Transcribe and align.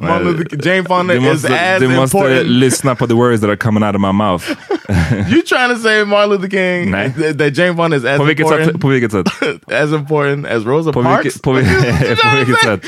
Luther 0.00 0.56
Jane 0.68 0.84
Fonda 0.84 1.20
måste, 1.20 1.48
is 1.48 1.54
as 1.54 1.80
du 1.80 1.88
måste 1.88 2.18
important. 2.18 2.48
lyssna 2.48 2.94
på 2.94 3.06
the 3.06 3.14
words 3.14 3.40
that 3.40 3.50
are 3.50 3.56
coming 3.56 3.84
out 3.84 3.94
of 3.94 4.00
my 4.00 4.12
mouth. 4.12 4.48
you 5.30 5.42
trying 5.42 5.74
to 5.74 5.82
say 5.82 6.04
Martin 6.04 6.30
Luther 6.30 6.48
King 6.48 6.90
Nej. 6.90 7.12
that, 7.16 7.38
that 7.38 7.58
Jane 7.58 7.76
Fonda 7.76 7.96
is 7.96 8.04
as 8.04 8.18
på 8.18 8.24
vilket 8.24 8.44
important 8.44 8.72
sätt? 8.72 8.80
På 8.80 8.88
vilket 8.88 9.12
sätt? 9.12 9.28
as 9.72 9.92
important 9.92 10.46
as 10.46 10.64
Rosa 10.64 10.92
på 10.92 11.02
Parks? 11.02 11.24
Vilket, 11.24 11.42
på, 11.42 11.52
vilket, 11.52 12.22
på 12.22 12.36
vilket 12.36 12.58
sätt? 12.62 12.86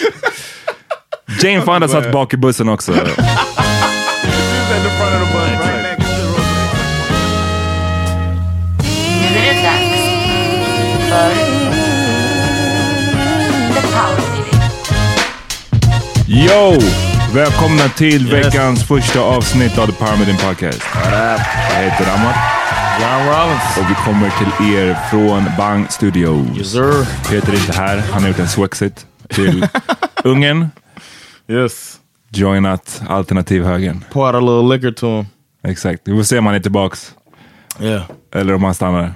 Jane 1.43 1.62
Fonda 1.62 1.89
satt 1.89 2.12
bak 2.12 2.34
i 2.34 2.37
bussen 2.37 2.69
också. 2.69 2.93
Yo! 16.36 16.78
Välkomna 17.34 17.88
till 17.97 18.26
veckans 18.30 18.88
första 18.88 19.20
avsnitt 19.20 19.78
av 19.78 19.86
The 19.86 20.04
Meeting 20.19 20.36
Podcast. 20.36 20.82
Jag 21.72 21.82
heter 21.82 22.14
Amat. 22.14 22.36
John 23.00 23.26
Rollins. 23.26 23.76
Och 23.78 23.91
vi 23.91 23.94
kommer 23.94 24.30
till 24.30 24.76
er 24.76 24.97
från 25.10 25.44
Bang 25.58 25.92
Studios. 25.92 26.58
Yes 26.58 26.72
sir. 26.72 27.06
Peter 27.30 27.52
är 27.52 27.56
inte 27.56 27.72
här. 27.72 27.98
Han 28.12 28.22
har 28.22 28.28
gjort 28.28 28.38
en 28.38 28.48
swexit 28.48 29.06
till 29.28 29.66
Ungern. 30.24 30.69
Yes. 31.48 32.00
Joinat 32.28 33.03
alternativhögern. 33.08 34.04
Pour 34.12 34.36
a 34.36 34.41
little 34.41 34.76
liquor 34.76 34.92
to 34.92 35.16
him. 35.16 35.26
Exakt. 35.64 36.03
Vi 36.04 36.16
får 36.16 36.22
se 36.22 36.38
om 36.38 36.47
han 36.47 36.54
är 36.54 36.60
tillbaks. 36.60 37.14
Yeah. 37.80 38.03
Eller 38.34 38.54
om 38.54 38.64
han 38.64 38.74
stannar. 38.74 39.14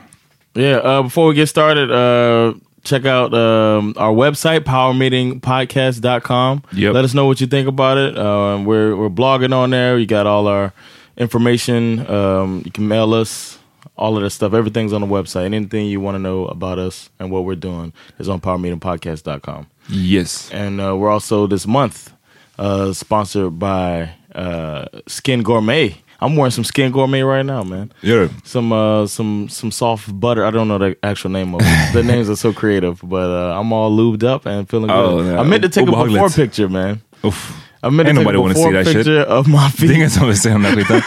Yeah. 0.55 0.97
Uh, 0.99 1.03
before 1.03 1.33
we 1.33 1.39
get 1.39 1.49
started, 1.49 1.91
uh, 1.91 2.55
check 2.85 3.05
out 3.05 3.35
um, 3.35 3.95
our 3.97 4.13
website, 4.13 4.61
powermeetingpodcast.com. 4.61 6.63
Yep. 6.73 6.95
Let 6.95 7.05
us 7.05 7.15
know 7.15 7.27
what 7.27 7.41
you 7.41 7.47
think 7.47 7.69
about 7.69 7.99
it. 7.99 8.17
Uh, 8.17 8.63
we're, 8.65 8.97
we're 8.97 9.09
blogging 9.09 9.55
on 9.55 9.71
there. 9.71 9.99
You 9.99 10.07
got 10.07 10.27
all 10.27 10.47
our 10.47 10.73
information. 11.17 12.09
Um, 12.11 12.63
you 12.65 12.71
can 12.71 12.89
mail 12.89 13.15
us. 13.15 13.59
All 13.97 14.17
of 14.17 14.23
that 14.23 14.31
stuff. 14.31 14.55
Everything's 14.55 14.95
on 14.95 15.03
the 15.03 15.07
website. 15.07 15.45
Anything 15.45 15.87
you 15.87 16.01
want 16.01 16.15
to 16.15 16.19
know 16.19 16.47
about 16.47 16.79
us 16.79 17.11
and 17.19 17.31
what 17.31 17.45
we're 17.45 17.55
doing 17.55 17.93
is 18.19 18.31
on 18.31 18.41
powermeetingpodcast.com. 18.41 19.67
Yes. 19.91 20.51
And 20.53 20.81
uh, 20.81 20.97
we're 20.97 21.11
also 21.11 21.47
this 21.47 21.67
month 21.67 22.11
uh, 22.59 22.95
sponsored 22.95 23.59
by 23.59 24.13
uh, 24.35 24.87
Skin 25.07 25.43
Gourmet. 25.43 25.99
I'm 26.21 26.37
wearing 26.37 26.51
some 26.51 26.65
Skin 26.65 26.93
Gourmet 26.93 27.23
right 27.23 27.45
now, 27.47 27.63
man. 27.65 27.93
Du? 28.03 28.29
Some 28.45 28.73
uh, 28.73 29.07
some 29.07 29.49
some 29.49 29.71
soft 29.71 30.19
butter. 30.21 30.45
I 30.45 30.51
don't 30.51 30.69
know 30.69 30.79
the 30.79 30.97
actual 31.03 31.31
name 31.31 31.55
of 31.55 31.61
it. 31.65 31.93
the 31.95 32.03
names 32.03 32.29
are 32.29 32.37
so 32.37 32.53
creative, 32.53 33.01
but 33.03 33.31
uh, 33.31 33.59
I'm 33.59 33.73
all 33.73 33.91
lubed 33.91 34.23
up 34.25 34.47
and 34.47 34.69
feeling 34.69 34.91
Oh, 34.91 35.23
good. 35.23 35.33
yeah. 35.33 35.41
I 35.41 35.45
meant 35.45 35.63
to 35.63 35.69
take 35.69 35.89
a 35.89 35.91
before 35.91 36.29
picture, 36.29 36.69
man. 36.69 37.01
Uff. 37.25 37.53
I 37.83 37.89
meant 37.89 38.09
Ain't 38.09 38.19
to 38.19 38.25
take 38.25 38.35
nobody 38.35 38.51
a 38.51 38.55
see 38.55 38.61
before 38.61 38.73
that 38.73 38.87
shit. 38.87 38.97
picture 38.97 39.21
of 39.23 39.47
my 39.49 39.69
feet. 39.77 39.91
ingen 39.91 40.11
som 40.11 40.27
vill 40.27 40.37
se 40.37 40.49
den 40.51 40.63
där 40.63 40.71
skiten. 40.85 41.03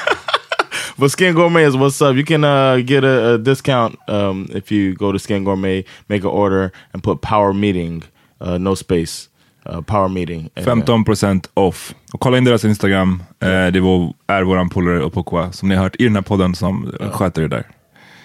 But 0.98 1.12
Skin 1.12 1.33
Gourmet 1.36 1.63
is 1.68 1.75
what's 1.75 2.01
up. 2.01 2.16
You 2.16 2.24
can 2.25 2.44
uh, 2.44 2.77
get 2.86 3.04
a, 3.04 3.33
a 3.33 3.38
discount 3.38 3.98
um, 4.07 4.48
if 4.54 4.71
you 4.71 4.94
go 4.95 5.12
to 5.12 5.19
Skin 5.19 5.44
Gourmet, 5.44 5.83
make 6.07 6.21
an 6.24 6.30
order, 6.30 6.71
and 6.94 7.01
put 7.04 7.21
Power 7.21 7.51
Meeting, 7.54 8.04
uh, 8.39 8.57
no 8.59 8.75
space, 8.75 9.27
uh, 9.69 9.81
Power 9.81 10.07
Meeting. 10.07 10.50
And, 10.56 10.68
uh, 10.68 10.74
15% 10.74 11.48
off. 11.54 11.95
Och 12.13 12.19
kolla 12.19 12.38
in 12.38 12.44
deras 12.44 12.65
Instagram. 12.65 13.24
Eh, 13.39 13.68
det 13.68 13.80
var, 13.80 14.13
är 14.27 14.44
våran 14.44 14.69
polare 14.69 15.04
Opokwa 15.04 15.51
som 15.51 15.69
ni 15.69 15.75
har 15.75 15.83
hört 15.83 15.95
i 16.00 16.04
den 16.04 16.15
här 16.15 16.21
podden 16.21 16.56
som 16.56 16.94
sköter 17.12 17.42
det 17.42 17.48
där. 17.48 17.68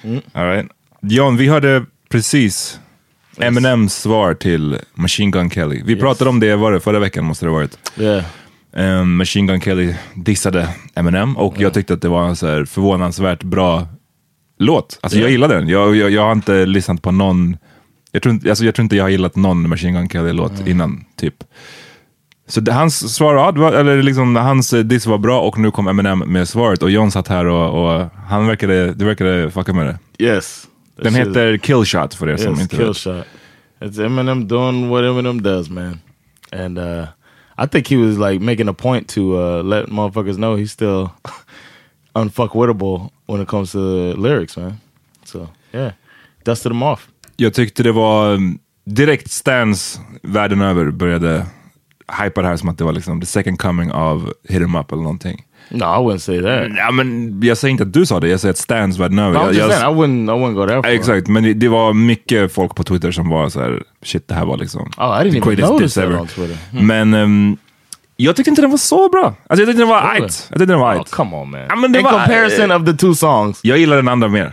Mm. 0.02 0.20
All 0.32 0.44
right. 0.44 0.66
John, 1.02 1.36
vi 1.36 1.48
hörde 1.48 1.84
precis 2.08 2.80
Eminems 3.40 3.94
svar 3.94 4.34
till 4.34 4.78
Machine 4.94 5.30
Gun 5.30 5.50
Kelly. 5.50 5.82
Vi 5.84 5.96
pratade 5.96 6.30
om 6.30 6.40
det, 6.40 6.56
var 6.56 6.72
det 6.72 6.80
förra 6.80 6.98
veckan 6.98 7.24
måste 7.24 7.46
det 7.46 7.50
ha 7.50 7.56
varit. 7.58 7.78
Yeah. 7.96 8.24
Um, 8.72 9.16
Machine 9.16 9.46
Gun 9.46 9.60
Kelly 9.60 9.94
dissade 10.14 10.68
Eminem 10.94 11.36
och 11.36 11.60
jag 11.60 11.74
tyckte 11.74 11.94
att 11.94 12.02
det 12.02 12.08
var 12.08 12.28
en 12.28 12.36
så 12.36 12.66
förvånansvärt 12.66 13.42
bra 13.42 13.86
låt. 14.58 14.98
Alltså 15.02 15.18
jag 15.18 15.30
gillade 15.30 15.54
den. 15.54 15.68
Jag, 15.68 15.96
jag, 15.96 16.10
jag 16.10 16.22
har 16.22 16.32
inte 16.32 16.66
lyssnat 16.66 17.02
på 17.02 17.10
någon, 17.10 17.56
jag 18.12 18.22
tror, 18.22 18.34
inte, 18.34 18.48
alltså 18.48 18.64
jag 18.64 18.74
tror 18.74 18.82
inte 18.82 18.96
jag 18.96 19.04
har 19.04 19.08
gillat 19.08 19.36
någon 19.36 19.68
Machine 19.68 19.92
Gun 19.92 20.08
Kelly-låt 20.08 20.66
innan, 20.66 21.04
typ. 21.16 21.44
Så 22.46 22.60
det, 22.60 22.72
hans 22.72 23.14
svar, 23.14 23.52
var, 23.52 23.72
eller 23.72 24.02
liksom 24.02 24.36
hans 24.36 24.70
diss 24.70 25.06
var 25.06 25.18
bra 25.18 25.40
och 25.40 25.58
nu 25.58 25.70
kom 25.70 25.88
Eminem 25.88 26.18
med 26.18 26.48
svaret 26.48 26.82
och 26.82 26.90
John 26.90 27.10
satt 27.10 27.28
här 27.28 27.46
och, 27.46 27.84
och 27.84 28.08
han 28.28 28.46
verkade, 28.46 28.94
du 28.94 29.04
verkade 29.04 29.50
fucka 29.50 29.72
med 29.72 29.86
det. 29.86 30.24
Yes. 30.24 30.68
Den 30.96 31.14
heter 31.14 31.56
Killshot 31.56 32.14
för 32.14 32.28
er 32.28 32.36
som 32.36 32.52
Yes, 32.52 32.60
inte 32.60 32.76
kill 32.76 32.86
vet. 32.86 33.26
It's 33.80 34.06
Eminem 34.06 34.48
doing 34.48 34.88
what 34.88 35.04
Eminem 35.04 35.42
does, 35.42 35.70
man. 35.70 36.00
And 36.52 36.78
uh, 36.78 37.06
I 37.64 37.66
think 37.66 37.86
he 37.86 37.96
was 37.96 38.18
like 38.18 38.40
making 38.40 38.68
a 38.68 38.72
point 38.72 39.08
to 39.08 39.20
uh, 39.20 39.62
let 39.62 39.86
motherfuckers 39.86 40.36
know 40.36 40.56
he's 40.56 40.72
still 40.72 41.10
unfuckwittable 42.14 43.10
when 43.26 43.40
it 43.40 43.48
comes 43.48 43.72
to 43.72 43.78
lyrics, 44.16 44.56
man. 44.56 44.80
So 45.24 45.48
yeah, 45.72 45.92
dusted 46.44 46.72
him 46.72 46.82
off. 46.82 47.08
Jag 47.40 47.54
tyckte 47.54 47.82
det 47.82 47.92
var 47.92 48.32
um, 48.34 48.58
direkt 48.86 49.30
stans 49.30 50.00
världen 50.22 50.60
över 50.60 50.90
började 50.90 51.46
hypa 52.22 52.42
det 52.42 52.48
här 52.48 52.56
som 52.56 52.68
att 52.68 52.78
det 52.78 52.84
var 52.84 52.92
liksom 52.92 53.20
the 53.20 53.26
second 53.26 53.58
coming 53.58 53.92
av 53.92 54.32
Hit 54.48 54.62
'em 54.62 54.80
up 54.80 54.92
eller 54.92 55.02
någonting. 55.02 55.44
No, 55.70 55.76
I 55.84 55.98
wouldn't 55.98 56.18
say 56.18 56.42
that. 56.42 56.76
Ja, 56.78 56.90
men 56.90 57.40
jag 57.42 57.58
säger 57.58 57.72
inte 57.72 57.82
att 57.84 57.92
du 57.92 58.06
sa 58.06 58.20
det, 58.20 58.28
jag 58.28 58.40
säger 58.40 58.50
att 58.52 58.58
stans 58.58 58.98
världen 58.98 59.18
över. 59.18 59.34
Was 59.38 59.56
Jag- 59.56 59.68
jag- 59.70 59.78
saying, 59.78 59.94
I 59.96 60.00
wouldn't, 60.00 60.36
I 60.36 60.44
wouldn't 60.44 60.54
go 60.54 60.66
that 60.66 60.84
far. 60.84 60.90
Exakt, 60.92 61.28
men 61.28 61.42
det, 61.42 61.54
det 61.54 61.68
var 61.68 61.92
mycket 61.92 62.52
folk 62.52 62.74
på 62.74 62.84
Twitter 62.84 63.10
som 63.10 63.28
var 63.28 63.48
så 63.48 63.60
här, 63.60 63.82
shit 64.02 64.28
det 64.28 64.34
här 64.34 64.44
var 64.46 64.56
liksom 64.56 64.82
Oh, 64.96 65.04
I 65.22 65.30
didn't 65.30 65.52
even 65.52 65.68
notice 65.70 65.94
that 65.94 66.04
ever. 66.04 66.20
on 66.20 66.26
Twitter. 66.26 66.56
Hmm. 66.72 66.86
Men 66.86 67.14
ehm, 67.14 67.56
jag 68.16 68.36
tyckte 68.36 68.50
inte 68.50 68.62
den 68.62 68.70
var 68.70 68.78
så 68.78 69.08
bra. 69.08 69.24
Alltså 69.26 69.36
jag 69.48 69.58
tyckte 69.68 69.72
den 69.82 69.88
var 69.88 70.02
Really? 70.02 70.24
ajt. 70.24 70.46
Jag 70.50 70.58
tyckte 70.58 70.72
den 70.72 70.80
var 70.80 70.94
Oh, 70.94 70.98
ajt. 71.00 71.10
come 71.10 71.36
on, 71.36 71.50
man. 71.50 71.60
Ja, 71.60 71.86
In 71.86 71.92
var- 72.04 72.10
comparison 72.12 72.70
of 72.72 72.84
the 72.86 72.92
two 72.92 73.14
songs, 73.14 73.60
Jag 73.62 73.78
gillar 73.78 73.96
den 73.96 74.08
andra 74.08 74.28
mer. 74.28 74.52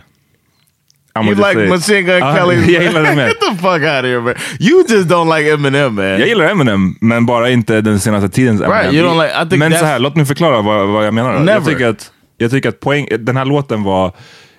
I'm 1.16 1.26
you 1.26 1.36
like. 1.36 1.70
Machine 1.70 2.02
Gun 2.02 2.18
Ja, 2.20 2.36
Kelly. 2.36 2.74
Jag 2.74 2.84
gillar 2.84 3.04
den 3.04 3.16
mer. 3.16 3.28
Get 3.28 3.40
the 3.40 3.56
fuck 3.56 3.66
out 3.66 3.84
of 3.84 4.04
here, 4.06 4.20
man. 4.22 4.34
You 4.60 4.84
just 4.90 5.10
don't 5.10 5.38
like 5.38 5.52
Eminem, 5.54 5.96
man. 5.96 6.06
Jag 6.06 6.28
gillar 6.28 6.46
Eminem, 6.46 6.96
men 7.02 7.26
bara 7.26 7.50
inte 7.50 7.82
den 7.82 8.00
senaste 8.00 8.30
tidens 8.30 8.62
Eminem. 8.62 8.78
Right, 8.82 8.94
you 8.94 9.08
don't 9.08 9.18
like- 9.18 9.46
I 9.46 9.50
think 9.50 9.60
men 9.60 9.72
så 9.72 9.78
that's- 9.78 9.86
här, 9.86 10.00
låt 10.00 10.16
mig 10.16 10.26
förklara 10.26 10.62
vad, 10.62 10.88
vad 10.88 11.06
jag 11.06 11.14
menar. 11.14 11.30
då. 11.32 11.38
Jag 11.38 11.46
Never. 11.46 11.66
tycker, 11.66 11.88
att, 11.88 12.12
jag 12.38 12.52
tycker 12.52 12.70
att 12.70 12.80
poäng, 12.80 13.08
den 13.20 13.38
här 13.38 13.46
låten 13.46 13.84
var... 13.84 14.12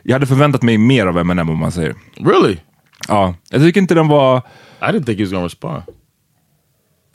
Jag 0.02 0.12
hade 0.12 0.26
förväntat 0.26 0.62
mig 0.62 0.78
mer 0.78 1.06
av 1.06 1.18
Eminem 1.18 1.50
om 1.50 1.58
man 1.58 1.72
säger. 1.72 1.94
Really? 2.16 2.56
Ja, 3.08 3.34
jag 3.50 3.60
tycker 3.62 3.80
inte 3.80 3.94
den 3.94 4.08
var... 4.08 4.38
I 4.38 4.84
didn't 4.84 5.04
think 5.04 5.18
he 5.18 5.24
was 5.24 5.32
gonna 5.32 5.44
respond. 5.44 5.82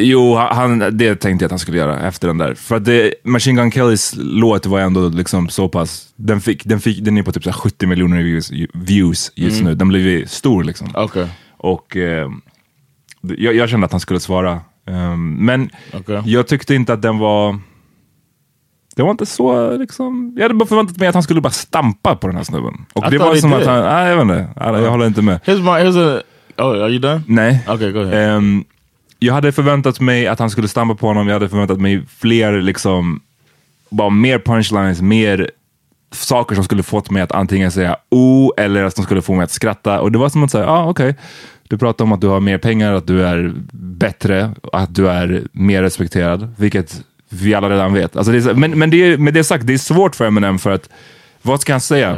Jo, 0.02 0.36
han, 0.36 0.80
det 0.80 1.16
tänkte 1.16 1.44
jag 1.44 1.48
att 1.48 1.52
han 1.52 1.60
skulle 1.60 1.78
göra 1.78 2.08
efter 2.08 2.28
den 2.28 2.38
där. 2.38 2.54
För 2.54 2.76
att 2.76 2.86
det, 2.86 3.14
Machine 3.24 3.56
Gun 3.56 3.72
Kellys 3.72 4.14
låt 4.18 4.66
var 4.66 4.80
ändå 4.80 5.10
liksom 5.10 5.50
så 5.50 5.70
pass... 5.70 6.14
Den, 6.16 6.42
fick, 6.42 6.66
den, 6.66 6.80
fick, 6.80 7.04
den 7.06 7.18
är 7.18 7.24
på 7.24 7.32
typ 7.32 7.44
så 7.44 7.50
här 7.50 7.58
70 7.58 7.88
miljoner 7.88 8.18
views, 8.24 8.52
views 8.74 9.32
just 9.36 9.60
Mm. 9.60 9.70
nu. 9.70 9.76
Den 9.76 9.88
blev 9.88 10.26
stor 10.26 10.64
liksom. 10.64 10.96
Okay. 10.96 11.26
Och 11.58 11.98
eh, 11.98 12.30
jag, 13.38 13.56
jag 13.56 13.70
kände 13.70 13.86
att 13.86 13.92
han 13.92 14.00
skulle 14.02 14.20
svara. 14.20 14.60
Ehm, 14.88 15.34
men 15.46 15.70
Okej. 15.94 16.22
jag 16.26 16.48
tyckte 16.48 16.76
inte 16.76 16.94
att 16.94 17.02
den 17.02 17.18
var... 17.18 17.60
Det 18.96 19.04
var 19.04 19.12
inte 19.12 19.26
så 19.26 19.78
liksom... 19.78 20.34
Jag 20.36 20.44
hade 20.44 20.54
bara 20.54 20.66
förväntat 20.66 20.98
mig 20.98 21.08
att 21.08 21.14
han 21.16 21.24
skulle 21.24 21.42
bara 21.42 21.50
stampa 21.52 22.16
på 22.16 22.28
den 22.28 22.36
här 22.36 22.44
snubben. 22.44 22.86
Och 22.94 23.08
I 23.08 23.10
det 23.10 23.18
var 23.18 23.36
som 23.36 23.54
att 23.54 23.66
han... 23.66 23.84
Nej, 23.84 24.10
jag 24.10 24.16
vet 24.16 24.22
inte. 24.24 24.54
Jag, 24.56 24.92
håller 24.92 25.08
inte 25.08 25.22
med. 25.22 25.40
Here's 25.46 25.60
my 25.62 25.90
here's 25.90 26.18
a. 26.20 26.22
Oh, 26.58 26.66
are 26.84 26.90
you 26.90 27.00
done? 27.00 27.22
Nej. 27.28 27.64
Okay, 27.68 27.92
go 27.92 28.00
ahead. 28.00 28.36
Ehm, 28.36 28.64
jag 29.24 29.34
hade 29.34 29.52
förväntat 29.52 30.00
mig 30.00 30.28
att 30.28 30.40
han 30.40 30.50
skulle 30.50 30.68
stampa 30.68 30.96
på 30.96 31.08
honom. 31.08 31.28
Jag 31.28 31.34
hade 31.34 31.50
förväntat 31.50 31.82
mig 31.82 32.04
fler, 32.20 32.62
liksom, 32.62 33.22
bara 33.90 34.10
mer 34.10 34.40
punchlines, 34.40 35.02
mer 35.02 35.52
saker 36.12 36.56
som 36.56 36.64
skulle 36.64 36.84
fått 36.84 37.10
mig 37.10 37.22
att 37.22 37.32
antingen 37.32 37.72
säga 37.72 37.98
oh 38.10 38.52
eller 38.58 38.84
att 38.84 38.96
de 38.96 39.06
skulle 39.06 39.22
få 39.22 39.34
mig 39.34 39.44
att 39.44 39.52
skratta. 39.52 40.02
Och 40.02 40.12
det 40.12 40.18
var 40.18 40.30
som 40.30 40.44
att 40.44 40.52
säga, 40.52 40.64
ja 40.64 40.72
ah, 40.72 40.90
okej, 40.90 41.16
du 41.64 41.78
pratar 41.78 42.06
om 42.06 42.12
att 42.12 42.22
du 42.22 42.28
har 42.28 42.40
mer 42.40 42.58
pengar, 42.58 42.94
att 42.94 43.08
du 43.08 43.26
är 43.26 43.54
bättre, 43.74 44.52
att 44.74 44.96
du 44.96 45.10
är 45.10 45.44
mer 45.52 45.82
respekterad, 45.82 46.54
vilket 46.58 47.02
vi 47.30 47.54
alla 47.54 47.70
redan 47.70 47.94
vet. 47.94 48.16
Alltså 48.16 48.32
det 48.32 48.46
är, 48.46 48.54
men 48.54 48.80
men 48.80 48.90
det 48.90 48.98
är, 48.98 49.18
med 49.18 49.34
det 49.34 49.44
sagt, 49.44 49.68
det 49.68 49.74
är 49.74 49.78
svårt 49.78 50.16
för 50.16 50.28
Eminem 50.28 50.60
för 50.60 50.72
att, 50.72 50.90
vad 51.42 51.62
ska 51.62 51.74
han 51.74 51.82
säga? 51.82 52.18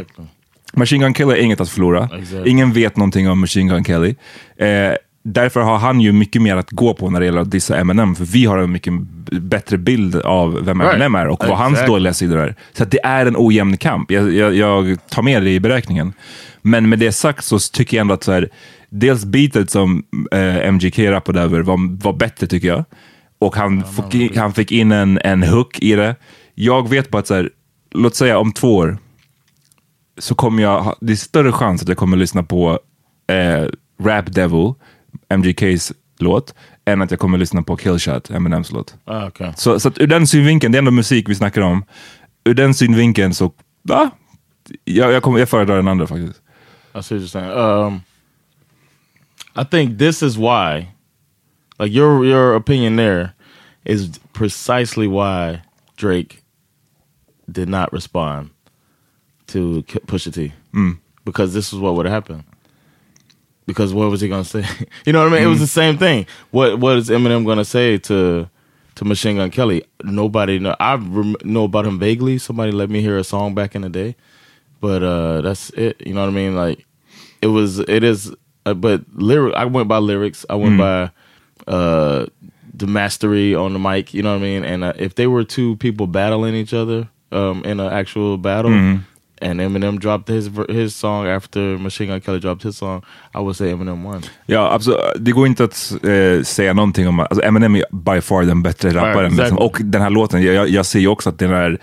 Machine 0.73 1.01
Gun 1.01 1.13
Kelly 1.13 1.31
är 1.31 1.41
inget 1.41 1.61
att 1.61 1.69
förlora. 1.69 2.09
Exakt. 2.19 2.47
Ingen 2.47 2.73
vet 2.73 2.97
någonting 2.97 3.29
om 3.29 3.39
Machine 3.39 3.67
Gun 3.67 3.83
Kelly. 3.83 4.15
Eh, 4.57 4.93
därför 5.23 5.61
har 5.61 5.77
han 5.77 6.01
ju 6.01 6.11
mycket 6.11 6.41
mer 6.41 6.55
att 6.55 6.71
gå 6.71 6.93
på 6.93 7.09
när 7.09 7.19
det 7.19 7.25
gäller 7.25 7.41
att 7.41 7.51
dissa 7.51 7.77
Eminem, 7.77 8.15
för 8.15 8.25
vi 8.25 8.45
har 8.45 8.57
en 8.57 8.71
mycket 8.71 8.93
bättre 9.31 9.77
bild 9.77 10.15
av 10.15 10.65
vem 10.65 10.81
Right. 10.81 10.93
Eminem 10.93 11.15
är 11.15 11.27
och 11.27 11.43
vad 11.47 11.57
hans 11.57 11.73
Exactly. 11.73 11.93
dåliga 11.93 12.13
sidor 12.13 12.37
är. 12.37 12.55
Så 12.73 12.85
det 12.85 12.99
är 13.03 13.25
en 13.25 13.35
ojämn 13.37 13.77
kamp. 13.77 14.11
Jag, 14.11 14.33
jag, 14.33 14.55
jag 14.55 14.97
tar 15.09 15.21
med 15.21 15.43
det 15.43 15.49
i 15.49 15.59
beräkningen. 15.59 16.13
Men 16.61 16.89
med 16.89 16.99
det 16.99 17.11
sagt 17.11 17.45
så 17.45 17.59
tycker 17.59 17.97
jag 17.97 18.01
ändå 18.01 18.13
att 18.13 18.23
så 18.23 18.31
här, 18.31 18.49
dels 18.89 19.25
beatet 19.25 19.69
som 19.69 20.03
eh, 20.31 20.71
MGK 20.71 20.99
rappade 20.99 21.41
över 21.41 21.61
var, 21.61 22.03
var 22.03 22.13
bättre 22.13 22.47
tycker 22.47 22.67
jag. 22.67 22.85
Och 23.39 23.55
han, 23.55 23.83
fick, 23.83 24.21
in, 24.21 24.37
han 24.37 24.53
fick 24.53 24.71
in 24.71 24.91
en, 24.91 25.19
en 25.23 25.43
hook 25.43 25.79
i 25.79 25.95
det. 25.95 26.15
Jag 26.55 26.89
vet 26.89 27.09
bara 27.09 27.19
att 27.19 27.27
så 27.27 27.35
här, 27.35 27.49
låt 27.91 28.15
säga 28.15 28.37
om 28.37 28.51
två 28.51 28.75
år, 28.75 28.97
så 30.17 30.35
kommer 30.35 30.63
jag, 30.63 30.95
det 31.01 31.13
är 31.13 31.17
större 31.17 31.51
chans 31.51 31.81
att 31.81 31.87
jag 31.87 31.97
kommer 31.97 32.17
lyssna 32.17 32.43
på 32.43 32.79
eh, 33.27 33.67
Rap 34.03 34.33
Devil, 34.33 34.73
MGKs 35.29 35.93
låt, 36.19 36.55
än 36.85 37.01
att 37.01 37.11
jag 37.11 37.19
kommer 37.19 37.37
lyssna 37.37 37.63
på 37.63 37.77
Killshot, 37.77 38.29
Eminems 38.29 38.71
låt. 38.71 38.95
Ah, 39.05 39.27
okay. 39.27 39.53
Så, 39.55 39.79
så 39.79 39.91
ur 39.95 40.07
den 40.07 40.27
synvinkeln, 40.27 40.71
det 40.71 40.77
är 40.77 40.79
ändå 40.79 40.91
musik 40.91 41.29
vi 41.29 41.35
snackar 41.35 41.61
om, 41.61 41.85
ur 42.43 42.53
den 42.53 42.73
synvinkeln 42.73 43.33
så, 43.33 43.53
ja, 43.81 44.09
jag, 44.83 45.11
jag, 45.11 45.23
kommer, 45.23 45.39
jag 45.39 45.49
föredrar 45.49 45.75
den 45.75 45.87
andra 45.87 46.07
faktiskt. 46.07 46.41
I 46.95 47.01
see 47.01 47.15
what 47.15 47.23
you're 47.23 47.27
saying. 47.27 47.51
Um, 47.51 48.03
I 49.55 49.63
think 49.63 49.99
this 49.99 50.23
is 50.23 50.37
why, 50.37 50.89
like 51.79 51.91
your 51.91 52.25
your 52.25 52.55
opinion 52.55 52.97
there, 52.97 53.33
is 53.83 54.19
precisely 54.33 55.07
why 55.07 55.61
Drake 55.95 56.43
did 57.51 57.69
not 57.69 57.93
respond 57.93 58.49
to 59.47 59.83
Pusha 60.07 60.31
T, 60.31 60.53
because 61.25 61.53
this 61.53 61.73
is 61.73 61.79
what 61.79 61.95
would 61.95 62.05
happen. 62.07 62.43
Because 63.65 63.93
what 63.93 64.09
was 64.09 64.21
he 64.21 64.27
gonna 64.27 64.43
say? 64.43 64.65
you 65.05 65.13
know 65.13 65.23
what 65.23 65.31
I 65.33 65.35
mean? 65.37 65.43
It 65.43 65.47
was 65.49 65.59
the 65.59 65.67
same 65.67 65.97
thing. 65.97 66.25
What 66.51 66.79
what 66.79 66.97
is 66.97 67.09
Eminem 67.09 67.45
gonna 67.45 67.65
say 67.65 67.97
to 67.99 68.49
to 68.95 69.05
Machine 69.05 69.37
Gun 69.37 69.51
Kelly? 69.51 69.83
Nobody 70.03 70.59
know. 70.59 70.75
I 70.79 70.95
rem- 70.95 71.35
know 71.43 71.63
about 71.63 71.85
him 71.85 71.97
vaguely. 71.99 72.37
Somebody 72.37 72.71
let 72.71 72.89
me 72.89 73.01
hear 73.01 73.17
a 73.17 73.23
song 73.23 73.55
back 73.55 73.73
in 73.75 73.81
the 73.81 73.89
day, 73.89 74.15
but 74.81 75.01
uh 75.03 75.41
that's 75.41 75.69
it. 75.71 76.05
You 76.05 76.13
know 76.13 76.21
what 76.21 76.29
I 76.29 76.33
mean? 76.33 76.55
Like 76.55 76.85
it 77.41 77.47
was. 77.47 77.79
It 77.79 78.03
is. 78.03 78.33
Uh, 78.65 78.73
but 78.73 79.01
lyric. 79.13 79.53
I 79.55 79.65
went 79.65 79.87
by 79.87 79.97
lyrics. 79.97 80.45
I 80.49 80.55
went 80.55 80.77
by 80.77 81.11
uh 81.71 82.25
the 82.73 82.87
mastery 82.87 83.55
on 83.55 83.73
the 83.73 83.79
mic. 83.79 84.13
You 84.13 84.23
know 84.23 84.31
what 84.33 84.39
I 84.41 84.43
mean? 84.43 84.65
And 84.65 84.83
uh, 84.83 84.93
if 84.97 85.15
they 85.15 85.27
were 85.27 85.43
two 85.43 85.75
people 85.77 86.07
battling 86.07 86.55
each 86.55 86.73
other 86.73 87.07
um 87.31 87.63
in 87.63 87.79
an 87.79 87.91
actual 87.91 88.37
battle. 88.37 88.71
And 89.43 89.61
Eminem 89.61 89.99
dropped 89.99 90.35
his 90.35 90.49
his 90.69 90.95
song 90.95 91.27
after 91.27 91.77
Machine 91.77 92.07
Gun 92.07 92.21
Kelly 92.21 92.39
dropped 92.39 92.63
his 92.63 92.77
song. 92.77 93.01
I 93.35 93.37
would 93.37 93.55
say 93.55 93.71
Eminem 93.71 94.03
won. 94.03 94.21
Ja, 94.45 94.67
alltså, 94.67 94.99
det 95.19 95.31
går 95.31 95.47
inte 95.47 95.63
att 95.63 95.93
eh, 96.03 96.43
säga 96.43 96.73
någonting 96.73 97.07
om... 97.07 97.19
Alltså, 97.19 97.43
Eminem 97.43 97.75
är 97.75 97.85
by 97.91 98.21
far 98.21 98.43
den 98.43 98.63
bättre 98.63 98.89
rapparen. 98.89 99.25
exactly. 99.25 99.43
Liksom. 99.43 99.57
Och 99.57 99.77
den 99.83 100.01
här 100.01 100.09
låten, 100.09 100.43
jag, 100.43 100.69
jag 100.69 100.85
ser 100.85 100.99
ju 100.99 101.07
också 101.07 101.29
att 101.29 101.39
den, 101.39 101.51
är, 101.51 101.77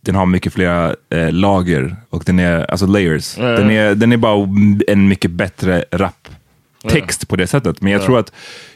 den 0.00 0.14
har 0.14 0.26
mycket 0.26 0.52
flera 0.52 0.94
eh, 1.10 1.32
lager. 1.32 1.96
Och 2.10 2.22
den 2.26 2.38
är, 2.38 2.70
alltså 2.70 2.86
layers. 2.86 3.38
Ja. 3.38 3.44
Den, 3.44 3.70
är, 3.70 3.94
den 3.94 4.12
är 4.12 4.16
bara 4.16 4.48
en 4.88 5.08
mycket 5.08 5.30
bättre 5.30 5.84
raptext 5.90 7.28
på 7.28 7.36
det 7.36 7.46
sättet. 7.46 7.80
Men 7.80 7.92
jag 7.92 8.02
tror 8.02 8.18
att 8.18 8.32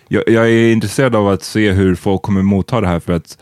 jag, 0.09 0.29
jag 0.29 0.51
är 0.51 0.73
intresserad 0.73 1.17
av 1.17 1.29
att 1.29 1.43
se 1.43 1.71
hur 1.71 1.95
folk 1.95 2.23
kommer 2.23 2.43
motta 2.43 2.81
det 2.81 2.87
här. 2.87 3.01
För 3.01 3.13
att 3.13 3.39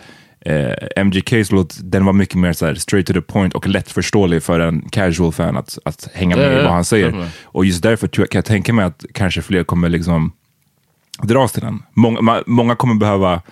eh, 0.48 1.04
MGKs 1.04 1.52
låt, 1.52 1.76
den 1.82 2.04
var 2.04 2.12
mycket 2.12 2.34
mer 2.34 2.52
så 2.52 2.66
här, 2.66 2.74
straight 2.74 3.06
to 3.06 3.12
the 3.12 3.20
point 3.20 3.54
och 3.54 3.66
lättförståelig 3.66 4.42
för 4.42 4.60
en 4.60 4.80
casual 4.90 5.32
fan 5.32 5.56
att, 5.56 5.78
att 5.84 6.08
hänga 6.14 6.36
med 6.36 6.46
Ja, 6.46 6.50
i 6.52 6.56
ja, 6.56 6.62
vad 6.62 6.72
han 6.72 6.84
säger. 6.84 7.04
definitely. 7.06 7.30
Och 7.44 7.64
just 7.64 7.82
därför 7.82 8.08
tror 8.08 8.22
jag, 8.22 8.30
kan 8.30 8.38
jag 8.38 8.44
tänka 8.44 8.72
mig 8.72 8.84
att 8.84 9.04
kanske 9.14 9.42
fler 9.42 9.64
kommer 9.64 9.88
liksom 9.88 10.32
dras 11.22 11.52
till 11.52 11.62
den. 11.62 11.82
Många, 11.94 12.20
ma- 12.20 12.42
många 12.46 12.76
kommer 12.76 12.94
behöva 12.94 13.42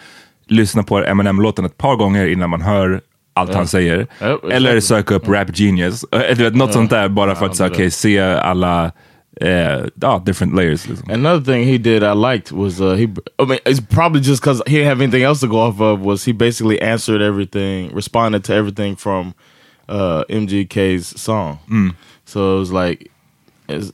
lyssna 0.49 0.83
på 0.83 1.05
Eminem-låten 1.05 1.65
ett 1.65 1.77
par 1.79 1.97
gånger 1.97 2.27
innan 2.27 2.51
man 2.51 2.63
hör 2.63 3.01
allt 3.35 3.55
han 3.55 3.67
säger. 3.69 4.07
Ja. 4.21 4.41
Eller 4.51 4.81
söka 4.81 5.15
upp 5.15 5.29
Rap 5.29 5.49
Genius. 5.59 6.05
Eh, 6.13 6.37
Du 6.37 6.45
vet, 6.45 6.55
något 6.57 6.73
sånt 6.73 6.91
där 6.91 7.09
bara 7.09 7.35
för 7.35 7.47
att 7.47 7.57
så, 7.57 7.67
okay, 7.67 7.91
se 7.91 8.21
alla 8.21 8.93
eh, 9.41 9.89
all 10.03 10.21
different 10.21 10.55
layers. 10.55 10.87
Another 11.09 11.45
thing 11.45 11.65
he 11.67 11.79
did 11.79 12.03
I 12.03 12.13
liked 12.13 12.53
was 12.53 12.81
uh, 12.81 12.95
he. 12.95 13.09
I 13.39 13.45
mean, 13.45 13.59
it's 13.67 13.81
probably 13.81 14.21
just 14.21 14.41
because 14.43 14.63
he 14.67 14.75
didn't 14.75 14.89
have 14.89 15.01
anything 15.01 15.23
else 15.23 15.41
to 15.41 15.49
go 15.49 15.61
off 15.61 15.81
of. 15.81 16.01
Was 16.01 16.25
he 16.25 16.33
basically 16.33 16.81
answered 16.81 17.21
everything, 17.23 17.93
responded 17.95 18.45
to 18.45 18.55
everything 18.55 18.97
from 18.97 19.35
uh, 19.89 20.25
MGK's 20.29 21.21
song. 21.21 21.59
So 22.25 22.57
it 22.57 22.59
was 22.61 22.73
like, 22.73 23.11
it's, 23.69 23.93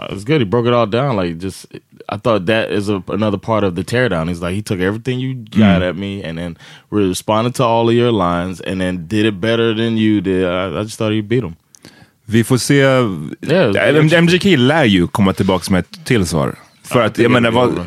It's 0.00 0.22
good. 0.24 0.40
He 0.40 0.44
broke 0.44 0.66
it 0.66 0.72
all 0.72 0.86
down. 0.86 1.16
Like 1.16 1.38
just, 1.38 1.66
I 2.08 2.18
thought 2.18 2.46
that 2.46 2.70
is 2.70 2.88
a, 2.88 3.02
another 3.08 3.38
part 3.38 3.64
of 3.64 3.74
the 3.74 3.82
teardown. 3.82 4.28
He's 4.28 4.40
like 4.40 4.54
he 4.54 4.62
took 4.62 4.78
everything 4.78 5.18
you 5.18 5.34
got 5.34 5.82
at 5.82 5.96
me, 5.96 6.22
and 6.22 6.38
then 6.38 6.56
responded 6.90 7.56
to 7.56 7.64
all 7.64 7.88
of 7.88 7.94
your 7.96 8.12
lines, 8.12 8.60
and 8.60 8.80
then 8.80 9.06
did 9.08 9.26
it 9.26 9.40
better 9.40 9.74
than 9.74 9.96
you 9.96 10.20
did. 10.20 10.44
I, 10.44 10.78
I 10.78 10.82
just 10.84 10.98
thought 10.98 11.10
he 11.10 11.20
beat 11.20 11.42
him. 11.42 11.56
Vi 12.30 12.44
får 12.44 12.56
se. 12.56 12.74
Yeah, 12.74 14.22
MGK 14.22 14.44
lär 14.44 14.84
ju 14.84 15.06
komma 15.06 15.32
tillbaka 15.32 15.72
med 15.72 15.80
ett 15.80 16.04
till 16.04 16.26
svar. 16.26 16.54
För 16.84 17.00
Ja, 17.00 17.06
att 17.06 17.18
jag 17.18 17.30
menar, 17.30 17.50
det. 17.50 17.56
vad, 17.56 17.86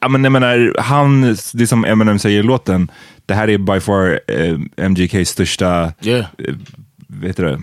ja, 0.00 0.08
men 0.08 0.24
jag 0.24 0.32
menar, 0.32 0.76
han, 0.78 1.36
det 1.54 1.66
som 1.66 1.84
Eminem 1.84 2.18
säger 2.18 2.40
i 2.40 2.42
låten, 2.42 2.90
det 3.26 3.34
här 3.34 3.48
är 3.48 3.58
by 3.58 3.80
far 3.80 4.20
eh, 4.26 4.88
MGKs 4.88 5.28
största, 5.28 5.92
Yeah. 6.02 6.20
eh, 6.38 6.54
vet 7.08 7.36
du 7.36 7.42
det, 7.44 7.60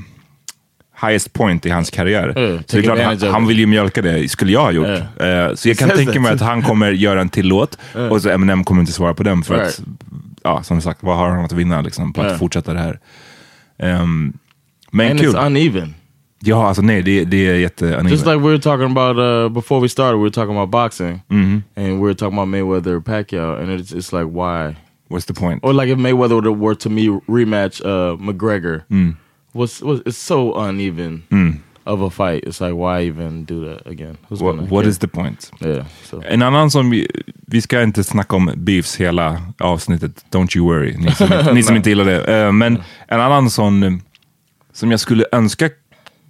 highest 1.08 1.34
point 1.34 1.66
i 1.66 1.70
hans 1.70 1.90
karriär. 1.90 2.40
Yeah, 2.40 2.58
så 2.68 2.78
det 2.78 2.78
är 2.78 2.84
klart, 2.84 3.00
han, 3.22 3.32
han 3.34 3.48
vill 3.48 3.60
ju 3.60 3.66
mjölka 3.66 4.02
det, 4.02 4.30
skulle 4.32 4.52
jag 4.52 4.62
ha 4.62 4.72
gjort. 4.72 4.88
Eh, 4.88 5.54
så 5.56 5.70
jag 5.70 5.78
kan 5.78 5.88
says 5.90 5.98
tänka 5.98 6.14
that 6.14 6.22
mig 6.22 6.32
att 6.34 6.42
han 6.42 6.62
kommer 6.62 6.92
göra 6.92 7.22
en 7.22 7.30
till 7.30 7.48
låt 7.48 7.78
och 8.10 8.22
så 8.22 8.30
Eminem 8.30 8.64
kommer 8.64 8.82
inte 8.82 8.94
svara 8.94 9.14
på 9.14 9.24
den 9.24 9.44
för 9.44 9.56
att, 9.56 9.62
Right. 9.62 9.80
ja 10.44 10.64
som 10.64 10.82
sagt, 10.82 11.04
vad 11.04 11.18
har 11.18 11.30
han 11.30 11.46
att 11.46 11.52
vinna 11.52 11.82
liksom, 11.82 12.14
på 12.14 12.22
att 12.22 12.40
fortsätta 12.40 12.74
det 12.74 12.80
här? 12.80 13.00
Ehm, 13.80 14.34
men 14.92 15.12
And 15.12 15.20
kul. 15.20 15.36
it's 15.36 15.46
uneven. 15.46 15.94
Ja, 16.46 16.68
alltså 16.68 16.82
nej, 16.82 17.02
det, 17.04 17.24
det 17.26 17.48
är 17.48 17.54
jätte 17.56 17.86
Just 18.10 18.26
like 18.26 18.38
we 18.38 18.50
were 18.50 18.60
talking 18.60 18.92
about 18.98 19.18
uh, 19.18 19.50
before 19.54 19.82
we 19.82 19.90
started, 19.90 20.16
we 20.18 20.24
were 20.24 20.30
talking 20.32 20.56
about 20.58 20.70
boxing, 20.72 21.22
and 21.30 21.64
we 21.78 21.94
were 22.08 22.14
talking 22.14 22.38
about 22.38 22.48
Mayweather 22.50 23.00
Pacquiao, 23.02 23.60
and 23.62 23.72
it's 23.80 23.92
it's 23.94 24.12
like 24.14 24.28
why, 24.32 24.76
What's 25.10 25.26
the 25.26 25.34
point? 25.34 25.60
or 25.64 25.74
like 25.74 25.88
if 25.94 25.98
Mayweather 25.98 26.42
were 26.58 26.76
to, 26.76 26.90
me 26.90 27.08
rematch 27.30 27.82
uh, 27.86 28.18
McGregor, 28.18 28.82
what's, 29.54 29.82
what's 29.82 30.02
it's 30.06 30.18
so 30.18 30.54
uneven 30.70 31.24
of 31.86 32.02
a 32.02 32.10
fight. 32.10 32.44
It's 32.44 32.60
like 32.62 32.74
why 32.76 33.04
even 33.08 33.46
do 33.46 33.66
that 33.66 33.88
again? 33.88 34.18
Who's 34.30 34.42
What, 34.42 34.56
gonna 34.56 34.68
what 34.70 34.84
get- 34.84 34.90
is 34.92 34.98
the 35.00 35.08
point? 35.08 35.52
yeah? 35.62 35.86
So 36.04 36.22
En 36.28 36.42
annan 36.42 36.72
som, 36.72 36.90
vi, 36.90 37.08
vi 37.48 37.62
ska 37.62 37.84
inte 37.84 38.04
snacka 38.04 38.36
om 38.36 38.52
beefs 38.56 38.96
hela 38.96 39.42
avsnittet, 39.60 40.26
don't 40.32 40.58
you 40.58 40.66
worry, 40.68 40.96
ni 40.98 41.12
som, 41.12 41.28
ni 41.54 41.64
som 41.64 41.76
inte 41.76 41.90
gillar 41.90 42.06
det. 42.06 42.24
Eh, 42.46 42.52
men 42.52 42.78
en 43.08 43.22
annan 43.22 43.50
sån 43.50 44.02
som 44.74 44.92
jag 44.92 45.00
skulle 45.00 45.26
önska 45.32 45.70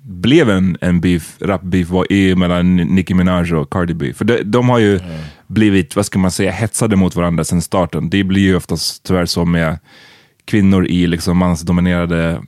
blev 0.03 0.49
en, 0.49 0.77
en 0.81 1.01
beef, 1.01 1.37
rap-beef 1.39 1.89
var 1.89 2.13
är 2.13 2.35
mellan 2.35 2.75
Nicki 2.75 3.13
Minaj 3.13 3.53
och 3.53 3.69
Cardi 3.69 3.93
B. 3.93 4.13
För 4.13 4.25
de, 4.25 4.43
de 4.43 4.69
har 4.69 4.79
ju 4.79 4.99
blivit, 5.47 5.95
vad 5.95 6.05
ska 6.05 6.19
man 6.19 6.31
säga, 6.31 6.51
hetsade 6.51 6.95
mot 6.95 7.15
varandra 7.15 7.43
sedan 7.43 7.61
starten. 7.61 8.09
Det 8.09 8.23
blir 8.23 8.41
ju 8.41 8.55
oftast 8.55 9.03
tyvärr 9.03 9.25
så 9.25 9.45
med 9.45 9.79
kvinnor 10.45 10.87
i 10.87 11.07
liksom 11.07 11.37
mansdominerade 11.37 12.41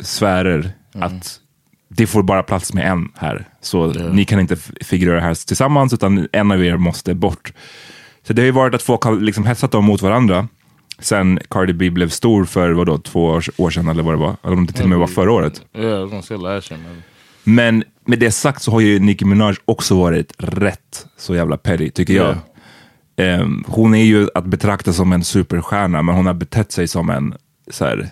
sfärer, 0.00 0.70
att 0.94 1.40
det 1.88 2.06
får 2.06 2.22
bara 2.22 2.42
plats 2.42 2.72
med 2.72 2.90
en 2.90 3.08
här. 3.14 3.48
Så 3.60 3.86
ni 3.86 4.24
kan 4.24 4.40
inte 4.40 4.56
figurera 4.80 5.20
här 5.20 5.46
tillsammans, 5.46 5.92
utan 5.94 6.28
en 6.32 6.52
av 6.52 6.64
er 6.64 6.76
måste 6.76 7.14
bort. 7.14 7.52
Så 8.26 8.32
det 8.32 8.42
har 8.42 8.46
ju 8.46 8.52
varit 8.52 8.74
att 8.74 8.82
folk 8.82 9.02
har 9.02 9.20
liksom 9.20 9.46
hetsat 9.46 9.70
dem 9.70 9.84
mot 9.84 10.02
varandra 10.02 10.48
sen 10.98 11.38
Cardi 11.50 11.72
B 11.72 11.90
blev 11.90 12.08
stor 12.08 12.44
för 12.44 12.70
vadå, 12.70 12.98
två 12.98 13.40
år, 13.56 13.70
sedan 13.70 13.88
eller 13.88 14.02
vad 14.02 14.14
det 14.14 14.18
var. 14.18 14.36
Eller 14.44 14.56
om 14.56 14.66
det 14.66 14.72
till 14.72 14.82
och 14.82 14.88
med 14.88 14.98
var 14.98 15.06
förra 15.06 15.32
året. 15.32 15.62
man. 16.82 17.02
Men 17.44 17.84
med 18.04 18.18
det 18.18 18.30
sagt 18.30 18.62
så 18.62 18.70
har 18.70 18.80
ju 18.80 18.98
Nicki 18.98 19.24
Minaj 19.24 19.54
också 19.64 19.98
varit 19.98 20.32
rätt 20.38 21.06
så 21.16 21.34
jävla 21.34 21.56
petty, 21.56 21.90
tycker 21.90 22.14
jag. 22.14 22.36
Ehm, 23.16 23.64
hon 23.66 23.94
är 23.94 24.04
ju 24.04 24.28
att 24.34 24.44
betrakta 24.44 24.92
som 24.92 25.12
en 25.12 25.24
superstjärna, 25.24 26.02
men 26.02 26.14
hon 26.14 26.26
har 26.26 26.34
betett 26.34 26.72
sig 26.72 26.88
som 26.88 27.10
en 27.10 27.34
så 27.70 27.84
här, 27.84 28.10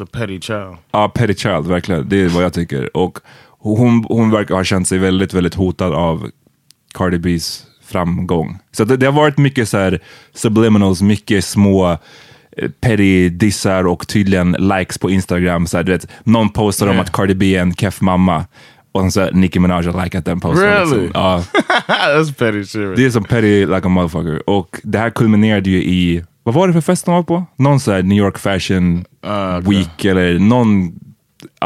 a 0.00 0.06
petty 0.12 0.40
child. 0.40 0.76
Ja, 0.90 1.08
petty 1.08 1.34
child, 1.34 1.66
verkligen. 1.66 2.08
Det 2.08 2.16
är 2.16 2.28
vad 2.28 2.44
jag 2.44 2.52
tycker. 2.52 2.96
Och 2.96 3.18
hon, 3.58 4.04
hon 4.08 4.30
verkar 4.30 4.54
ha 4.54 4.64
känt 4.64 4.88
sig 4.88 4.98
väldigt, 4.98 5.34
väldigt 5.34 5.54
hotad 5.54 5.92
av 5.92 6.30
Cardi 6.94 7.18
B's 7.18 7.64
framgång. 7.88 8.58
Så 8.72 8.84
det, 8.84 8.96
det 8.96 9.06
har 9.06 9.12
varit 9.12 9.38
mycket 9.38 9.68
så 9.68 9.78
här 9.78 10.00
subliminals, 10.34 11.02
mycket 11.02 11.44
små 11.44 11.90
eh, 11.90 11.98
petty 12.80 13.28
dissar 13.28 13.86
och 13.86 14.08
tydligen 14.08 14.52
likes 14.52 14.98
på 14.98 15.10
Instagram. 15.10 15.66
Så 15.66 15.76
här, 15.76 15.84
du 15.84 15.92
vet, 15.92 16.06
någon 16.24 16.48
postar 16.48 16.86
om 16.86 16.92
Yeah. 16.92 17.04
att 17.04 17.12
Cardi 17.12 17.34
B 17.34 17.56
är 17.56 17.60
en 17.62 17.74
keff 17.74 18.00
mamma. 18.00 18.44
Och 18.92 19.12
så 19.12 19.30
Nicki 19.30 19.58
Minaj 19.60 19.86
har 19.86 20.04
likat 20.04 20.24
den 20.24 20.40
posten. 20.40 20.64
Really? 20.64 21.02
Liksom. 21.02 21.10
Ja. 21.14 21.44
That's 21.88 22.34
petty 22.34 22.64
shit. 22.64 22.96
Det 22.96 23.04
är 23.04 23.10
som 23.10 23.24
petty 23.24 23.66
like 23.66 23.86
a 23.86 23.88
motherfucker. 23.88 24.50
Och 24.50 24.80
det 24.82 24.98
här 24.98 25.10
kulminerade 25.10 25.70
ju 25.70 25.82
i, 25.82 26.24
vad 26.42 26.54
var 26.54 26.66
det 26.66 26.72
för 26.72 26.80
fest 26.80 27.04
de 27.04 27.14
var 27.14 27.22
på? 27.22 27.46
Någon 27.56 27.78
här 27.86 28.02
New 28.02 28.18
York 28.18 28.38
Fashion 28.38 29.04
Ah, 29.22 29.58
okay. 29.58 29.70
Week 29.76 30.04
eller 30.04 30.38
någon 30.38 30.92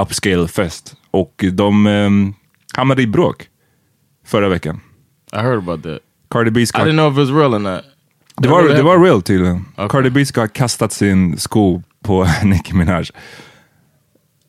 upscale 0.00 0.48
fest. 0.48 0.94
Och 1.10 1.44
de 1.52 1.86
um, 1.86 2.34
hamnade 2.76 3.02
i 3.02 3.06
bråk 3.06 3.46
förra 4.26 4.48
veckan. 4.48 4.80
I 5.32 5.36
heard 5.36 5.58
about 5.58 5.82
that. 5.82 5.98
Cardi 6.32 6.50
B 6.50 6.60
I 6.60 6.66
ska, 6.66 6.78
didn't 6.84 6.92
know 6.92 7.12
if 7.12 7.18
it 7.18 7.18
was 7.18 7.40
real 7.40 7.54
or 7.54 7.58
not. 7.58 7.80
det, 8.36 8.48
var, 8.48 8.68
det 8.68 8.82
var 8.82 8.98
real 9.04 9.22
tydligen. 9.22 9.64
Okay. 9.74 9.88
Cardi 9.88 10.10
B 10.10 10.24
ska 10.26 10.40
ha 10.40 10.48
kastat 10.48 10.92
sin 10.92 11.38
sko 11.38 11.82
på 12.04 12.26
Nicki 12.44 12.74
Minaj. 12.74 13.04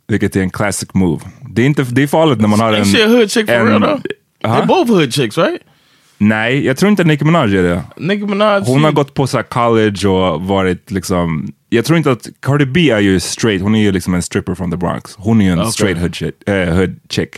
Vilket 0.08 0.36
är 0.36 0.42
en 0.42 0.50
classic 0.50 0.90
move. 0.94 1.22
Det 1.50 1.62
är, 1.62 1.66
inte, 1.66 1.84
det 1.84 2.04
är 2.04 2.08
farligt 2.08 2.40
när 2.42 2.48
man 2.48 2.60
har 2.60 2.74
en... 2.74 2.84
Ain't 2.84 2.96
she 2.98 3.04
a 3.06 3.08
hood 3.08 3.32
chick 3.32 3.46
for 3.46 3.54
en- 3.56 3.68
real 3.68 3.82
though? 3.82 4.02
Huh? 4.44 4.52
They're 4.60 4.66
both 4.68 4.92
hood 4.92 5.13
chicks, 5.13 5.38
right? 5.38 5.62
Nej, 6.18 6.66
jag 6.66 6.78
tror 6.78 6.90
inte 6.92 7.04
Nicki 7.04 7.25
Minaj 7.25 7.58
är 7.58 7.63
det. 7.63 7.84
Nicki 7.98 8.25
Minaj. 8.25 8.62
Hon 8.66 8.80
she- 8.80 8.84
har 8.84 8.92
gått 8.92 9.13
på 9.13 9.28
så 9.28 9.44
college 9.44 10.08
och 10.08 10.42
varit 10.42 10.92
liksom... 10.92 11.54
Jag 11.70 11.86
tror 11.86 11.98
inte 11.98 12.12
att... 12.12 12.28
Cardi 12.42 12.66
B 12.66 12.90
är 12.90 13.00
ju 13.00 13.20
straight, 13.20 13.62
hon 13.62 13.75
är 13.75 13.82
ju 13.82 13.92
liksom 13.92 14.13
en 14.13 14.22
stripper 14.22 14.56
from 14.56 14.72
the 14.72 14.78
Bronx. 14.78 15.16
Hon 15.18 15.42
är 15.42 15.46
ju 15.46 15.52
en 15.52 15.60
Okay. 15.60 15.72
straight 15.72 15.98
hood 15.98 16.16
chick. 16.16 16.50
eh, 16.50 16.74
hood 16.75 17.00
chick. 17.10 17.30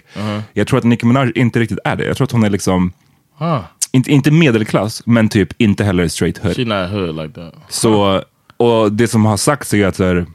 Jag 0.53 0.67
tror 0.67 0.77
att 0.79 0.85
Nicki 0.85 1.05
Minaj 1.05 1.31
inte 1.35 1.59
riktigt 1.59 1.79
är 1.83 1.95
det. 1.95 2.05
Jag 2.05 2.17
tror 2.17 2.25
att 2.25 2.31
hon 2.31 2.43
är 2.43 2.49
liksom... 2.49 2.91
Huh. 3.39 3.59
Inte, 3.95 4.11
inte 4.11 4.31
medelklass, 4.31 5.01
men 5.05 5.29
typ 5.29 5.49
inte 5.61 5.83
heller 5.83 6.07
straight 6.07 6.37
hood. 6.37 6.55
She 6.55 6.65
not 6.65 6.89
hood 6.89 7.15
like 7.15 7.33
that. 7.33 7.53
Så, 7.69 8.23
och 8.57 8.91
det 8.91 9.07
som 9.07 9.25
har 9.25 9.37
sagts 9.37 9.73
är 9.73 9.87
att 9.87 9.95
så 9.95 10.03
här, 10.03 10.25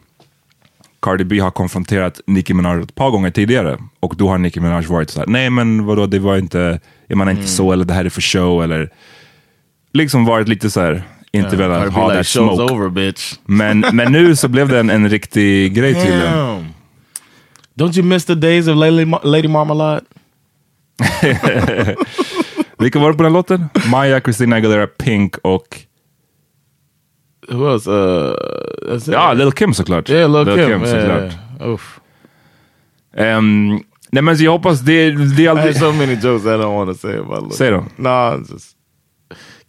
Cardi 1.02 1.25
B 1.25 1.38
har 1.40 1.50
konfronterat 1.50 2.21
Nicki 2.26 2.55
Minaj 2.55 2.83
ett 2.83 2.95
par 2.95 3.11
gånger 3.11 3.31
tidigare. 3.31 3.79
Och 4.00 4.14
då 4.17 4.29
har 4.29 4.38
Nicki 4.38 4.61
Minaj 4.61 4.87
varit 4.87 5.11
så 5.11 5.19
här, 5.21 5.26
nej 5.26 5.50
men 5.50 5.87
vadå, 5.87 6.07
det 6.07 6.19
var 6.19 6.37
inte, 6.37 6.81
menar 7.09 7.23
Mm. 7.23 7.37
inte 7.37 7.49
så, 7.50 7.73
eller 7.73 7.85
det 7.85 7.95
här 7.95 8.05
är 8.05 8.09
för 8.11 8.21
show, 8.21 8.62
eller 8.64 8.90
liksom 9.93 10.25
varit 10.25 10.49
lite 10.49 10.71
så 10.71 10.81
här, 10.81 11.02
inte 11.33 11.57
velat 11.57 11.79
Cardi 11.79 11.90
B 11.95 12.00
ha 12.00 12.07
like, 12.09 12.17
that 12.19 12.26
smoke. 12.26 12.62
over, 12.75 12.88
bitch. 12.88 13.35
Men, 13.45 13.85
men 13.93 14.12
nu 14.12 14.37
så 14.37 14.49
blev 14.49 14.69
det 14.69 14.81
en, 14.81 14.90
en 14.90 15.09
riktig 15.09 15.75
grej 15.75 15.95
tydligen. 15.95 16.75
Don't 17.75 17.97
you 17.99 18.02
miss 18.07 18.25
the 18.25 18.35
days 18.35 18.69
of 18.69 18.76
Lady, 18.76 19.05
Lady 19.23 19.49
Marmalade? 19.49 20.00
Vilka 22.81 22.99
var 22.99 23.11
det 23.11 23.17
på 23.17 23.23
den 23.23 23.33
låten? 23.33 23.69
Maya, 23.91 24.21
Christina 24.21 24.57
Aguilera, 24.57 24.87
Pink 24.87 25.37
och 25.43 25.81
Who 27.49 27.75
else? 27.75 27.91
Uh, 27.91 28.99
ja, 29.07 29.33
Lil 29.33 29.53
Kim 29.53 29.75
såklart. 29.75 30.11
yeah, 30.11 30.31
Lil 30.31 30.45
Kim. 30.57 30.71
yeah, 30.71 30.85
såklart. 30.85 31.33
yeah. 31.59 31.71
Oof. 31.71 32.01
Ehm, 33.17 33.81
nej 34.11 34.23
men 34.23 34.37
jag 34.37 34.53
hoppas, 34.53 34.81
det, 34.81 35.11
det 35.11 35.43
är 35.43 35.45
I 35.45 35.49
aldrig... 35.49 35.67
have 35.67 35.75
so 35.75 35.93
many 35.93 36.13
jokes 36.15 36.45
I 36.47 36.49
don't 36.49 36.75
want 36.75 36.91
to 36.91 37.09
say 37.09 37.19
about 37.19 37.43
Lil 37.43 37.51
them. 37.59 37.85
Kim. 37.85 38.05
Nah, 38.05 38.37
just 38.39 38.77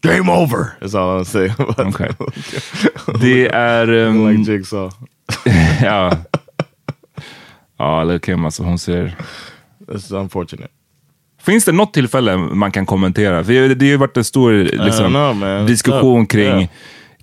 game 0.01 0.29
over. 0.31 0.77
That's 0.79 0.95
all 0.95 1.19
I'm 1.19 1.25
saying 1.25 1.53
about 1.57 1.79
Okay. 1.79 2.09
Lil 2.19 2.31
Kim. 2.31 3.19
Det 3.21 3.47
är... 3.47 3.87
ehm, 3.87 4.27
like 4.31 4.51
Jigsaw. 4.51 4.91
ja. 5.81 6.17
Ja, 7.77 8.03
Lil 8.03 8.19
Kim 8.19 8.45
alltså, 8.45 8.63
hon 8.63 8.79
ser... 8.79 9.15
That's 9.87 10.21
unfortunate. 10.21 10.71
Finns 11.43 11.65
det 11.65 11.71
något 11.71 11.93
tillfälle 11.93 12.37
man 12.37 12.71
kan 12.71 12.85
kommentera? 12.85 13.43
För 13.43 13.53
det, 13.53 13.75
det 13.75 13.85
har 13.85 13.91
ju 13.91 13.97
varit 13.97 14.17
en 14.17 14.23
stor 14.23 14.53
liksom, 14.85 15.07
know, 15.07 15.67
diskussion 15.67 16.25
kring, 16.25 16.69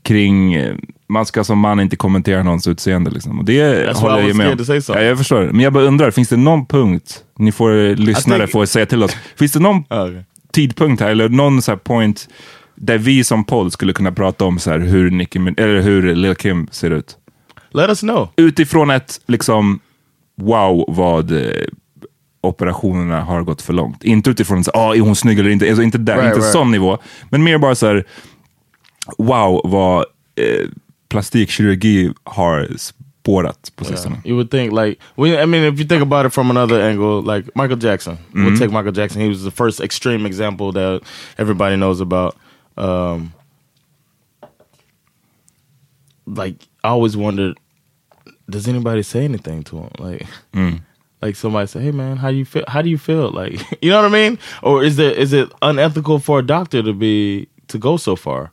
kring 0.03 0.55
eh, 0.55 0.75
man 1.09 1.27
ska 1.27 1.45
som 1.45 1.59
man 1.59 1.81
inte 1.81 1.97
kommentera 1.97 2.43
någons 2.43 2.69
utseende. 2.69 3.11
Liksom. 3.11 3.39
Och 3.39 3.45
det 3.45 3.63
That's 3.63 3.95
håller 3.95 4.29
jag 4.29 4.37
med 4.37 4.53
om. 4.53 4.81
Ja, 4.89 5.03
jag 5.03 5.19
förstår. 5.19 5.43
Men 5.43 5.61
jag 5.61 5.73
bara 5.73 5.85
undrar, 5.85 6.11
finns 6.11 6.29
det 6.29 6.37
någon 6.37 6.67
punkt, 6.67 7.25
ni 7.39 7.53
får 7.53 7.97
lyssnare 7.97 8.39
think- 8.47 8.51
får 8.53 8.67
säga 8.67 8.87
till 8.87 9.03
oss, 9.03 9.17
finns 9.37 9.53
det 9.53 9.61
någon 9.61 9.79
Okay. 9.91 10.23
tidpunkt 10.53 11.03
här, 11.03 11.11
eller 11.11 11.29
någon 11.29 11.63
så 11.63 11.77
point 11.77 12.29
där 12.75 12.99
vi 12.99 13.25
som 13.25 13.45
podd 13.45 13.73
skulle 13.73 13.93
kunna 13.93 14.13
prata 14.13 14.45
om 14.45 14.59
så 14.59 14.71
här, 14.71 14.79
hur, 14.79 15.11
Nicki, 15.11 15.39
eller 15.57 15.81
hur 15.81 16.15
Lil 16.15 16.35
Kim 16.35 16.69
ser 16.71 16.91
ut? 16.91 17.17
Let 17.71 17.89
us 17.89 18.01
know. 18.01 18.29
utifrån 18.37 18.91
ett 18.91 19.21
liksom 19.27 19.81
wow 20.37 20.85
vad 20.89 21.33
eh, 21.33 21.51
operationerna 22.41 23.21
har 23.21 23.43
gått 23.43 23.63
för 23.63 23.73
långt. 23.73 24.05
Inte 24.05 24.31
utifrån 24.31 24.65
så, 24.65 24.71
ah, 24.75 24.95
är 24.95 25.01
hon 25.01 25.17
snygg 25.17 25.39
eller 25.39 25.51
inte, 25.51 25.69
alltså, 25.69 25.83
inte 25.83 25.99
där, 25.99 26.15
Right, 26.17 26.27
inte 26.27 26.39
right. 26.39 26.53
sån 26.53 26.71
nivå. 26.71 26.99
Men 27.31 27.45
mer 27.45 27.59
bara 27.59 27.75
så 27.75 27.87
här, 27.87 28.05
wow 29.19 29.61
vad 29.65 29.99
eh, 30.37 30.69
plastikkirurgi 31.09 32.13
har 32.25 32.69
spårat 32.77 33.73
på 33.77 33.85
sistone. 33.85 34.17
You 34.25 34.35
would 34.37 34.51
think 34.51 34.73
like 34.73 35.01
we, 35.17 35.43
I 35.43 35.47
mean, 35.47 35.75
if 35.75 35.81
you 35.81 35.89
think 35.89 36.03
about 36.03 36.27
it 36.27 36.35
from 36.35 36.51
another 36.51 36.81
angle, 36.81 37.37
like 37.37 37.51
Michael 37.55 37.85
Jackson. 37.85 38.19
We'll 38.33 38.59
take 38.59 38.71
Michael 38.73 38.97
Jackson. 38.99 39.23
He 39.23 39.29
was 39.29 39.45
the 39.45 39.51
first 39.51 39.81
extreme 39.81 40.27
example 40.29 40.73
that 40.73 41.01
everybody 41.39 41.77
knows 41.77 42.01
about. 42.01 42.37
Um, 42.77 43.33
like 46.27 46.55
I 46.85 46.89
always 46.89 47.17
wondered, 47.17 47.57
does 48.51 48.69
anybody 48.69 49.03
say 49.03 49.25
anything 49.25 49.63
to 49.65 49.77
him? 49.79 49.91
Like, 49.99 50.27
Like 51.23 51.37
somebody 51.37 51.67
say, 51.67 51.83
"Hey 51.83 51.93
man, 51.93 52.17
how 52.17 52.31
do 52.31 52.37
you 52.37 52.45
feel? 52.45 52.65
How 52.69 52.83
do 52.83 52.89
you 52.89 52.99
feel?" 52.99 53.31
Like, 53.33 53.61
you 53.83 53.91
know 53.91 54.03
what 54.03 54.09
I 54.09 54.29
mean? 54.29 54.39
Or 54.63 54.85
is 54.85 54.97
there 54.97 55.23
is 55.23 55.33
it 55.33 55.49
unethical 55.63 56.21
for 56.21 56.39
a 56.39 56.43
doctor 56.43 56.83
to 56.83 56.93
be 56.93 57.47
to 57.67 57.79
go 57.79 57.99
so 57.99 58.17
far? 58.17 58.51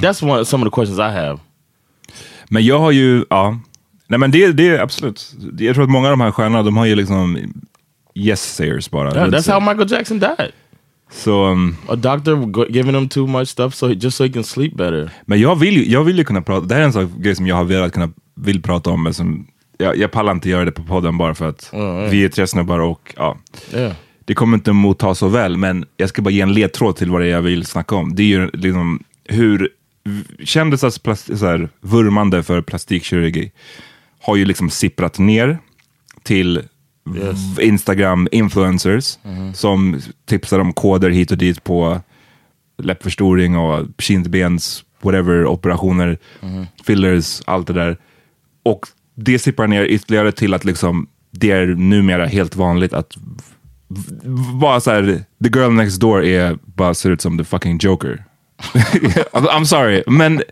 That's 0.00 0.22
one 0.22 0.44
some 0.44 0.62
of 0.62 0.66
the 0.66 0.74
questions 0.74 0.98
I 0.98 1.10
have. 1.12 1.38
Men 2.50 2.64
jag 2.64 2.78
har 2.78 2.90
ju, 2.90 3.24
ja. 3.30 3.58
Nej 4.08 4.18
men 4.18 4.30
det, 4.30 4.52
det 4.52 4.68
är 4.68 4.78
absolut. 4.78 5.34
Jag 5.58 5.74
tror 5.74 5.84
att 5.84 5.90
många 5.90 6.08
av 6.08 6.12
de 6.12 6.20
här 6.20 6.30
stjärnorna, 6.30 6.62
de 6.62 6.76
har 6.76 6.86
ju 6.86 6.94
liksom 6.94 7.38
yes 8.14 8.54
sayers 8.56 8.90
bara. 8.90 9.14
Yeah, 9.14 9.28
that's 9.28 9.52
how 9.52 9.60
Michael 9.60 9.92
Jackson 9.92 10.18
died. 10.18 10.52
So, 11.10 11.44
um, 11.44 11.76
A 11.88 11.96
doctor 11.96 12.66
giving 12.70 12.94
him 12.94 13.08
too 13.08 13.26
much 13.26 13.48
stuff 13.48 13.74
so 13.74 13.88
he, 13.88 13.94
just 13.94 14.16
so 14.16 14.24
he 14.24 14.30
can 14.30 14.44
sleep 14.44 14.76
better. 14.76 15.10
men 15.26 15.40
jag 15.40 15.56
vill, 15.56 15.76
ju, 15.76 15.90
jag 15.90 16.04
vill 16.04 16.18
ju 16.18 16.24
kunna 16.24 16.42
prata, 16.42 16.66
det 16.66 16.74
här 16.74 16.80
är 16.80 16.84
en 16.84 16.92
sån 16.92 17.22
grej 17.22 17.36
som 17.36 17.46
jag 17.46 17.56
har 17.56 17.64
velat 17.64 17.92
kunna, 17.92 18.10
vill 18.34 18.62
prata 18.62 18.90
om, 18.90 19.02
men 19.02 19.14
som, 19.14 19.46
jag, 19.82 19.96
jag 19.96 20.10
pallar 20.10 20.32
inte 20.32 20.48
göra 20.50 20.64
det 20.64 20.72
på 20.72 20.82
podden 20.82 21.18
bara 21.18 21.34
för 21.34 21.48
att 21.48 21.70
vi 22.10 22.24
är 22.24 22.28
tre 22.28 22.46
snubbar 22.46 22.78
och 22.78 23.14
ja. 23.16 23.38
Yeah. 23.74 23.92
Det 24.24 24.34
kommer 24.34 24.56
inte 24.56 24.72
mottas 24.72 25.18
så 25.18 25.28
väl, 25.28 25.56
men 25.56 25.84
jag 25.96 26.08
ska 26.08 26.22
bara 26.22 26.30
ge 26.30 26.40
en 26.40 26.52
ledtråd 26.52 26.96
till 26.96 27.10
vad 27.10 27.20
det 27.20 27.26
är 27.26 27.30
jag 27.30 27.42
vill 27.42 27.66
snacka 27.66 27.94
om. 27.94 28.14
Det 28.14 28.22
är 28.22 28.26
ju 28.26 28.50
liksom 28.52 29.02
hur 29.24 29.68
kändisars 30.44 30.98
plast- 30.98 31.36
så 31.38 31.46
här, 31.46 31.68
vurmande 31.80 32.42
för 32.42 32.60
plastikkirurgi 32.62 33.52
har 34.20 34.36
ju 34.36 34.44
liksom 34.44 34.70
sipprat 34.70 35.18
ner 35.18 35.58
till 36.22 36.62
v- 37.04 37.62
Instagram-influencers 37.62 39.18
som 39.54 40.00
tipsar 40.26 40.58
om 40.58 40.72
koder 40.72 41.10
hit 41.10 41.30
och 41.30 41.38
dit 41.38 41.64
på 41.64 42.00
läppförstoring 42.82 43.56
och 43.56 43.86
kindbens, 43.98 44.84
whatever, 45.02 45.46
operationer, 45.46 46.18
fillers, 46.84 47.42
allt 47.46 47.66
det 47.66 47.72
där. 47.72 47.96
Och 48.62 48.86
det 49.14 49.38
sipprar 49.38 49.66
ner 49.66 49.84
ytterligare 49.84 50.32
till 50.32 50.54
att 50.54 50.64
liksom, 50.64 51.06
det 51.30 51.50
är 51.50 51.66
numera 51.66 52.26
helt 52.26 52.56
vanligt 52.56 52.92
att 52.92 53.12
bara 54.60 54.80
så 54.80 54.90
här, 54.90 55.24
the 55.44 55.58
girl 55.58 55.70
next 55.72 56.00
door 56.00 56.24
är, 56.24 56.58
bara 56.64 56.94
ser 56.94 57.10
ut 57.10 57.20
som 57.20 57.38
the 57.38 57.44
fucking 57.44 57.78
joker. 57.82 58.24
I'm 59.32 59.46
I'm 59.48 59.64
sorry, 59.64 60.02
men 60.06 60.42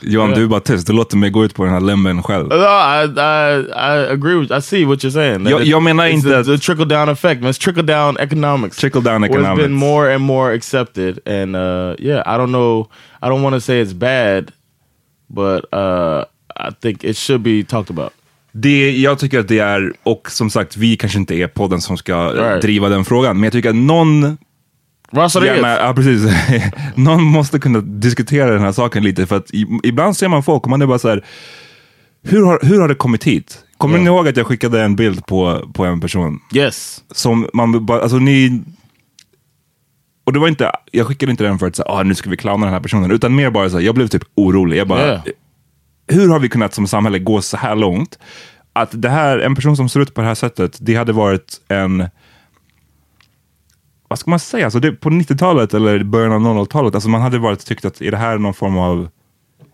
Johan, 0.00 0.30
du 0.30 0.42
är 0.42 0.46
bara 0.46 0.60
tyst. 0.60 0.86
Du 0.86 0.92
låter 0.92 1.16
mig 1.16 1.30
gå 1.30 1.44
ut 1.44 1.54
på 1.54 1.64
den 1.64 1.72
här 1.72 1.80
limben 1.80 2.22
själv. 2.22 2.48
No, 2.48 2.54
I, 2.54 3.04
I 3.04 3.60
I 3.70 4.12
agree 4.12 4.34
with. 4.40 4.52
I 4.58 4.62
see 4.62 4.84
what 4.84 4.98
you're 5.04 5.10
saying. 5.10 5.46
Jag- 5.46 5.64
jag 5.64 5.82
menar 5.82 6.06
inte 6.06 6.28
the, 6.28 6.44
the 6.44 6.58
trickle 6.58 6.84
down 6.84 7.08
effect. 7.08 7.40
Man, 7.42 7.50
it's 7.52 7.58
trickle 7.64 7.82
down 7.82 8.16
economics. 8.18 8.76
Trickle 8.76 9.00
down 9.00 9.20
where 9.22 9.30
It's 9.30 9.34
economics. 9.38 9.62
been 9.64 9.72
more 9.72 10.14
and 10.14 10.24
more 10.24 10.54
accepted, 10.54 11.18
and 11.28 11.56
uh, 11.56 11.94
yeah, 11.98 12.22
I 12.34 12.38
don't 12.38 12.50
know. 12.52 12.88
I 13.22 13.28
don't 13.28 13.42
want 13.42 13.54
to 13.54 13.60
say 13.60 13.80
it's 13.80 13.92
bad, 13.94 14.52
but 15.28 15.64
uh, 15.72 16.24
I 16.70 16.72
think 16.82 17.04
it 17.04 17.16
should 17.16 17.42
be 17.42 17.64
talked 17.64 17.98
about. 17.98 18.12
Det, 18.52 18.90
jag 18.98 19.18
tycker 19.18 19.38
att 19.40 19.48
det 19.48 19.58
är, 19.58 19.92
och 20.02 20.30
som 20.30 20.50
sagt, 20.50 20.76
vi 20.76 20.96
kanske 20.96 21.18
inte 21.18 21.34
är 21.34 21.46
podden 21.46 21.80
som 21.80 21.96
ska 21.96 22.28
Right. 22.32 22.62
driva 22.62 22.88
den 22.88 23.04
frågan, 23.04 23.36
men 23.36 23.44
jag 23.44 23.52
tycker 23.52 23.68
att 23.70 23.76
någon 23.76 24.38
Russell 25.12 25.44
gärna, 25.44 25.68
ja, 25.68 25.92
precis. 25.94 26.30
någon 26.94 27.22
måste 27.22 27.58
kunna 27.58 27.80
diskutera 27.80 28.50
den 28.50 28.60
här 28.60 28.72
saken 28.72 29.02
lite, 29.04 29.26
för 29.26 29.36
att 29.36 29.50
ibland 29.82 30.16
ser 30.16 30.28
man 30.28 30.42
folk 30.42 30.62
och 30.64 30.70
man 30.70 30.82
är 30.82 30.86
bara 30.86 30.98
så 30.98 31.08
här, 31.08 31.24
hur 32.22 32.42
har, 32.42 32.58
hur 32.62 32.80
har 32.80 32.88
det 32.88 32.94
kommit 32.94 33.24
hit? 33.24 33.58
Kommer 33.78 33.98
ni 33.98 34.04
ihåg 34.04 34.28
att 34.28 34.36
jag 34.36 34.46
skickade 34.46 34.82
en 34.82 34.96
bild 34.96 35.26
på, 35.26 35.70
på 35.74 35.84
en 35.84 36.00
person? 36.00 36.40
Yes. 36.54 37.02
Som 37.10 37.48
man 37.52 37.86
bara, 37.86 38.00
alltså 38.02 38.18
ni... 38.18 38.62
Och 40.24 40.32
det 40.32 40.38
var 40.38 40.48
inte, 40.48 40.70
jag 40.92 41.06
skickade 41.06 41.30
inte 41.30 41.44
den 41.44 41.58
för 41.58 41.66
att 41.66 41.76
säga, 41.76 41.86
ah, 41.88 42.02
nu 42.02 42.14
ska 42.14 42.30
vi 42.30 42.36
clowna 42.36 42.66
den 42.66 42.72
här 42.74 42.80
personen, 42.80 43.10
utan 43.10 43.34
mer 43.34 43.50
bara 43.50 43.70
så 43.70 43.76
här, 43.78 43.84
jag 43.84 43.94
blev 43.94 44.06
typ 44.08 44.22
orolig. 44.34 44.76
Jag 44.78 44.88
bara, 44.88 45.06
Yeah. 45.06 45.20
Hur 46.08 46.28
har 46.28 46.38
vi 46.38 46.48
kunnat 46.48 46.74
som 46.74 46.86
samhälle 46.86 47.18
gå 47.18 47.42
så 47.42 47.56
här 47.56 47.74
långt? 47.74 48.18
Att 48.72 49.02
det 49.02 49.08
här, 49.08 49.38
en 49.38 49.54
person 49.54 49.76
som 49.76 49.88
ser 49.88 50.00
ut 50.00 50.14
på 50.14 50.20
det 50.20 50.26
här 50.26 50.34
sättet, 50.34 50.78
det 50.80 50.94
hade 50.94 51.12
varit 51.12 51.60
en... 51.68 52.08
Vad 54.08 54.18
ska 54.18 54.30
man 54.30 54.38
säga? 54.38 54.64
Alltså 54.64 54.80
det, 54.80 54.92
på 54.92 55.10
90-talet 55.10 55.74
eller 55.74 56.04
början 56.04 56.32
av 56.32 56.40
00-talet, 56.40 56.94
alltså 56.94 57.08
man 57.08 57.20
hade 57.20 57.38
varit 57.38 57.66
tyckt 57.66 57.84
att 57.84 58.00
är 58.00 58.10
det 58.10 58.16
här 58.16 58.38
någon 58.38 58.54
form 58.54 58.78
av... 58.78 59.08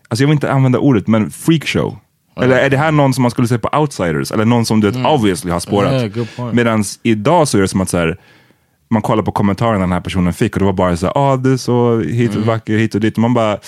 Alltså 0.07 0.23
jag 0.23 0.27
vill 0.27 0.35
inte 0.35 0.51
använda 0.51 0.79
ordet, 0.79 1.07
men 1.07 1.31
freakshow. 1.31 1.97
Eller 2.41 2.57
är 2.57 2.69
det 2.69 2.77
här 2.77 2.91
någon 2.91 3.13
som 3.13 3.21
man 3.21 3.31
skulle 3.31 3.47
säga 3.47 3.59
på 3.59 3.79
outsiders? 3.79 4.31
Eller 4.31 4.45
någon 4.45 4.65
som 4.65 4.81
du 4.81 4.91
vet, 4.91 5.05
obviously 5.05 5.51
har 5.51 5.59
spårat? 5.59 6.17
Yeah. 6.17 6.53
Medan 6.53 6.83
idag 7.03 7.47
så 7.47 7.57
är 7.57 7.61
det 7.61 7.67
som 7.67 7.81
att 7.81 7.89
så 7.89 7.97
här, 7.97 8.19
man 8.89 9.01
kollar 9.01 9.23
på 9.23 9.31
kommentarerna 9.31 9.79
den 9.79 9.91
här 9.91 10.01
personen 10.01 10.33
fick 10.33 10.55
och 10.55 10.59
det 10.59 10.65
var 10.65 10.73
bara 10.73 10.97
så 10.97 11.05
här, 11.05 11.13
ah, 11.17 11.37
du 11.37 11.53
är 11.53 11.57
så 11.57 11.99
hit 11.99 12.35
och 12.35 12.45
vacker 12.45 12.77
hit 12.77 12.95
och 12.95 13.01
dit. 13.01 13.17
Man 13.17 13.33
bara, 13.33 13.59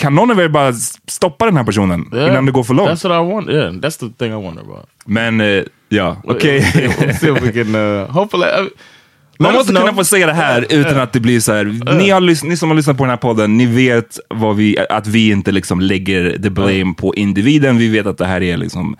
kan 0.00 0.14
någon 0.14 0.30
av 0.30 0.40
er 0.40 0.48
bara 0.48 0.72
stoppa 1.08 1.44
den 1.44 1.56
här 1.56 1.64
personen 1.64 2.10
Yeah. 2.12 2.30
innan 2.30 2.46
det 2.46 2.52
går 2.52 2.64
för 2.64 2.74
långt? 2.74 2.90
That's 2.90 3.08
what 3.08 3.26
I 3.26 3.32
want. 3.32 3.50
Yeah, 3.50 3.72
that's 3.72 3.98
the 4.00 4.08
thing 4.18 4.32
I 4.32 4.44
wonder 4.44 4.62
about. 4.62 4.86
Men 5.04 5.40
eh, 5.40 5.62
ja, 5.88 6.16
okej. 6.24 6.60
We'll 6.74 7.12
see 7.12 7.32
if 7.32 7.42
we 7.42 7.52
can. 7.52 7.74
Uh, 7.74 8.10
hopefully, 8.10 8.44
uh, 8.46 8.68
Man 9.38 9.52
måste 9.52 9.72
kunna 9.72 9.94
få 9.94 10.04
säga 10.04 10.26
det 10.26 10.32
här 10.32 10.66
utan 10.70 11.00
att 11.00 11.12
det 11.12 11.20
blir 11.20 11.40
så 11.40 11.52
här. 11.52 11.64
Ni, 11.98 12.10
har 12.10 12.20
ni 12.48 12.56
som 12.56 12.68
har 12.68 12.76
lyssnat 12.76 12.96
på 12.96 13.04
den 13.04 13.10
här 13.10 13.16
podden, 13.16 13.56
ni 13.56 13.66
vet 13.66 14.18
vad 14.28 14.56
vi, 14.56 14.78
att 14.90 15.06
vi 15.06 15.30
inte 15.30 15.52
liksom 15.52 15.80
lägger 15.80 16.38
the 16.42 16.50
blame 16.50 16.94
på 16.96 17.14
individen. 17.14 17.78
Vi 17.78 17.88
vet 17.88 18.06
att 18.06 18.18
det 18.18 18.26
här 18.26 18.42
är 18.42 18.56
liksom, 18.56 18.96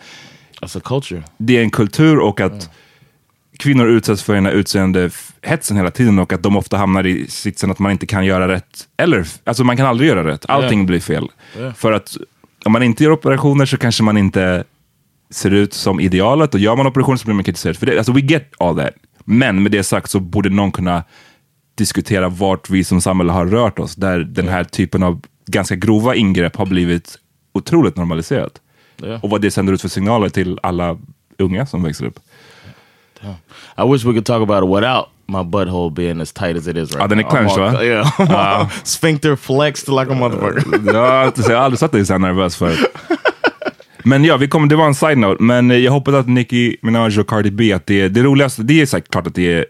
That's 0.61 0.79
a 0.79 0.81
culture. 0.85 1.23
det 1.39 1.57
är 1.57 1.63
en 1.63 1.71
kultur 1.71 2.19
och 2.19 2.41
att 2.41 2.71
kvinnor 3.59 3.89
utsätts 3.89 4.23
för 4.23 4.35
den 4.35 4.47
här 4.47 4.53
utseendehetsen 5.43 5.77
hela 5.77 5.91
tiden 5.91 6.19
och 6.19 6.33
att 6.33 6.43
de 6.43 6.57
ofta 6.57 6.77
hamnar 6.77 7.07
i 7.07 7.27
sitsen 7.27 7.71
att 7.71 7.79
man 7.79 7.93
inte 7.93 8.07
kan 8.07 8.25
göra 8.25 8.49
rätt. 8.49 8.89
Eller, 8.97 9.27
alltså 9.45 9.65
man 9.65 9.77
kan 9.77 9.87
aldrig 9.87 10.09
göra 10.09 10.25
rätt. 10.25 10.45
Allting 10.49 10.79
Yeah. 10.79 10.87
blir 10.87 11.01
fel. 11.01 11.29
Yeah. 11.59 11.75
För 11.75 11.93
att 11.93 12.17
om 12.65 12.73
man 12.73 12.83
inte 12.83 13.05
gör 13.05 13.13
operationer 13.13 13.67
så 13.67 13.77
kanske 13.77 14.03
man 14.03 14.17
inte 14.17 14.65
ser 15.31 15.51
ut 15.51 15.75
som 15.75 16.01
idealet 16.01 16.55
och 16.55 16.61
gör 16.61 16.77
man 16.77 16.87
operationer 16.87 17.17
så 17.17 17.25
blir 17.25 17.35
man 17.35 17.45
kritiserad 17.45 17.77
för 17.77 17.87
det. 17.87 17.99
Alltså 17.99 18.13
we 18.13 18.21
get 18.21 18.53
all 18.59 18.77
that. 18.77 18.95
Men 19.25 19.63
med 19.63 19.73
det 19.73 19.85
sagt 19.85 20.11
så 20.11 20.21
borde 20.21 20.51
någon 20.51 20.73
kunna 20.73 21.05
diskutera 21.79 22.29
vart 22.29 22.71
vi 22.71 22.85
som 22.85 23.01
samhälle 23.01 23.33
har 23.33 23.47
rört 23.47 23.79
oss, 23.79 23.95
där 23.97 24.19
den 24.19 24.49
här 24.49 24.65
typen 24.65 25.03
av 25.03 25.21
ganska 25.47 25.77
grova 25.77 26.15
ingrepp 26.15 26.57
har 26.57 26.67
blivit 26.67 27.19
otroligt 27.55 27.97
normaliserat. 27.97 28.61
Yeah. 29.03 29.25
Och 29.25 29.31
vad 29.31 29.41
det 29.41 29.51
sänder 29.51 29.73
ut 29.73 29.81
för 29.81 29.89
signaler 29.89 30.29
till 30.29 30.59
alla 30.63 30.99
unga 31.39 31.67
som 31.67 31.83
växer 31.83 32.07
upp. 32.07 32.19
I 33.77 33.93
wish 33.93 34.05
we 34.05 34.13
could 34.13 34.27
talk 34.27 34.43
about 34.43 34.65
it 34.65 34.77
without 34.77 35.09
my 35.31 35.43
butthole 35.51 35.91
being 35.95 36.21
as 36.21 36.33
tight 36.33 36.57
as 36.57 36.67
it 36.69 36.77
is 36.77 36.91
right 36.91 36.97
Ja, 37.01 37.07
den 37.07 37.19
är 37.19 37.23
now. 37.23 37.31
clenched, 37.31 37.59
all- 37.59 37.73
va? 37.75 37.85
Yeah. 37.85 38.21
All 38.61 38.67
Sphincter 38.85 39.37
flexed 39.37 39.89
like 40.01 40.13
a 40.13 40.15
motherfucker. 40.15 40.75
Inte- 40.77 40.93
jag 41.53 41.59
har 41.59 41.65
aldrig 41.65 41.79
sett 41.79 41.93
dig 41.93 42.07
så 42.07 42.19
nervös 42.19 42.57
förut. 42.57 42.79
Men 44.05 44.25
ja, 44.25 44.37
vi 44.37 44.49
kommer, 44.49 44.69
det 44.69 44.77
var 44.77 44.87
en 44.87 44.95
side-note, 44.95 45.43
men 45.43 45.71
eh, 45.71 45.77
jag 45.77 45.93
hoppas 45.93 46.15
att 46.15 46.29
Nicki 46.29 46.77
Minaj 46.83 47.21
och 47.21 47.27
Cardi 47.29 47.51
B, 47.51 47.73
att 47.73 47.87
det, 47.87 48.09
det 48.09 48.23
roligaste, 48.23 48.63
det 48.63 48.81
är 48.81 48.87
säkert 48.87 49.11
klart 49.11 49.27
att 49.27 49.35
det 49.35 49.53
är 49.53 49.67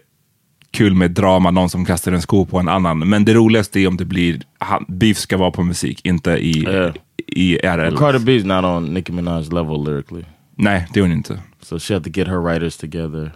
kul 0.71 0.93
med 0.95 1.11
drama, 1.11 1.51
någon 1.51 1.69
som 1.69 1.85
kastar 1.85 2.11
en 2.11 2.21
sko 2.21 2.45
på 2.45 2.59
en 2.59 2.67
annan, 2.67 2.99
men 3.09 3.25
det 3.25 3.33
roligaste 3.33 3.79
är 3.79 3.87
om 3.87 3.97
det 3.97 4.05
blir, 4.05 4.41
beef 4.87 5.17
ska 5.17 5.37
vara 5.37 5.51
på 5.51 5.63
musik, 5.63 6.05
inte 6.05 6.31
i, 6.31 6.63
Ja. 6.63 6.91
i 7.27 7.55
RL. 7.57 7.97
Cardi 7.97 8.17
B's 8.17 8.45
not 8.45 8.65
on 8.65 8.93
Nicki 8.93 9.11
Minaj's 9.11 9.53
level 9.53 9.83
lyrically. 9.85 10.23
Nej, 10.57 10.87
det 10.93 10.99
är 10.99 11.01
hon 11.01 11.11
inte. 11.11 11.39
So 11.61 11.79
she 11.79 11.93
had 11.93 12.03
to 12.03 12.09
get 12.13 12.27
her 12.27 12.37
writers 12.37 12.77
together. 12.77 13.31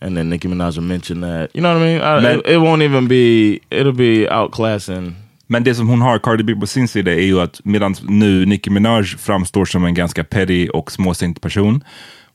And 0.00 0.16
then 0.16 0.28
Nicki 0.30 0.48
Minaj 0.48 0.76
will 0.76 0.84
mention 0.84 1.20
that. 1.20 1.50
You 1.54 1.62
know 1.62 1.74
what 1.74 1.82
I 1.82 1.86
mean? 1.86 2.00
I, 2.00 2.20
Man- 2.20 2.40
it, 2.40 2.46
it 2.46 2.58
won't 2.58 2.82
even 2.82 3.08
be, 3.08 3.60
it'll 3.70 3.92
be 3.92 4.28
outclassing. 4.30 5.14
Men 5.46 5.64
det 5.64 5.74
som 5.74 5.88
hon 5.88 6.00
har, 6.00 6.18
Cardi 6.18 6.44
B, 6.44 6.54
på 6.54 6.66
sin 6.66 6.88
sida 6.88 7.12
är 7.12 7.20
ju 7.22 7.40
att 7.40 7.60
medan 7.64 7.94
nu 8.02 8.46
Nicki 8.46 8.70
Minaj 8.70 9.04
framstår 9.04 9.64
som 9.64 9.84
en 9.84 9.94
ganska 9.94 10.24
petty 10.24 10.68
och 10.68 10.92
småsint 10.92 11.40
person, 11.40 11.84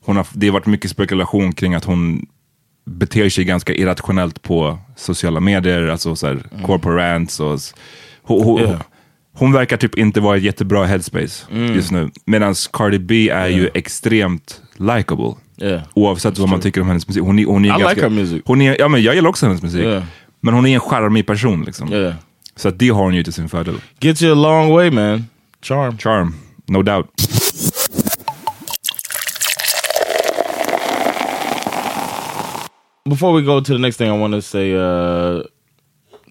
hon 0.04 0.16
har, 0.16 0.26
det 0.32 0.46
har 0.46 0.52
varit 0.52 0.66
mycket 0.66 0.90
spekulation 0.90 1.52
kring 1.52 1.74
att 1.74 1.84
hon 1.84 2.26
beter 2.84 3.28
sig 3.28 3.44
ganska 3.44 3.74
irrationellt 3.74 4.42
på 4.42 4.78
sociala 4.96 5.40
medier, 5.40 5.88
alltså 5.88 6.16
så 6.16 6.26
här, 6.26 6.42
corporate 6.66 7.14
rants 7.14 7.40
och... 7.40 7.58
Hon, 8.22 8.42
hon, 8.44 8.60
Yeah. 8.60 8.80
Hon 9.34 9.52
verkar 9.52 9.76
typ 9.76 9.98
inte 9.98 10.20
vara 10.20 10.36
i 10.36 10.38
ett 10.38 10.44
jättebra 10.44 10.84
headspace 10.84 11.46
just 11.74 11.90
nu. 11.90 12.10
Medan 12.26 12.54
Cardi 12.72 12.98
B 12.98 13.28
är 13.28 13.48
ju 13.48 13.70
extremt 13.74 14.62
likable. 14.76 15.34
Yeah. 15.56 15.82
Oavsett 15.94 16.38
vad 16.38 16.48
man 16.48 16.60
tycker 16.60 16.80
om 16.80 16.88
hennes 16.88 17.08
musik. 17.08 17.22
Hon 17.22 17.38
är, 17.38 17.44
hon 17.44 17.64
är 17.64 17.68
I 17.68 17.70
ganska, 17.70 17.88
like 17.88 18.00
her 18.00 18.08
music. 18.08 18.42
Hon 18.44 18.60
är, 18.60 18.76
ja, 18.78 18.88
men 18.88 19.02
jag 19.02 19.14
gillar 19.14 19.30
också 19.30 19.46
hennes 19.46 19.62
musik. 19.62 19.80
Yeah. 19.80 20.02
Men 20.40 20.54
hon 20.54 20.66
är 20.66 20.74
en 20.74 20.80
charmig 20.80 21.26
person. 21.26 21.64
Liksom. 21.64 21.92
Yeah. 21.92 22.14
Så 22.56 22.68
att 22.68 22.78
det 22.78 22.88
har 22.88 23.02
hon 23.02 23.14
ju 23.14 23.24
till 23.24 23.32
sin 23.32 23.48
fördel. 23.48 23.74
Get 24.00 24.22
you 24.22 24.32
a 24.32 24.34
long 24.34 24.72
way, 24.72 24.90
man. 24.90 25.26
Charm. 25.62 25.98
Charm, 25.98 26.34
no 26.66 26.82
doubt. 26.82 27.06
Before 33.10 33.40
we 33.40 33.42
go 33.42 33.60
to 33.60 33.72
the 33.72 33.78
next 33.78 33.96
thing, 33.98 34.08
I 34.08 34.18
want 34.18 34.34
to 34.34 34.42
say 34.42 34.74
uh, 34.74 35.42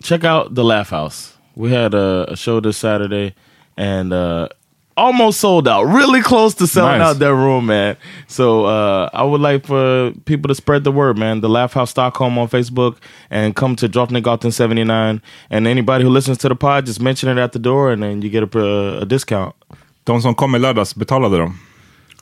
check 0.03 0.23
out 0.23 0.55
the 0.55 0.63
Laugh 0.63 0.89
House. 0.91 1.30
We 1.55 1.71
had 1.71 1.93
a, 1.93 2.31
a 2.31 2.35
show 2.35 2.59
this 2.59 2.77
Saturday 2.77 3.33
and 3.77 4.13
uh, 4.13 4.47
almost 4.95 5.39
sold 5.39 5.67
out. 5.67 5.83
Really 5.83 6.21
close 6.21 6.53
to 6.55 6.67
selling 6.67 6.99
Nice. 6.99 7.15
out 7.15 7.19
that 7.19 7.33
room, 7.33 7.65
man. 7.65 7.97
So 8.27 8.65
uh, 8.65 9.09
I 9.13 9.23
would 9.23 9.41
like 9.41 9.65
for 9.65 10.11
people 10.25 10.47
to 10.49 10.55
spread 10.55 10.83
the 10.83 10.91
word, 10.91 11.17
man. 11.17 11.41
The 11.41 11.49
Laugh 11.49 11.73
House 11.73 11.91
Stockholm 11.91 12.37
on 12.37 12.47
Facebook 12.47 12.97
and 13.29 13.55
come 13.55 13.75
to 13.77 13.87
Drottninggatan 13.89 14.51
79. 14.53 15.21
And 15.49 15.67
anybody 15.67 16.03
who 16.03 16.09
listens 16.09 16.37
to 16.39 16.49
the 16.49 16.55
pod, 16.55 16.85
just 16.85 17.01
mention 17.01 17.29
it 17.29 17.37
at 17.37 17.51
the 17.51 17.59
door 17.59 17.91
and 17.91 18.01
then 18.03 18.21
you 18.21 18.29
get 18.29 18.43
a, 18.55 18.99
a 19.01 19.05
discount. 19.05 19.55
De 20.03 20.21
som 20.21 20.33
kom 20.35 20.55
i 20.55 20.59
lördags, 20.59 20.95
betalade 20.95 21.37
de? 21.37 21.51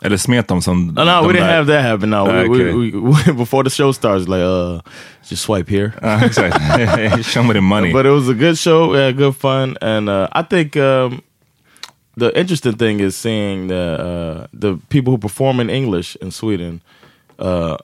Eller 0.02 0.18
smet 0.18 0.48
de 0.48 0.62
som... 0.62 0.94
No, 0.96 1.22
we 1.28 1.34
didn't 1.34 1.50
have 1.50 1.66
that 1.68 1.82
happen. 1.84 2.10
No, 2.10 2.26
Ah, 2.26 2.44
we, 2.44 2.50
okay. 2.50 2.74
we, 2.74 2.92
we, 2.92 3.34
before 3.38 3.64
the 3.64 3.70
show 3.70 3.92
starts, 3.92 4.28
like, 4.28 4.42
uh, 4.42 4.80
just 5.28 5.44
swipe 5.44 5.68
here. 5.70 5.94
Ja, 6.02 6.20
exakt. 6.26 6.56
Show 7.26 7.44
me 7.44 7.54
the 7.54 7.62
money. 7.62 7.92
But 7.92 8.06
it 8.06 8.12
was 8.12 8.30
a 8.30 8.34
good 8.34 8.58
show, 8.58 8.92
we 8.92 8.98
had 8.98 9.18
good 9.18 9.36
fun, 9.36 9.76
and 9.82 10.08
uh, 10.10 10.28
I 10.32 10.44
think 10.44 10.78
um, 10.78 11.22
the 12.16 12.32
interesting 12.40 12.78
thing 12.78 13.00
is 13.02 13.16
seeing 13.18 13.68
the 13.68 13.76
uh, 14.00 14.48
the 14.54 14.78
people 14.90 15.12
who 15.12 15.18
perform 15.18 15.60
in 15.60 15.70
English 15.70 16.16
in 16.22 16.32
Sweden 16.32 16.82
uh, 17.40 17.76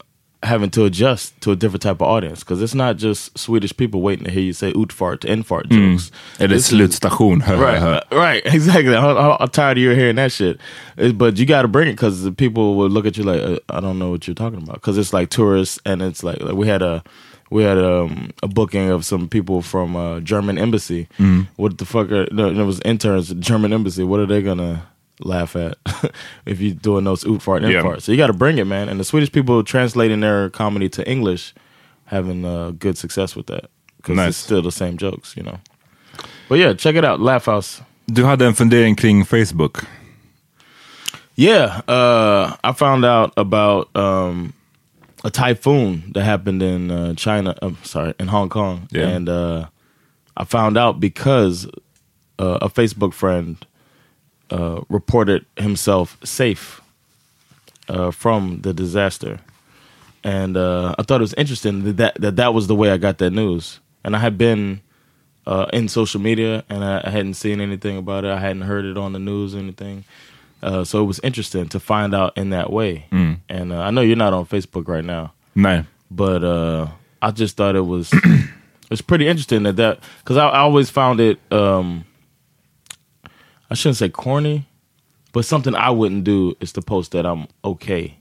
having 0.43 0.69
to 0.71 0.85
adjust 0.85 1.39
to 1.41 1.51
a 1.51 1.55
different 1.55 1.81
type 1.81 1.95
of 1.95 2.03
audience 2.03 2.41
because 2.41 2.61
it's 2.61 2.75
not 2.75 2.97
just 2.97 3.35
Swedish 3.37 3.75
people 3.75 4.01
waiting 4.01 4.25
to 4.25 4.31
hear 4.31 4.43
you 4.43 4.53
say 4.53 4.71
utfart 4.73 5.21
to 5.21 5.27
infart 5.27 5.67
jokes. 5.69 6.11
Eller 6.39 6.49
This 6.55 6.71
is- 6.71 6.77
slutstation. 6.79 7.41
Right, 7.59 8.03
right, 8.11 8.41
exactly. 8.53 8.95
I'm, 8.95 9.17
I'm 9.39 9.47
tired 9.49 9.77
of 9.77 9.83
you 9.83 9.89
hearing 9.91 10.17
that 10.17 10.31
shit. 10.31 10.59
It- 10.97 11.17
but 11.17 11.37
you 11.37 11.45
got 11.45 11.63
to 11.63 11.67
bring 11.67 11.87
it 11.87 11.93
because 11.93 12.21
the 12.23 12.31
people 12.31 12.75
will 12.75 12.89
look 12.89 13.05
at 13.05 13.17
you 13.17 13.23
like, 13.23 13.41
uh, 13.41 13.59
I 13.69 13.79
don't 13.79 13.97
know 13.97 14.11
what 14.11 14.27
you're 14.27 14.35
talking 14.35 14.61
about. 14.61 14.75
Because 14.75 14.97
it's 14.97 15.13
like 15.13 15.29
tourists, 15.29 15.79
and 15.85 16.01
it's 16.01 16.23
like, 16.23 16.39
like 16.41 16.53
we 16.55 16.67
had 16.67 16.81
a 16.83 17.03
we 17.51 17.63
had 17.63 17.77
um, 17.77 18.31
a 18.43 18.47
booking 18.47 18.89
of 18.89 19.05
some 19.05 19.27
people 19.29 19.61
from 19.61 19.95
uh, 19.95 20.19
German 20.19 20.57
embassy. 20.57 21.07
What 21.55 21.77
the 21.77 21.85
fuck? 21.85 22.11
Are, 22.11 22.27
no, 22.31 22.49
it 22.49 22.65
was 22.65 22.81
interns 22.81 23.31
at 23.31 23.39
German 23.39 23.71
embassy. 23.73 24.03
What 24.03 24.19
are 24.19 24.25
they 24.25 24.41
gonna 24.41 24.87
laugh 25.19 25.55
at 25.55 25.77
if 26.45 26.59
you're 26.59 26.73
doing 26.75 27.03
those 27.05 27.25
oot 27.25 27.41
fart 27.41 27.63
and 27.63 27.71
Yeah. 27.71 27.81
fart? 27.81 28.01
So 28.03 28.11
you 28.11 28.17
got 28.17 28.27
to 28.27 28.33
bring 28.33 28.57
it, 28.57 28.65
man. 28.65 28.89
And 28.89 28.99
the 28.99 29.03
Swedish 29.03 29.31
people 29.31 29.63
translating 29.63 30.19
their 30.21 30.49
comedy 30.49 30.89
to 30.89 31.09
English, 31.09 31.53
having 32.05 32.45
uh, 32.45 32.71
good 32.71 32.97
success 32.97 33.35
with 33.35 33.47
that 33.47 33.69
because 33.97 34.15
Nice. 34.17 34.27
it's 34.29 34.37
still 34.37 34.61
the 34.61 34.71
same 34.71 34.97
jokes, 34.97 35.35
you 35.37 35.43
know. 35.43 35.59
But 36.49 36.59
yeah, 36.59 36.73
check 36.73 36.95
it 36.95 37.03
out, 37.05 37.19
Laugh 37.19 37.45
House. 37.45 37.81
Du 38.07 38.23
hade 38.23 38.41
en 38.43 38.53
fundering 38.53 38.95
kring 38.95 39.23
Facebook. 39.25 39.85
Yeah, 41.35 41.81
uh, 41.87 42.55
I 42.63 42.71
found 42.73 43.03
out 43.03 43.33
about 43.35 43.93
um, 43.95 44.53
a 45.23 45.29
typhoon 45.29 46.11
that 46.13 46.23
happened 46.23 46.61
in 46.63 46.91
uh, 46.91 47.13
China. 47.15 47.55
I'm 47.61 47.77
sorry, 47.83 48.13
in 48.19 48.27
Hong 48.27 48.47
Kong, 48.49 48.87
Yeah. 48.91 49.07
and 49.09 49.27
uh, 49.27 49.65
I 50.37 50.45
found 50.45 50.77
out 50.77 50.99
because 50.99 51.65
uh, 52.39 52.59
a 52.61 52.69
Facebook 52.69 53.13
friend 53.13 53.57
uh, 54.51 54.81
reported 54.89 55.45
himself 55.57 56.17
safe 56.23 56.81
uh, 57.87 58.11
from 58.11 58.61
the 58.61 58.73
disaster, 58.73 59.39
and 60.23 60.57
uh, 60.57 60.95
I 60.97 61.03
thought 61.03 61.21
it 61.21 61.27
was 61.29 61.33
interesting 61.35 61.83
that, 61.83 61.97
that 61.97 62.15
that 62.21 62.35
that 62.37 62.53
was 62.53 62.67
the 62.67 62.75
way 62.75 62.91
I 62.91 62.97
got 62.97 63.17
that 63.19 63.31
news. 63.31 63.79
And 64.03 64.15
I 64.15 64.19
had 64.19 64.37
been 64.37 64.81
uh, 65.47 65.65
in 65.73 65.87
social 65.87 66.21
media, 66.21 66.63
and 66.69 66.83
I, 66.83 67.01
I 67.03 67.09
hadn't 67.09 67.35
seen 67.35 67.59
anything 67.59 67.97
about 67.97 68.23
it. 68.23 68.31
I 68.31 68.39
hadn't 68.39 68.63
heard 68.63 68.85
it 68.85 68.97
on 68.97 69.13
the 69.13 69.19
news 69.19 69.55
or 69.55 69.59
anything. 69.59 70.03
Uh, 70.61 70.83
so 70.83 71.01
it 71.01 71.05
was 71.05 71.19
interesting 71.23 71.67
to 71.69 71.79
find 71.79 72.15
out 72.15 72.37
in 72.37 72.49
that 72.51 72.71
way. 72.71 73.05
And 73.49 73.71
uh, 73.71 73.81
I 73.81 73.91
know 73.91 74.01
you're 74.01 74.15
not 74.15 74.33
on 74.33 74.45
Facebook 74.45 74.87
right 74.87 75.03
now, 75.03 75.33
Nej. 75.55 75.85
but 76.09 76.43
uh, 76.43 76.87
I 77.21 77.31
just 77.31 77.57
thought 77.57 77.75
it 77.75 77.85
was 77.85 78.11
it's 78.91 79.01
pretty 79.01 79.27
interesting 79.27 79.63
that 79.63 79.75
that 79.75 79.99
because 80.19 80.37
I, 80.37 80.47
I 80.49 80.59
always 80.59 80.89
found 80.89 81.19
it. 81.19 81.39
Um, 81.51 82.05
I 83.69 83.73
shouldn't 83.73 83.97
say 83.97 84.09
corny, 84.09 84.67
but 85.33 85.45
something 85.45 85.75
I 85.75 85.89
wouldn't 85.89 86.23
do 86.23 86.55
is 86.59 86.71
to 86.73 86.81
post 86.81 87.11
that 87.11 87.25
I'm 87.25 87.47
okay 87.63 88.17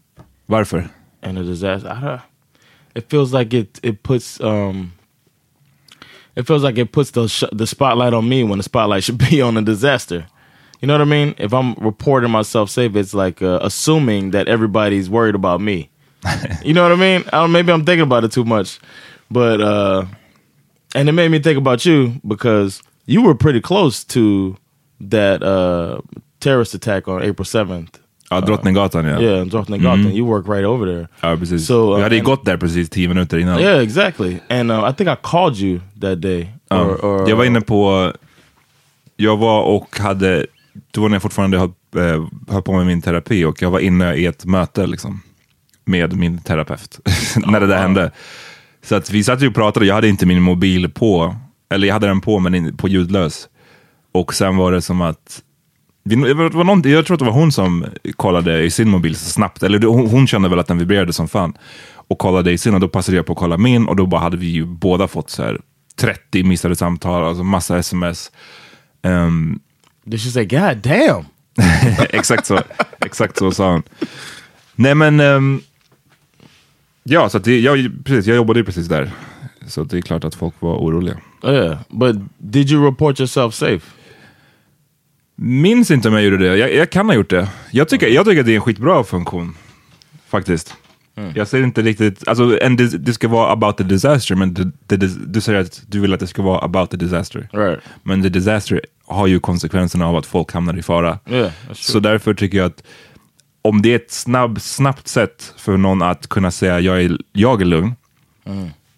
Varför? 0.49 0.91
And 1.23 1.39
a 1.39 1.43
disaster. 1.43 1.89
I 1.89 2.01
don't, 2.01 2.21
it 2.95 3.09
feels 3.09 3.33
like 3.33 3.55
it 3.55 3.81
it 3.83 4.03
puts 4.03 4.41
um 4.41 4.93
it 6.37 6.47
feels 6.47 6.63
like 6.63 6.77
it 6.79 6.93
puts 6.93 7.13
the 7.13 7.29
sh- 7.29 7.45
the 7.53 7.67
spotlight 7.67 8.13
on 8.13 8.29
me 8.29 8.45
when 8.45 8.59
the 8.59 8.63
spotlight 8.63 9.05
should 9.05 9.19
be 9.31 9.41
on 9.41 9.57
a 9.57 9.63
disaster. 9.63 10.27
You 10.81 10.89
know 10.89 10.95
what 10.95 11.01
I 11.01 11.05
mean? 11.05 11.35
If 11.39 11.55
I'm 11.55 11.75
reporting 11.75 12.31
myself 12.31 12.69
safe, 12.69 12.95
it's 12.95 13.15
like 13.15 13.41
uh, 13.41 13.59
assuming 13.63 14.33
that 14.33 14.49
everybody's 14.49 15.09
worried 15.09 15.35
about 15.35 15.61
me. 15.63 15.91
you 16.63 16.75
know 16.75 16.83
what 16.83 16.93
I 16.93 16.97
mean? 16.97 17.25
I 17.33 17.41
don't, 17.41 17.53
maybe 17.53 17.73
I'm 17.73 17.85
thinking 17.85 18.03
about 18.03 18.25
it 18.25 18.33
too 18.33 18.45
much, 18.45 18.81
but 19.31 19.63
uh, 19.63 20.05
and 20.95 21.09
it 21.09 21.13
made 21.13 21.31
me 21.31 21.39
think 21.39 21.57
about 21.57 21.87
you 21.87 22.21
because 22.27 22.83
you 23.07 23.23
were 23.23 23.35
pretty 23.35 23.63
close 23.63 24.05
to 24.05 24.59
that 25.11 25.43
uh, 25.43 26.01
terrorist 26.39 26.75
attack 26.75 27.09
on 27.09 27.23
April 27.23 27.45
seventh. 27.45 27.99
Ja, 28.31 28.41
Drottninggatan 28.41 29.05
ja. 29.05 29.21
Yeah, 29.21 29.43
in 29.43 29.49
Drottninggatan. 29.49 30.17
You 30.17 30.27
work 30.27 30.49
right 30.49 30.67
over 30.67 30.87
there. 30.87 31.09
Ja, 31.21 31.37
precis. 31.37 31.67
So, 31.67 31.93
uh, 31.93 31.99
jag 31.99 32.03
hade 32.03 32.17
ju 32.17 32.23
gått 32.23 32.45
där 32.45 32.57
precis 32.57 32.91
tio 32.91 33.09
minuter 33.09 33.39
innan. 33.39 33.61
Yeah, 33.61 33.83
exactly. 33.83 34.39
And 34.49 34.71
uh, 34.71 34.91
I 34.91 34.93
think 34.93 35.11
I 35.11 35.17
called 35.23 35.57
you 35.57 35.81
that 36.01 36.23
day. 36.23 36.49
Ja. 36.69 36.81
Or, 36.81 37.05
or, 37.05 37.29
jag 37.29 37.37
var 37.37 37.45
inne 37.45 37.61
på... 37.61 38.13
Jag 39.17 39.37
var 39.37 39.63
och 39.63 39.99
hade... 39.99 40.47
Då 40.91 41.01
var 41.01 41.09
när 41.09 41.15
jag 41.15 41.23
fortfarande 41.23 41.59
höll, 41.59 41.73
eh, 41.97 42.27
höll 42.49 42.63
på 42.63 42.73
med 42.73 42.87
min 42.87 43.03
terapi 43.03 43.45
och 43.45 43.63
jag 43.63 43.71
var 43.71 43.81
inne 43.81 44.15
i 44.15 44.27
ett 44.27 44.45
möte 44.45 44.87
liksom, 44.87 45.23
med 45.85 46.17
min 46.17 46.39
terapeut 46.39 47.01
när 47.47 47.61
det 47.61 47.67
där 47.67 47.79
hände. 47.79 48.11
Så 48.83 48.95
att 48.95 49.11
vi 49.11 49.25
satt 49.25 49.43
ju 49.43 49.49
och 49.49 49.55
pratade, 49.55 49.87
jag 49.87 49.95
hade 49.95 50.09
inte 50.09 50.27
min 50.27 50.43
mobil 50.43 50.91
på, 50.91 51.37
eller 51.71 51.87
jag 51.87 51.95
hade 51.95 52.07
den 52.07 52.21
på 52.21 52.39
men 52.39 52.55
in, 52.55 52.77
på 52.77 52.89
ljudlös. 52.89 53.49
Och 54.15 54.35
sen 54.35 54.57
var 54.57 54.73
det 54.73 54.83
som 54.83 55.01
att 55.01 55.43
var 56.53 56.65
någon, 56.65 56.83
jag 56.91 57.07
tror 57.07 57.15
att 57.15 57.19
det 57.19 57.25
var 57.25 57.33
hon 57.33 57.53
som 57.53 57.87
kollade 58.17 58.63
i 58.63 58.71
sin 58.71 58.89
mobil 58.89 59.17
så 59.17 59.31
snabbt, 59.31 59.63
eller 59.63 59.79
hon, 59.79 60.07
hon 60.07 60.27
kände 60.27 60.49
väl 60.49 60.59
att 60.59 60.67
den 60.67 60.79
vibrerade 60.79 61.13
som 61.13 61.29
fan. 61.29 61.57
Och 62.09 62.19
kollade 62.19 62.53
i 62.53 62.59
sin 62.59 62.75
och 62.75 62.81
då 62.81 62.89
passade 62.89 63.17
jag 63.17 63.27
på 63.27 63.33
att 63.33 63.39
kolla 63.39 63.57
min 63.57 63.89
och 63.89 63.97
då 63.97 64.07
bara 64.07 64.21
hade 64.21 64.37
vi 64.37 64.47
ju 64.47 64.65
båda 64.67 65.09
fått 65.09 65.31
så 65.31 65.43
här 65.43 65.61
30 65.97 66.45
missade 66.45 66.77
samtal, 66.77 67.25
alltså 67.25 67.45
massa 67.45 67.79
sms. 67.79 68.33
Ehm, 69.03 69.61
Did 70.05 70.21
she 70.21 70.31
say, 70.31 70.45
God 70.45 70.77
damn? 70.77 71.25
exakt 72.11 72.47
så, 72.47 72.61
exakt 73.01 73.39
så 73.39 73.51
sa 73.51 73.73
hon. 73.73 73.83
Nej 74.75 74.95
men, 74.95 75.21
ehm, 75.21 75.61
ja 77.03 77.29
så 77.29 77.39
det, 77.39 77.61
jag, 77.61 77.91
precis, 78.05 78.27
jag 78.27 78.37
jobbade 78.37 78.61
ju 78.61 78.65
precis 78.65 78.87
där. 78.87 79.11
Så 79.67 79.85
det 79.85 79.97
är 79.97 80.01
klart 80.03 80.25
att 80.25 80.35
folk 80.35 80.55
var 80.59 80.77
oroliga. 80.77 81.17
Yeah. 81.45 81.79
But 81.89 82.17
did 82.39 82.71
you 82.71 82.85
report 82.85 83.21
yourself 83.21 83.55
safe? 83.55 84.04
Minns 85.37 85.91
inte 85.91 86.09
om 86.09 86.15
jag 86.15 86.23
gjorde 86.23 86.39
det. 86.39 86.57
Jag, 86.57 86.75
jag 86.75 86.91
kan 86.91 87.07
ha 87.07 87.15
gjort 87.15 87.31
det. 87.31 87.49
Jag 87.71 87.89
tycker, 87.89 88.09
jag 88.09 88.27
tycker 88.27 88.41
att 88.41 88.47
det 88.47 88.53
är 88.53 88.57
en 88.57 88.61
skitbra 88.61 89.05
funktion. 89.05 89.57
Faktiskt. 90.29 90.75
Jag 91.35 91.49
ser 91.49 91.63
inte 91.63 91.83
riktigt, 91.83 92.29
alltså 92.29 92.59
en, 92.61 92.77
det 92.77 93.15
ska 93.15 93.29
vara 93.29 93.53
about 93.53 93.77
the 93.77 93.85
disaster, 93.85 94.35
men 94.35 94.55
det, 94.55 94.97
det, 94.97 95.33
du 95.33 95.41
säger 95.41 95.61
att 95.61 95.83
du 95.87 96.01
vill 96.01 96.15
att 96.15 96.21
det 96.21 96.27
ska 96.27 96.43
vara 96.43 96.59
about 96.59 96.91
the 96.91 96.97
disaster. 96.97 97.49
Right. 97.53 97.79
Men 98.03 98.23
the 98.23 98.29
disaster 98.29 98.81
har 99.07 99.27
ju 99.27 99.41
konsekvenserna 99.41 100.07
av 100.07 100.17
att 100.17 100.27
folk 100.27 100.53
hamnar 100.53 100.79
i 100.79 100.83
fara. 100.83 101.19
Yeah, 101.27 101.53
Så 101.73 102.01
därför 102.01 102.35
tycker 102.35 102.59
jag 102.59 102.67
att 102.67 102.83
om 103.63 103.83
det 103.83 103.93
är 103.93 103.97
ett 103.97 104.11
snabb, 104.11 104.61
snabbt 104.61 105.09
sätt 105.09 105.55
för 105.57 105.77
någon 105.77 106.03
att 106.03 106.27
kunna 106.27 106.51
säga 106.51 106.81
jag 106.81 107.03
är, 107.03 107.19
jag 107.33 107.61
är 107.61 107.65
lugn, 107.65 107.95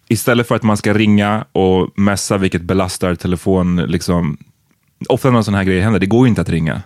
istället 0.07 0.47
för 0.47 0.55
att 0.55 0.63
man 0.63 0.77
ska 0.77 0.93
ringa 0.93 1.45
och 1.51 1.89
messa 1.95 2.37
vilket 2.37 2.61
belastar 2.61 3.15
telefon, 3.15 3.75
liksom, 3.75 4.37
ofta 5.09 5.31
när 5.31 5.41
sån 5.41 5.53
här 5.53 5.63
grejer 5.63 5.83
händer, 5.83 5.99
det 5.99 6.05
går 6.05 6.25
ju 6.25 6.29
inte 6.29 6.41
att 6.41 6.49
ringa. 6.49 6.81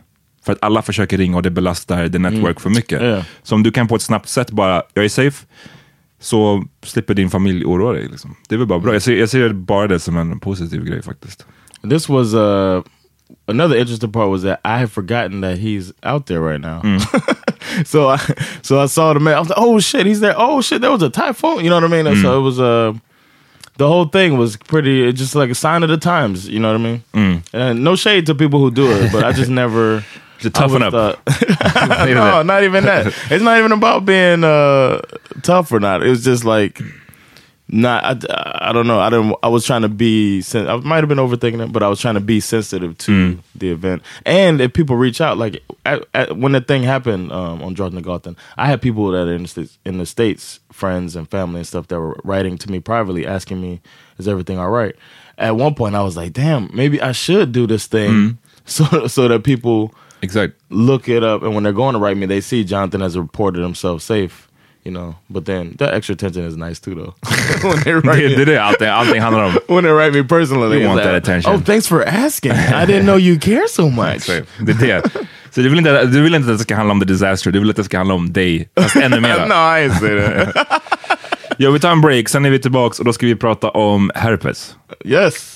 För 0.45 0.53
att 0.53 0.59
alla 0.61 0.81
försöker 0.81 1.17
ringa 1.17 1.37
och 1.37 1.43
det 1.43 1.49
belastar 1.49 2.09
the 2.09 2.19
network 2.19 2.59
för 2.59 2.69
mycket. 2.69 3.01
Ja. 3.01 3.23
Så 3.43 3.55
om 3.55 3.63
du 3.63 3.71
kan 3.71 3.87
på 3.87 3.95
ett 3.95 4.01
snabbt 4.01 4.29
sätt 4.29 4.51
bara, 4.51 4.83
jag 4.93 5.05
är 5.05 5.09
safe, 5.09 5.45
så 6.19 6.63
slipper 6.83 7.13
din 7.13 7.29
familj 7.29 7.65
oroa 7.65 7.93
dig. 7.93 8.07
Liksom. 8.07 8.35
Det 8.49 8.55
är 8.55 8.59
väl 8.59 8.67
bara 8.67 8.79
bra. 8.79 8.93
Jag 8.93 9.01
ser, 9.01 9.15
jag 9.15 9.29
ser 9.29 9.53
bara 9.53 9.87
det 9.87 9.99
som 9.99 10.17
en 10.17 10.39
positiv 10.39 10.85
grej 10.85 11.01
faktiskt. 11.01 11.45
This 11.89 12.09
was 12.09 12.33
uh, 12.33 12.83
another 13.47 13.75
interesting 13.75 14.11
part 14.11 14.29
was 14.29 14.41
that 14.43 14.59
I 14.63 14.79
had 14.79 14.91
forgotten 14.91 15.41
that 15.41 15.57
he's 15.57 15.91
out 16.03 16.25
there 16.25 16.39
right 16.39 16.61
now. 16.61 16.81
so 17.85 18.09
I 18.09 18.17
so 18.61 18.83
I 18.83 18.87
saw 18.87 19.13
the 19.13 19.19
man. 19.19 19.33
I 19.33 19.39
was 19.39 19.49
like, 19.49 19.59
oh 19.59 19.79
shit, 19.79 20.05
he's 20.05 20.19
there. 20.19 20.35
Oh 20.37 20.61
shit, 20.61 20.81
there 20.81 20.91
was 20.91 21.03
a 21.03 21.09
typhoon. 21.09 21.63
You 21.63 21.69
know 21.69 21.81
what 21.81 21.93
I 21.93 22.03
mean? 22.03 22.21
So 22.21 22.39
it 22.39 22.43
was 22.43 22.59
uh, 22.59 22.93
the 23.77 23.87
whole 23.87 24.05
thing 24.05 24.37
was 24.37 24.57
pretty 24.57 25.07
it's 25.07 25.19
just 25.19 25.35
like 25.35 25.49
a 25.49 25.55
sign 25.55 25.83
of 25.83 25.89
the 25.89 25.97
times. 25.97 26.47
You 26.47 26.59
know 26.59 26.71
what 26.71 26.81
I 26.81 26.99
mean? 27.23 27.43
And 27.53 27.83
no 27.83 27.95
shade 27.95 28.25
to 28.27 28.35
people 28.35 28.59
who 28.59 28.71
do 28.71 28.91
it, 28.91 29.11
but 29.11 29.23
I 29.23 29.31
just 29.31 29.49
never. 29.61 30.03
To 30.41 30.49
toughen 30.49 30.81
up. 30.81 30.93
uh, 30.95 31.15
no, 32.07 32.41
not 32.41 32.63
even 32.63 32.83
that. 32.85 33.13
It's 33.29 33.43
not 33.43 33.59
even 33.59 33.71
about 33.71 34.05
being 34.05 34.43
uh, 34.43 35.01
tough 35.43 35.71
or 35.71 35.79
not. 35.79 36.01
It 36.01 36.09
was 36.09 36.23
just 36.23 36.43
like 36.45 36.81
not. 37.71 38.29
I, 38.29 38.69
I 38.69 38.73
don't 38.73 38.87
know. 38.87 38.99
I 38.99 39.09
didn't. 39.09 39.35
I 39.41 39.47
was 39.47 39.65
trying 39.65 39.81
to 39.83 39.89
be. 39.89 40.43
I 40.53 40.75
might 40.77 40.97
have 40.97 41.07
been 41.07 41.17
overthinking 41.17 41.63
it, 41.63 41.71
but 41.71 41.81
I 41.83 41.87
was 41.87 41.99
trying 41.99 42.15
to 42.15 42.19
be 42.21 42.39
sensitive 42.39 42.97
to 42.99 43.39
the 43.55 43.71
event. 43.71 44.03
And 44.25 44.61
if 44.61 44.73
people 44.73 44.95
reach 44.95 45.21
out, 45.21 45.37
like 45.37 45.63
at, 45.85 46.03
at, 46.13 46.37
when 46.37 46.51
the 46.51 46.61
thing 46.61 46.83
happened 46.83 47.31
um, 47.31 47.63
on 47.63 47.75
Drottninggatan, 47.75 48.35
I 48.57 48.67
had 48.67 48.81
people 48.81 49.09
that 49.11 49.27
are 49.27 49.33
in 49.33 49.43
the, 49.43 49.47
states, 49.47 49.77
in 49.85 49.97
the 49.97 50.05
states, 50.05 50.59
friends 50.71 51.15
and 51.15 51.29
family 51.29 51.59
and 51.59 51.67
stuff, 51.67 51.87
that 51.87 51.99
were 51.99 52.17
writing 52.23 52.57
to 52.59 52.71
me 52.71 52.79
privately, 52.79 53.25
asking 53.25 53.61
me, 53.61 53.81
"Is 54.17 54.27
everything 54.27 54.59
all 54.59 54.69
right?" 54.69 54.95
At 55.37 55.55
one 55.55 55.73
point, 55.73 55.95
I 55.95 56.03
was 56.03 56.17
like, 56.17 56.33
"Damn, 56.33 56.69
maybe 56.73 57.01
I 57.01 57.13
should 57.13 57.51
do 57.51 57.67
this 57.67 57.87
thing." 57.87 58.37
So, 58.63 59.07
so 59.07 59.27
that 59.27 59.43
people 59.43 59.91
Exakt. 60.21 60.53
look 60.69 61.09
it 61.09 61.23
up, 61.23 61.41
and 61.41 61.55
when 61.55 61.63
they're 61.63 61.73
going 61.73 61.93
to 61.93 61.99
write 61.99 62.15
me, 62.15 62.27
they 62.27 62.41
see 62.41 62.63
Jonathan 62.63 63.01
has 63.01 63.17
reported 63.17 63.63
himself 63.63 64.03
safe. 64.03 64.47
You 64.83 64.91
know, 64.93 65.15
but 65.27 65.45
then 65.45 65.75
that 65.77 65.93
extra 65.93 66.13
attention 66.15 66.47
is 66.47 66.57
nice 66.57 66.79
too, 66.79 66.95
though. 66.95 67.13
when 67.63 67.83
they 67.83 67.93
write 67.93 68.17
Det, 68.19 68.29
me, 68.29 68.35
det 68.35 68.41
är 68.41 68.45
det 68.45 68.57
allting, 68.63 68.87
allting 68.87 69.21
handlar 69.21 69.43
om. 69.43 69.57
when 69.67 69.83
they 69.83 69.91
write 69.93 70.11
me 70.13 70.23
personally, 70.23 70.77
You 70.79 70.87
want 70.87 70.97
like, 70.97 71.07
that 71.09 71.15
attention. 71.23 71.53
Oh, 71.55 71.59
thanks 71.65 71.87
for 71.87 72.03
asking. 72.07 72.51
I 72.51 72.85
didn't 72.85 73.03
know 73.05 73.17
you 73.19 73.39
care 73.39 73.67
so 73.69 73.89
much. 73.89 74.25
Det 74.59 74.71
är 74.71 74.77
det. 74.87 75.01
Så 75.51 75.61
du 75.61 75.69
vill, 75.69 75.77
inte, 75.77 76.05
du 76.05 76.21
vill 76.21 76.35
inte 76.35 76.51
att 76.51 76.57
det 76.57 76.63
ska 76.63 76.75
handla 76.75 76.91
om 76.91 76.99
the 76.99 77.05
disaster, 77.05 77.51
du 77.51 77.59
vill 77.59 77.69
att 77.69 77.75
det 77.75 77.83
ska 77.83 77.97
handla 77.97 78.13
om 78.15 78.33
dig, 78.33 78.69
fast 78.81 78.95
ännu 78.95 79.19
mer. 79.19 79.45
no, 79.47 79.53
ain't 79.53 79.99
say 79.99 80.19
that. 80.53 80.67
Ja, 81.57 81.71
vi 81.71 81.79
tar 81.79 81.91
en 81.91 82.01
break, 82.01 82.29
sen 82.29 82.45
är 82.45 82.49
vi 82.49 82.59
tillbaks 82.59 82.99
och 82.99 83.05
då 83.05 83.13
ska 83.13 83.25
vi 83.25 83.35
prata 83.35 83.69
om 83.69 84.11
herpes. 84.15 84.75
yes. 85.05 85.55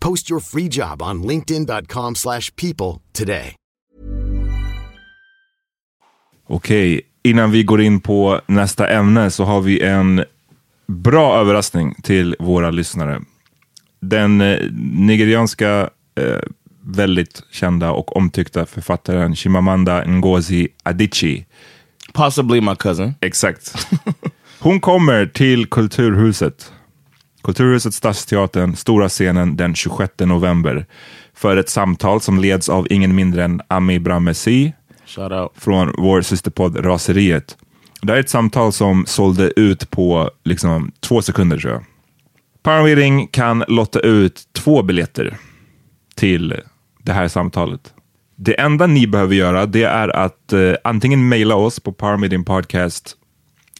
Post 0.00 0.30
your 0.30 0.40
free 0.40 0.68
job 0.68 1.02
on 1.02 1.22
linkedin.com/people 1.22 2.14
slash 2.14 2.50
people 2.56 3.02
today. 3.12 3.54
Okej, 6.48 7.00
innan 7.22 7.50
vi 7.50 7.62
går 7.62 7.80
in 7.80 8.00
på 8.00 8.40
nästa 8.46 8.88
ämne 8.88 9.30
så 9.30 9.44
har 9.44 9.60
vi 9.60 9.80
en 9.80 10.24
bra 10.86 11.40
överraskning 11.40 11.94
till 12.02 12.36
våra 12.38 12.70
lyssnare. 12.70 13.20
Den 14.00 14.40
eh, 14.40 14.70
nigerianska 14.94 15.90
eh, 16.20 16.38
väldigt 16.80 17.42
kända 17.50 17.90
och 17.90 18.16
omtyckta 18.16 18.66
författaren 18.66 19.36
Chimamanda 19.36 20.04
Ngozi 20.04 20.68
Adichie. 20.82 21.46
Possibly 22.12 22.60
my 22.60 22.74
cousin. 22.76 23.14
Exakt. 23.20 23.88
Hon 24.58 24.80
kommer 24.80 25.26
till 25.26 25.66
Kulturhuset. 25.66 26.72
Kulturhuset 27.48 27.94
Stadsteatern, 27.94 28.76
stora 28.76 29.08
scenen 29.08 29.56
den 29.56 29.74
26 29.74 30.12
november 30.18 30.86
för 31.34 31.56
ett 31.56 31.68
samtal 31.68 32.20
som 32.20 32.38
leds 32.38 32.68
av 32.68 32.86
ingen 32.90 33.14
mindre 33.14 33.44
än 33.44 33.60
Ami 33.68 33.98
Bramesi 33.98 34.72
från 35.54 35.94
vår 35.98 36.22
systerpodd 36.22 36.86
Raseriet. 36.86 37.56
Det 38.02 38.12
här 38.12 38.16
är 38.16 38.20
ett 38.20 38.30
samtal 38.30 38.72
som 38.72 39.06
sålde 39.06 39.60
ut 39.60 39.90
på 39.90 40.30
liksom 40.44 40.92
två 41.00 41.22
sekunder 41.22 41.58
tror 41.58 41.72
jag. 41.72 41.84
Power 42.62 43.26
kan 43.32 43.64
lotta 43.68 44.00
ut 44.00 44.42
två 44.52 44.82
biljetter 44.82 45.36
till 46.14 46.54
det 47.02 47.12
här 47.12 47.28
samtalet. 47.28 47.94
Det 48.36 48.60
enda 48.60 48.86
ni 48.86 49.06
behöver 49.06 49.34
göra 49.34 49.66
det 49.66 49.84
är 49.84 50.16
att 50.16 50.52
eh, 50.52 50.72
antingen 50.84 51.28
mejla 51.28 51.54
oss 51.54 51.80
på 51.80 51.92
powermeetingpodcast 51.92 53.16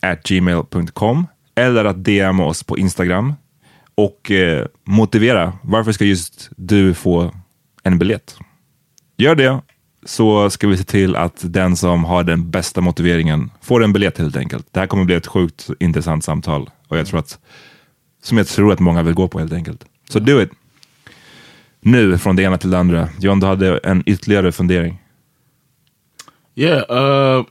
at 0.03 0.23
gmail.com 0.23 1.27
eller 1.55 1.85
att 1.85 2.05
DM 2.05 2.41
oss 2.41 2.63
på 2.63 2.79
Instagram 2.79 3.35
och 3.99 4.31
eh, 4.31 4.67
motivera 4.85 5.53
varför 5.63 5.93
ska 5.93 6.05
just 6.05 6.51
du 6.57 6.95
få 6.95 7.35
en 7.83 7.99
biljett. 7.99 8.39
Gör 9.17 9.35
det 9.35 9.61
så 10.05 10.51
ska 10.51 10.69
vi 10.69 10.77
se 10.77 10.85
till 10.85 11.17
att 11.17 11.41
den 11.45 11.77
som 11.77 12.05
har 12.05 12.25
den 12.25 12.51
bästa 12.51 12.81
motiveringen 12.81 13.51
får 13.61 13.85
en 13.85 13.93
biljett 13.93 14.19
helt 14.19 14.37
enkelt. 14.37 14.67
Det 14.71 14.81
här 14.81 14.87
kommer 14.87 15.05
bli 15.05 15.15
ett 15.15 15.27
sjukt 15.27 15.71
intressant 15.81 16.25
samtal 16.25 16.71
och 16.89 16.99
jag 16.99 17.07
tror 17.07 17.21
att 17.21 17.39
som 18.23 18.39
jag 18.39 18.47
tror 18.47 18.73
att 18.73 18.81
många 18.81 19.03
vill 19.03 19.15
gå 19.15 19.29
på 19.29 19.39
helt 19.39 19.53
enkelt. 19.53 19.85
Så 20.09 20.19
do 20.19 20.43
it! 20.43 20.51
Nu 21.81 22.19
från 22.19 22.37
det 22.37 22.43
ena 22.43 22.59
till 22.59 22.71
det 22.71 22.79
andra. 22.79 23.09
John, 23.21 23.41
du 23.41 23.47
hade 23.47 23.79
en 23.79 24.03
ytterligare 24.07 24.53
fundering. 24.53 24.99
Yeah, 26.55 26.91
uh, 26.91 27.45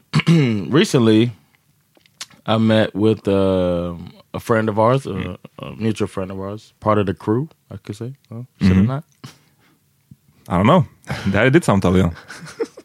recently 0.72 1.30
I 2.46 2.58
met 2.58 2.90
with 2.94 3.30
uh, 3.30 3.98
a 4.38 4.40
friend 4.40 4.70
of 4.70 4.78
ours, 4.78 5.08
a, 5.08 5.38
a 5.60 5.72
mutual 5.76 6.08
friend 6.08 6.32
of 6.32 6.40
ours, 6.40 6.74
part 6.80 7.00
of 7.00 7.06
the 7.08 7.14
crew, 7.14 7.50
I 7.72 7.78
could 7.78 7.96
say. 7.96 8.14
Uh, 8.32 8.44
should 8.62 8.78
I 8.78 8.82
not? 8.82 9.04
I 10.48 10.58
don't 10.58 10.68
know. 10.68 10.86
Här 11.08 11.46
är 11.46 11.50
ditt 11.50 11.64
samtal, 11.66 11.98
John. 11.98 12.16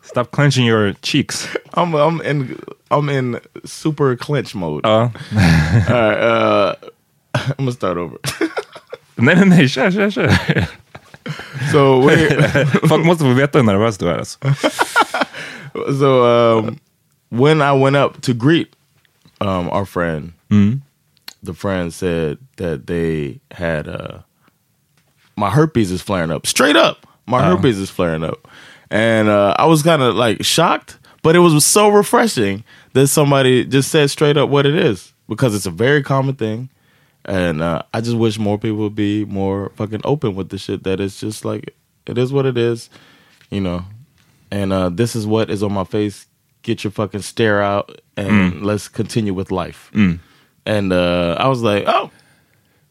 Stop 0.02 0.30
clenching 0.30 0.66
your 0.66 0.94
cheeks. 1.02 1.48
I'm 1.74 1.94
I'm 1.94 2.20
in 2.22 2.58
I'm 2.90 3.08
in 3.08 3.38
super 3.64 4.16
clinch 4.16 4.54
mode. 4.54 4.80
Ja. 4.88 4.90
All 5.00 5.10
right, 6.00 6.20
uh, 6.20 6.74
I'm 7.34 7.54
gonna 7.58 7.72
start 7.72 7.96
over. 7.98 8.18
nej, 9.16 9.34
nej, 9.36 9.46
nej. 9.48 9.68
Kör, 9.68 9.90
kör, 9.90 10.10
kör. 10.10 10.66
so 11.72 12.00
we 12.06 12.16
Folk 12.88 13.04
måste 13.04 13.24
få 13.24 13.32
veta 13.32 13.58
hur 13.58 13.64
nervös 13.66 13.98
du 13.98 14.08
är. 14.08 14.18
Alltså. 14.18 14.38
so 15.98 16.24
um, 16.24 16.78
when 17.28 17.60
I 17.62 17.72
went 17.72 17.96
up 17.96 18.20
to 18.22 18.32
greet 18.32 18.68
um, 19.40 19.68
our 19.68 19.84
friend, 19.84 20.32
the 21.42 21.54
friend 21.54 21.92
said 21.92 22.38
that 22.56 22.86
they 22.86 23.40
had 23.50 23.88
uh, 23.88 24.18
my 25.36 25.50
herpes 25.50 25.90
is 25.90 26.02
flaring 26.02 26.30
up. 26.30 26.46
Straight 26.46 26.76
up, 26.76 27.06
my 27.26 27.38
herpes 27.56 27.78
is 27.78 27.90
flaring 27.90 28.24
up, 28.24 28.48
and 28.90 29.28
uh, 29.28 29.54
I 29.58 29.66
was 29.66 29.82
kind 29.82 30.02
of 30.02 30.14
like 30.14 30.44
shocked, 30.44 30.98
but 31.22 31.34
it 31.36 31.40
was 31.40 31.64
so 31.64 31.88
refreshing 31.88 32.64
that 32.92 33.08
somebody 33.08 33.64
just 33.64 33.90
said 33.90 34.10
straight 34.10 34.36
up 34.36 34.50
what 34.50 34.66
it 34.66 34.74
is 34.74 35.12
because 35.28 35.54
it's 35.54 35.66
a 35.66 35.70
very 35.70 36.02
common 36.02 36.34
thing. 36.34 36.68
And 37.24 37.62
uh, 37.62 37.82
I 37.94 38.00
just 38.00 38.16
wish 38.16 38.38
more 38.38 38.58
people 38.58 38.78
would 38.78 38.96
be 38.96 39.24
more 39.24 39.70
fucking 39.76 40.00
open 40.04 40.34
with 40.34 40.48
the 40.48 40.58
shit 40.58 40.82
that 40.84 40.98
it's 41.00 41.20
just 41.20 41.44
like 41.44 41.74
it 42.06 42.18
is 42.18 42.32
what 42.32 42.46
it 42.46 42.58
is, 42.58 42.90
you 43.50 43.60
know. 43.60 43.84
And 44.50 44.72
uh, 44.72 44.88
this 44.90 45.14
is 45.16 45.26
what 45.26 45.48
is 45.48 45.62
on 45.62 45.72
my 45.72 45.84
face. 45.84 46.26
Get 46.62 46.84
your 46.84 46.90
fucking 46.90 47.22
stare 47.22 47.62
out 47.62 48.00
and 48.16 48.64
let's 48.64 48.88
continue 48.88 49.32
with 49.34 49.50
life. 49.50 49.90
And 50.64 50.92
uh, 50.92 51.36
I 51.38 51.48
was 51.48 51.62
like, 51.62 51.84
oh, 51.86 52.10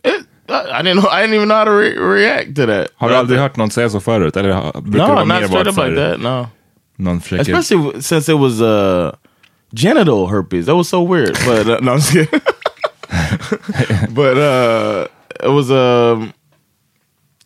it, 0.04 0.26
I, 0.50 0.82
didn't 0.82 0.98
know. 0.98 1.10
I 1.10 1.22
didn't 1.22 1.36
even 1.36 1.48
know 1.48 1.56
how 1.56 1.64
to 1.64 1.72
re- 1.72 1.98
react 1.98 2.56
to 2.56 2.66
that. 2.66 2.92
Har 2.96 3.10
du 3.10 3.16
aldrig 3.16 3.40
hört 3.40 3.58
någon 3.58 3.72
säga 3.72 3.90
så 3.90 4.00
förut? 4.00 4.38
Eller 4.38 4.82
brukar 4.82 5.08
det 5.08 5.14
vara 5.14 5.26
mer 5.26 5.48
straight 5.48 5.68
up 5.68 5.78
like 5.78 5.96
that. 5.96 6.20
No, 6.20 6.48
Någon 6.96 7.22
försöker... 7.22 7.42
especially 7.42 8.02
since 8.02 8.30
it 8.30 8.38
was 8.38 8.62
uh, 8.62 9.12
genital 9.74 10.28
herpes. 10.28 10.66
That 10.66 10.76
was 10.76 10.90
so 10.90 11.02
weird. 11.02 11.38
But 11.46 11.68
uh, 11.68 11.80
no, 11.82 11.92
I'm 11.92 12.00
just 12.00 12.12
kidding. 12.12 12.42
but 14.14 14.38
uh, 14.38 15.08
it 15.44 15.50
was 15.50 15.72
um, 15.72 16.34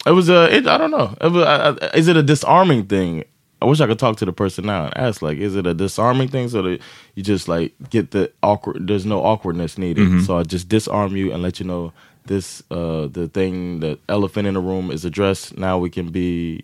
it 0.06 0.12
was 0.12 0.30
uh, 0.30 0.50
it, 0.52 0.68
I 0.68 0.78
don't 0.78 0.92
know. 0.92 1.16
It 1.22 1.32
was, 1.32 1.44
I, 1.46 1.98
is 1.98 2.08
it 2.08 2.18
a 2.18 2.24
disarming 2.24 2.86
thing? 2.86 3.24
I 3.62 3.66
wish 3.66 3.80
I 3.80 3.88
could 3.88 4.00
talk 4.00 4.18
to 4.18 4.26
the 4.26 4.34
person 4.34 4.66
now 4.66 4.86
and 4.86 4.98
ask, 4.98 5.22
like, 5.22 5.38
is 5.38 5.56
it 5.56 5.66
a 5.66 5.74
disarming 5.74 6.28
thing 6.28 6.50
so 6.50 6.62
that 6.62 6.82
you 7.16 7.24
just 7.24 7.48
like 7.48 7.74
get 7.90 8.12
the 8.12 8.32
awkward? 8.44 8.86
There's 8.88 9.06
no 9.06 9.24
awkwardness 9.24 9.78
needed, 9.78 10.24
so 10.26 10.38
I 10.38 10.44
just 10.44 10.68
disarm 10.70 11.16
you 11.16 11.32
and 11.34 11.42
let 11.42 11.60
you 11.60 11.66
know 11.66 11.92
this 12.26 12.64
uh 12.72 13.08
the 13.08 13.28
thing 13.34 13.80
the 13.82 13.98
elephant 14.10 14.48
in 14.48 14.56
the 14.56 14.60
room 14.60 14.92
is 14.92 15.06
addressed. 15.06 15.58
Now 15.58 15.78
we 15.78 15.90
can 15.90 16.10
be 16.10 16.64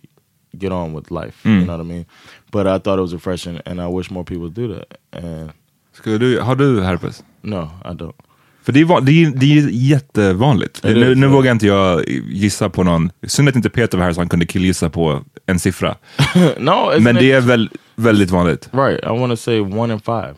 get 0.58 0.70
on 0.72 0.92
with 0.92 1.10
life. 1.10 1.40
You 1.44 1.64
know 1.64 1.72
what 1.78 1.80
I 1.80 1.84
mean? 1.84 2.06
But 2.50 2.66
I 2.66 2.78
thought 2.78 2.98
it 2.98 3.02
was 3.02 3.14
refreshing, 3.14 3.60
and 3.64 3.80
I 3.80 3.86
wish 3.88 4.10
more 4.10 4.24
people 4.24 4.48
do 4.48 4.68
that. 4.74 4.98
And 5.12 5.52
Skulle 5.94 6.18
du, 6.18 6.40
har 6.40 6.54
du 6.56 6.80
herpes? 6.82 7.22
no, 7.42 7.70
I 7.84 7.94
don't. 7.94 8.14
För 8.62 8.72
det 8.72 8.80
är, 8.80 8.84
van, 8.84 9.04
det 9.04 9.12
är, 9.24 9.30
det 9.30 9.58
är 9.58 9.68
jättevanligt. 9.70 10.84
Är 10.84 10.94
det 10.94 11.00
nu, 11.00 11.14
nu 11.14 11.26
vågar 11.26 11.52
inte 11.52 11.66
jag 11.66 12.08
gissa 12.28 12.68
på 12.68 12.82
någon, 12.82 13.10
synd 13.26 13.48
att 13.48 13.56
inte 13.56 13.70
Peter 13.70 13.98
var 13.98 14.04
här 14.04 14.12
så 14.12 14.20
han 14.20 14.28
kunde 14.28 14.46
killgissa 14.46 14.90
på 14.90 15.20
en 15.46 15.58
siffra. 15.58 15.96
no, 16.58 17.00
Men 17.00 17.14
det 17.14 17.32
är 17.32 17.40
väl, 17.40 17.70
väldigt 17.94 18.30
vanligt. 18.30 18.68
right. 18.72 19.00
I 19.04 19.08
want 19.08 19.32
to 19.32 19.36
say 19.36 19.60
one 19.60 19.92
in 19.94 20.00
five. 20.00 20.34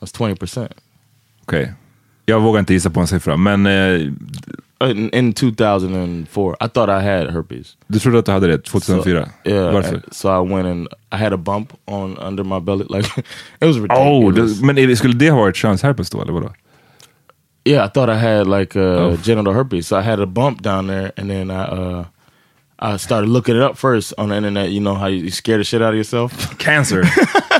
That's 0.00 0.16
twenty 0.16 0.36
percent. 0.36 0.72
Okej. 1.42 1.72
Jag 2.26 2.40
vågar 2.40 2.60
inte 2.60 2.72
gissa 2.74 2.90
på 2.90 3.00
en 3.00 3.06
siffra, 3.06 3.36
men 3.36 3.66
eh, 3.66 4.00
In, 4.90 5.10
in 5.14 5.32
2004, 5.32 6.56
I 6.60 6.68
thought 6.68 6.88
I 6.88 7.00
had 7.04 7.30
herpes. 7.30 7.76
du 7.86 7.98
trodde 7.98 8.18
att 8.18 8.26
du 8.26 8.32
hade 8.32 8.46
det 8.46 8.58
2004? 8.58 9.24
So, 9.44 9.50
yeah. 9.50 9.72
Varför? 9.74 10.02
So 10.10 10.28
I 10.28 10.48
went 10.54 10.66
and 10.66 10.88
I 11.14 11.16
had 11.24 11.32
a 11.32 11.36
bump 11.36 11.72
on 11.84 12.18
under 12.18 12.44
my 12.44 12.60
belly. 12.60 12.84
Like 12.90 13.08
it 13.60 13.66
was 13.66 13.76
Oh, 13.76 13.82
ridiculous. 14.26 14.58
det, 14.60 14.66
men 14.66 14.76
det, 14.76 14.96
skulle 14.96 15.14
det 15.14 15.30
ha 15.30 15.38
varit 15.38 15.56
könsherpes 15.56 16.10
då, 16.10 16.22
eller 16.22 16.32
vadå? 16.32 16.50
Yeah, 17.64 17.84
I 17.84 17.88
thought 17.88 18.08
I 18.10 18.18
had 18.18 18.46
like 18.46 18.74
uh, 18.76 18.80
Oh. 18.80 19.16
genital 19.16 19.52
herpes. 19.52 19.86
So 19.86 19.96
I 19.96 20.02
had 20.02 20.18
a 20.20 20.26
bump 20.26 20.62
down 20.62 20.86
there, 20.88 21.12
and 21.16 21.30
then 21.30 21.50
I 21.50 21.62
uh, 21.64 22.04
I 22.78 22.96
started 22.98 23.28
looking 23.30 23.54
it 23.56 23.62
up 23.62 23.76
first 23.78 24.12
on 24.18 24.30
the 24.30 24.36
internet. 24.36 24.70
You 24.70 24.80
know 24.80 24.94
how 24.96 25.06
you, 25.06 25.24
you 25.24 25.30
scare 25.30 25.58
the 25.58 25.64
shit 25.64 25.80
out 25.82 25.90
of 25.92 25.96
yourself. 25.96 26.32
Cancer. 26.58 27.02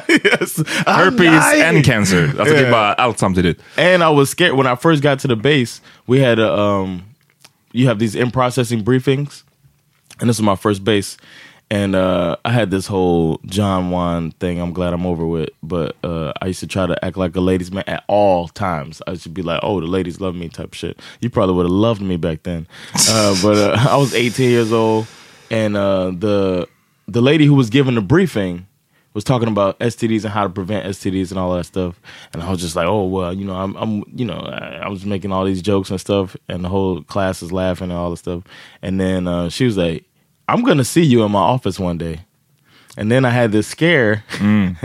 yes, 0.09 0.61
Herpes 0.87 1.45
and 1.63 1.85
cancer. 1.85 2.25
Alltså 2.39 2.45
det 2.55 2.59
är 2.59 2.63
Yeah. 2.63 2.71
bara 2.71 2.95
allt 2.95 3.19
samtidigt. 3.19 3.61
And 3.77 4.03
I 4.03 4.09
was 4.11 4.31
scared 4.31 4.55
when 4.57 4.67
I 4.67 4.75
first 4.77 5.03
got 5.03 5.21
to 5.21 5.29
the 5.29 5.37
base. 5.37 5.81
We 6.07 6.19
had 6.21 6.39
a 6.39 6.53
um, 6.53 7.03
you 7.73 7.87
have 7.89 7.99
these 7.99 8.17
in 8.17 8.31
processing 8.31 8.83
briefings, 8.85 9.45
and 10.21 10.29
this 10.29 10.39
was 10.39 10.43
my 10.43 10.57
first 10.57 10.83
base. 10.85 11.17
And 11.73 11.97
uh, 11.97 12.37
I 12.45 12.53
had 12.53 12.71
this 12.71 12.87
whole 12.87 13.41
John 13.47 13.91
Juan 13.91 14.33
thing. 14.33 14.61
I'm 14.61 14.75
glad 14.75 14.93
I'm 14.93 15.07
over 15.07 15.27
with. 15.27 15.49
But 15.63 15.97
uh, 16.05 16.35
I 16.43 16.49
used 16.49 16.61
to 16.61 16.67
try 16.67 16.85
to 16.85 17.03
act 17.03 17.17
like 17.17 17.35
a 17.35 17.41
ladies' 17.41 17.73
man 17.73 17.85
at 17.87 18.05
all 18.09 18.49
times. 18.49 19.01
I 19.07 19.15
should 19.17 19.33
be 19.33 19.41
like, 19.41 19.61
"Oh, 19.63 19.81
the 19.81 19.87
ladies 19.87 20.21
love 20.21 20.35
me," 20.35 20.51
type 20.51 20.75
shit. 20.75 21.01
You 21.23 21.31
probably 21.31 21.55
would 21.55 21.65
have 21.65 21.71
loved 21.73 22.03
me 22.03 22.19
back 22.19 22.43
then. 22.43 22.69
Uh, 23.09 23.35
but 23.43 23.57
uh, 23.57 23.87
I 23.89 23.97
was 23.97 24.15
18 24.15 24.51
years 24.51 24.71
old, 24.71 25.07
and 25.51 25.75
uh, 25.75 26.11
the 26.11 26.69
the 27.09 27.23
lady 27.23 27.47
who 27.47 27.55
was 27.55 27.71
giving 27.71 27.95
the 27.95 28.03
briefing 28.03 28.67
was 29.15 29.25
talking 29.25 29.49
about 29.49 29.79
STDs 29.79 30.25
and 30.25 30.33
how 30.35 30.43
to 30.43 30.51
prevent 30.51 30.85
STDs 30.85 31.31
and 31.31 31.39
all 31.39 31.55
that 31.55 31.65
stuff. 31.65 31.99
And 32.35 32.43
I 32.43 32.51
was 32.51 32.61
just 32.61 32.77
like, 32.77 32.87
oh 32.87 33.07
well, 33.07 33.33
you 33.33 33.47
know, 33.47 33.55
I'm, 33.55 33.75
I'm 33.77 34.05
you 34.15 34.27
know, 34.27 34.41
I, 34.41 34.83
I 34.85 34.89
was 34.91 35.07
making 35.07 35.33
all 35.33 35.47
these 35.47 35.63
jokes 35.63 35.91
and 35.91 35.99
stuff, 35.99 36.37
and 36.51 36.63
the 36.63 36.69
whole 36.69 37.03
class 37.03 37.43
is 37.43 37.51
laughing 37.51 37.91
and 37.91 37.99
all 37.99 38.11
this 38.11 38.21
stuff. 38.21 38.43
And 38.83 39.01
then 39.01 39.27
uh, 39.27 39.49
she 39.49 39.65
was 39.65 39.79
like, 39.79 40.05
I'm 40.49 40.63
gonna 40.63 40.85
see 40.85 41.03
you 41.03 41.25
in 41.25 41.33
my 41.33 41.41
office 41.41 41.79
one 41.79 41.99
day. 41.99 42.21
And 42.97 43.11
then 43.11 43.25
I 43.25 43.31
had 43.31 43.53
this 43.53 43.67
scare, 43.67 44.23
and 44.41 44.77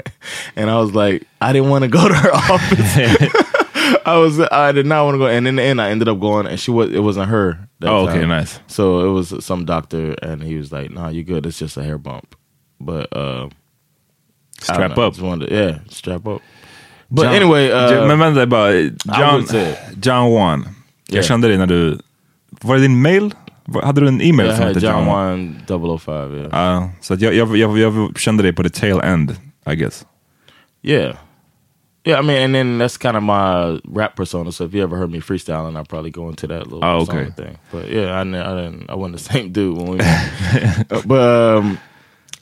I 0.56 0.80
was 0.80 0.94
like, 0.96 1.24
I 1.42 1.52
didn't 1.52 1.70
want 1.70 1.84
to 1.84 1.90
go 1.90 2.08
to 2.08 2.14
her 2.14 2.32
office. 2.34 3.44
I 4.06 4.16
was, 4.18 4.40
I 4.40 4.72
did 4.72 4.86
not 4.86 5.04
want 5.06 5.16
to 5.16 5.20
go. 5.20 5.28
And 5.28 5.46
in 5.48 5.58
the 5.58 5.64
end, 5.64 5.82
I 5.82 5.90
ended 5.90 6.08
up 6.08 6.20
going, 6.20 6.48
and 6.48 6.58
she 6.58 6.72
was, 6.72 6.90
it 6.92 7.00
wasn't 7.00 7.28
her. 7.30 7.68
that 7.80 7.90
Oh, 7.90 8.08
okay, 8.08 8.20
time. 8.22 8.30
nice. 8.30 8.60
So 8.68 9.02
it 9.10 9.12
was 9.12 9.44
some 9.46 9.66
doctor, 9.66 10.16
and 10.24 10.42
he 10.42 10.56
was 10.56 10.72
like, 10.72 10.90
"Nah, 10.92 11.10
you 11.10 11.24
good. 11.24 11.46
It's 11.46 11.60
just 11.60 11.76
a 11.78 11.84
hair 11.84 11.98
bump." 11.98 12.36
But 12.80 13.12
uh, 13.16 13.50
Strap 14.62 14.96
know, 14.96 15.04
up. 15.08 15.14
Just 15.14 15.22
wanted 15.26 15.50
to, 15.50 15.56
yeah, 15.56 15.80
strap 15.90 16.26
up. 16.28 16.42
But 17.12 17.24
John- 17.24 17.36
anyway, 17.36 17.70
uh, 17.72 18.08
vänta 18.18 18.46
bara, 18.48 18.90
John, 19.18 19.36
would 19.36 19.48
say 19.50 19.72
it. 19.74 20.00
John 20.06 20.32
Juan. 20.32 20.64
Jag 21.10 21.16
Yeah. 21.16 21.24
kände 21.24 21.48
det 21.48 21.58
när 21.58 21.68
du, 21.68 22.00
var 22.62 22.76
det 22.76 22.82
din 22.82 23.02
mail? 23.02 23.34
Hade 23.84 24.02
du 24.02 24.08
en 24.08 24.22
e-mail 24.22 24.56
som 24.56 24.66
hette 24.66 24.80
John 24.80 24.94
John 24.94 25.06
Juan? 25.06 25.56
One 25.70 25.98
005. 26.00 26.34
Yeah, 26.36 26.90
så 27.02 27.14
att 27.14 27.22
jag, 27.22 27.34
jag, 27.34 27.58
jag, 27.58 27.78
jag 27.78 28.20
kände 28.20 28.44
det 28.44 28.54
på 28.54 28.64
the 28.64 28.70
tail 28.70 29.00
end, 29.04 29.36
I 29.72 29.76
guess. 29.76 30.06
yeah, 30.84 31.16
yeah. 32.06 32.20
I 32.20 32.24
mean, 32.28 32.44
and 32.44 32.56
then 32.56 32.78
that's 32.78 32.98
kind 32.98 33.18
of 33.18 33.24
my 33.24 33.80
rap 34.00 34.16
persona. 34.16 34.52
So 34.52 34.64
if 34.66 34.74
you 34.74 34.84
ever 34.84 34.96
heard 34.98 35.12
me 35.12 35.20
freestyling, 35.20 35.76
I'll 35.76 35.86
probably 35.86 36.12
go 36.12 36.30
into 36.30 36.48
that 36.48 36.68
little 36.68 36.84
Oh, 36.86 37.02
okay. 37.02 37.32
thing. 37.32 37.58
But 37.72 37.90
yeah, 37.90 38.16
I, 38.16 38.22
I 38.22 38.24
didn't. 38.62 38.90
I 38.90 38.96
wasn't 38.96 39.18
the 39.18 39.24
same 39.34 39.52
dude 39.52 39.78
when 39.78 39.88
we. 39.92 40.00
Uh, 40.00 41.02
but 41.06 41.58
um, 41.58 41.78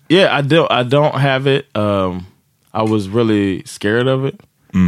yeah, 0.10 0.38
I 0.38 0.42
don't. 0.42 0.72
I 0.72 0.84
don't 0.84 1.16
have 1.20 1.48
it. 1.48 1.66
Um, 1.76 2.28
I 2.74 2.84
was 2.84 3.08
really 3.10 3.64
scared 3.66 4.08
of 4.08 4.26
it. 4.26 4.40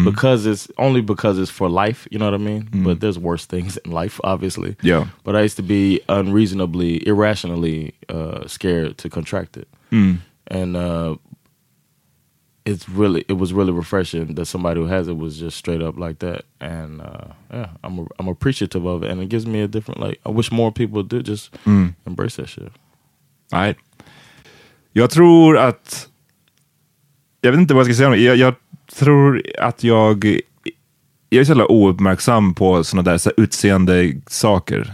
Because 0.03 0.45
it's 0.45 0.67
only 0.77 1.01
because 1.01 1.39
it's 1.41 1.51
for 1.51 1.69
life. 1.69 2.07
You 2.11 2.19
know 2.19 2.25
what 2.25 2.33
I 2.33 2.37
mean? 2.37 2.69
But 2.83 2.99
there's 2.99 3.17
worse 3.17 3.45
things 3.47 3.77
in 3.77 3.91
life, 3.91 4.19
obviously. 4.23 4.75
Yeah. 4.81 5.07
But 5.23 5.35
I 5.35 5.41
used 5.41 5.57
to 5.57 5.63
be 5.63 6.01
unreasonably, 6.07 7.07
irrationally 7.07 7.93
uh, 8.09 8.47
scared 8.47 8.97
to 8.97 9.09
contract 9.09 9.57
it, 9.57 9.67
and 10.47 10.75
uh, 10.75 11.15
it's 12.65 12.89
really 12.89 13.23
it 13.27 13.37
was 13.37 13.53
really 13.53 13.71
refreshing 13.71 14.35
that 14.35 14.45
somebody 14.45 14.79
who 14.79 14.87
has 14.87 15.07
it 15.07 15.17
was 15.17 15.39
just 15.39 15.57
straight 15.57 15.81
up 15.81 15.97
like 15.97 16.19
that. 16.19 16.41
And 16.59 17.01
uh, 17.01 17.33
yeah, 17.51 17.69
I'm 17.83 18.07
I'm 18.19 18.27
appreciative 18.27 18.85
of 18.85 19.03
it, 19.03 19.11
and 19.11 19.21
it 19.21 19.29
gives 19.29 19.45
me 19.45 19.61
a 19.61 19.67
different 19.67 19.99
like. 19.99 20.19
I 20.25 20.29
wish 20.29 20.51
more 20.51 20.71
people 20.71 21.03
did 21.03 21.25
just 21.25 21.49
embrace 22.05 22.35
that 22.35 22.49
shit. 22.49 22.71
Nej. 23.51 23.75
Jag 24.93 25.09
tror 25.09 25.57
att... 25.57 26.09
Jag 27.41 27.51
vet 27.51 27.59
inte 27.59 27.73
vad 27.73 27.81
jag 27.81 27.95
ska 27.95 28.03
säga. 28.03 28.15
Jag, 28.15 28.37
jag 28.37 28.55
tror 28.95 29.41
att 29.59 29.83
jag... 29.83 30.39
Jag 31.29 31.41
är 31.41 31.43
så 31.43 31.51
jävla 31.51 31.71
ouppmärksam 31.71 32.53
på 32.53 32.83
sådana 32.83 33.11
där 33.11 33.17
så 33.17 33.31
utseende 33.37 34.13
saker. 34.27 34.93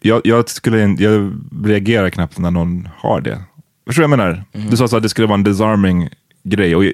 Jag, 0.00 0.20
jag, 0.24 0.48
skulle, 0.48 0.78
jag 0.98 1.32
reagerar 1.64 2.10
knappt 2.10 2.38
när 2.38 2.50
någon 2.50 2.88
har 2.96 3.20
det. 3.20 3.42
Förstår 3.86 4.02
du 4.02 4.08
vad 4.08 4.18
jag 4.18 4.26
menar? 4.26 4.44
Du 4.70 4.76
sa 4.76 4.88
så 4.88 4.96
att 4.96 5.02
det 5.02 5.08
skulle 5.08 5.26
vara 5.26 5.38
en 5.38 5.44
disarming 5.44 6.08
grej. 6.44 6.76
Och 6.76 6.84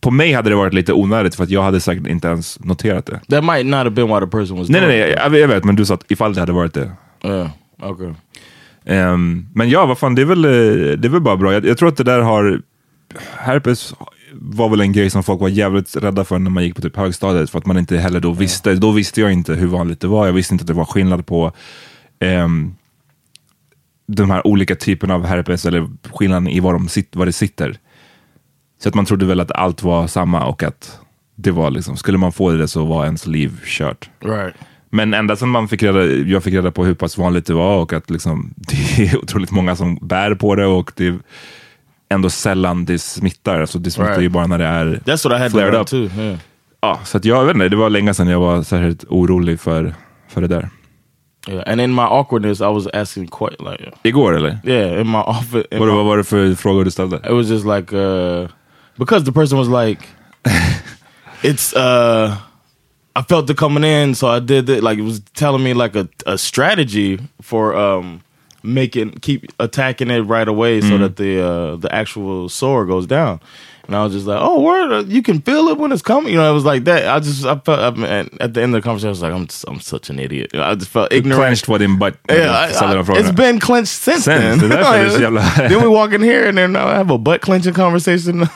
på 0.00 0.10
mig 0.10 0.32
hade 0.32 0.50
det 0.50 0.56
varit 0.56 0.74
lite 0.74 0.92
onödigt 0.92 1.34
för 1.34 1.44
att 1.44 1.50
jag 1.50 1.62
hade 1.62 1.80
säkert 1.80 2.06
inte 2.06 2.28
ens 2.28 2.60
noterat 2.60 3.06
det. 3.06 3.20
That 3.28 3.44
might 3.44 3.66
not 3.66 3.74
have 3.74 3.90
been 3.90 4.08
why 4.08 4.20
the 4.20 4.26
person 4.26 4.58
was. 4.58 4.68
Nej, 4.68 4.80
nej, 4.80 4.88
nej, 4.88 5.10
jag, 5.10 5.38
jag 5.38 5.48
vet, 5.48 5.64
men 5.64 5.76
du 5.76 5.84
sa 5.84 5.94
att 5.94 6.10
ifall 6.10 6.34
det 6.34 6.40
hade 6.40 6.52
varit 6.52 6.74
det. 6.74 6.92
Yeah. 7.24 7.50
Okay. 7.82 8.12
Ehm, 8.84 9.46
men 9.54 9.70
ja, 9.70 9.86
vad 9.86 9.98
fan, 9.98 10.14
det 10.14 10.22
är 10.22 10.26
väl, 10.26 10.44
eh, 10.44 10.50
det 10.98 11.08
är 11.08 11.08
väl 11.08 11.20
bara 11.20 11.36
bra. 11.36 11.52
Jag, 11.52 11.66
jag 11.66 11.78
tror 11.78 11.88
att 11.88 11.96
det 11.96 12.04
där 12.04 12.20
har... 12.20 12.62
Herpes 13.36 13.94
var 14.42 14.68
väl 14.68 14.80
en 14.80 14.92
grej 14.92 15.10
som 15.10 15.22
folk 15.22 15.40
var 15.40 15.48
jävligt 15.48 15.96
rädda 15.96 16.24
för 16.24 16.38
när 16.38 16.50
man 16.50 16.64
gick 16.64 16.74
på 16.74 16.82
typ 16.82 16.96
högstadiet, 16.96 17.50
för 17.50 17.58
att 17.58 17.66
man 17.66 17.78
inte 17.78 17.96
heller 17.96 18.20
då 18.20 18.32
visste. 18.32 18.74
Då 18.74 18.90
visste 18.90 19.20
jag 19.20 19.32
inte 19.32 19.54
hur 19.54 19.66
vanligt 19.66 20.00
det 20.00 20.06
var. 20.06 20.26
Jag 20.26 20.32
visste 20.32 20.54
inte 20.54 20.62
att 20.62 20.68
det 20.68 20.74
var 20.74 20.84
skillnad 20.84 21.26
på 21.26 21.52
ehm, 22.20 22.74
de 24.06 24.30
här 24.30 24.46
olika 24.46 24.76
typerna 24.76 25.14
av 25.14 25.26
herpes, 25.26 25.66
eller 25.66 25.88
skillnaden 26.12 26.48
i 26.48 26.60
var, 26.60 26.72
de 26.72 26.88
sit, 26.88 27.16
var 27.16 27.26
det 27.26 27.32
sitter. 27.32 27.78
Så 28.82 28.88
att 28.88 28.94
man 28.94 29.04
trodde 29.04 29.26
väl 29.26 29.40
att 29.40 29.52
allt 29.52 29.82
var 29.82 30.06
samma 30.06 30.46
och 30.46 30.62
att 30.62 30.98
det 31.34 31.50
var 31.50 31.70
liksom, 31.70 31.96
skulle 31.96 32.18
man 32.18 32.32
få 32.32 32.50
det 32.50 32.68
så 32.68 32.84
var 32.84 33.04
ens 33.04 33.26
liv 33.26 33.60
kört. 33.64 34.10
Right. 34.20 34.54
Men 34.90 35.14
ända 35.14 35.36
sedan 35.36 35.48
man 35.48 35.68
fick 35.68 35.82
reda, 35.82 36.04
jag 36.06 36.44
fick 36.44 36.54
reda 36.54 36.70
på 36.70 36.84
hur 36.84 36.94
pass 36.94 37.18
vanligt 37.18 37.46
det 37.46 37.54
var 37.54 37.76
och 37.76 37.92
att 37.92 38.10
liksom, 38.10 38.54
det 38.56 39.06
är 39.06 39.18
otroligt 39.18 39.50
många 39.50 39.76
som 39.76 39.98
bär 40.02 40.34
på 40.34 40.54
det 40.54 40.66
och 40.66 40.92
det 40.96 41.18
ändå 42.10 42.30
sällan 42.30 42.84
det 42.84 42.98
smittar. 42.98 43.60
Alltså 43.60 43.78
det 43.78 43.90
smittar 43.90 44.10
Right. 44.10 44.22
ju 44.22 44.28
bara 44.28 44.46
när 44.46 44.58
det 44.58 44.64
är 44.64 44.86
That's 45.04 45.28
what 45.28 45.38
I 45.38 45.42
had 45.42 45.50
flared 45.50 45.74
up. 45.74 45.86
too. 45.86 46.08
Yeah. 46.18 46.38
Ja, 46.80 47.00
så 47.04 47.16
att 47.16 47.24
jag 47.24 47.44
vet 47.44 47.54
inte, 47.54 47.68
det 47.68 47.76
var 47.76 47.90
länge 47.90 48.14
sedan 48.14 48.28
jag 48.28 48.40
var 48.40 48.62
särskilt 48.62 49.04
orolig 49.08 49.60
för, 49.60 49.94
för 50.28 50.40
det 50.40 50.46
där. 50.48 50.68
Yeah. 51.48 51.72
And 51.72 51.80
in 51.80 51.94
my 51.94 52.02
awkwardness, 52.02 52.60
I 52.60 52.64
was 52.64 52.86
asking 52.94 53.26
quite 53.28 53.56
like 53.70 53.90
Igår 54.02 54.36
eller? 54.36 54.58
yeah 54.64 55.00
in 55.00 55.10
my 55.10 55.18
office. 55.18 55.64
in 55.70 55.78
Vad, 55.78 55.88
my- 55.88 55.94
vad 55.94 56.04
var 56.04 56.16
det 56.16 56.24
för 56.24 56.54
frågor 56.54 56.84
du 56.84 56.90
ställde? 56.90 57.16
it 57.16 57.30
was 57.32 57.46
just 57.48 57.66
like 57.66 57.96
uh 57.96 58.48
because 58.98 59.24
the 59.24 59.32
person 59.32 59.58
was 59.58 59.68
like 59.86 60.02
it's 61.42 61.72
uh 61.76 62.36
I 63.16 63.22
felt 63.28 63.50
it 63.50 63.56
coming 63.56 63.84
in 63.84 64.14
so 64.14 64.36
I 64.36 64.40
did 64.40 64.68
it 64.70 64.82
like 64.82 64.98
it 64.98 65.04
was 65.04 65.20
telling 65.34 65.62
me 65.62 65.74
like 65.74 65.96
a, 66.00 66.06
a 66.26 66.38
strategy 66.38 67.18
for 67.42 67.74
um 67.76 68.20
making 68.62 69.12
keep 69.20 69.50
attacking 69.58 70.10
it 70.10 70.20
right 70.20 70.48
away 70.48 70.80
so 70.80 70.88
mm-hmm. 70.88 71.02
that 71.02 71.16
the 71.16 71.42
uh 71.42 71.76
the 71.76 71.92
actual 71.94 72.48
sore 72.48 72.86
goes 72.86 73.06
down 73.06 73.40
and 73.90 73.96
I 73.96 74.04
was 74.04 74.12
just 74.12 74.26
like 74.26 74.38
oh 74.40 74.60
word 74.60 74.92
uh, 74.92 75.04
you 75.08 75.20
can 75.20 75.40
feel 75.40 75.68
it 75.68 75.78
when 75.78 75.90
it's 75.90 76.02
coming 76.02 76.32
you 76.32 76.38
know 76.38 76.48
it 76.48 76.54
was 76.54 76.64
like 76.64 76.84
that 76.84 77.08
I 77.08 77.18
just 77.18 77.44
I 77.44 77.58
felt 77.58 77.80
I 77.80 77.90
mean, 77.90 78.28
at 78.40 78.54
the 78.54 78.62
end 78.62 78.74
of 78.74 78.82
the 78.82 78.84
conversation 78.84 79.08
I 79.08 79.10
was 79.10 79.22
like 79.22 79.32
I'm 79.32 79.48
I'm 79.66 79.80
such 79.80 80.10
an 80.10 80.20
idiot 80.20 80.54
I 80.54 80.74
just 80.76 80.90
felt 80.90 81.12
ignorant 81.12 81.40
Clenched 81.40 81.66
var 81.66 81.78
din 81.78 81.98
butt. 81.98 82.16
yeah, 82.30 82.50
uh, 82.50 82.86
I, 82.86 82.98
I, 82.98 83.18
it's 83.18 83.32
been 83.32 83.58
clenched 83.58 83.92
since, 83.92 84.24
Since, 84.24 84.40
then. 84.40 84.58
det 84.58 84.66
är 84.66 84.78
därför 84.78 84.98
det 84.98 85.04
är 85.04 85.10
så 85.10 85.20
jävla- 85.20 85.68
then 85.68 85.80
we 85.80 85.88
walk 85.88 86.12
in 86.12 86.22
here 86.22 86.48
and 86.48 86.56
then 86.56 86.76
I 86.76 86.94
have 86.94 87.10
a 87.10 87.18
butt 87.18 87.40
clenching 87.40 87.74
conversation 87.74 88.42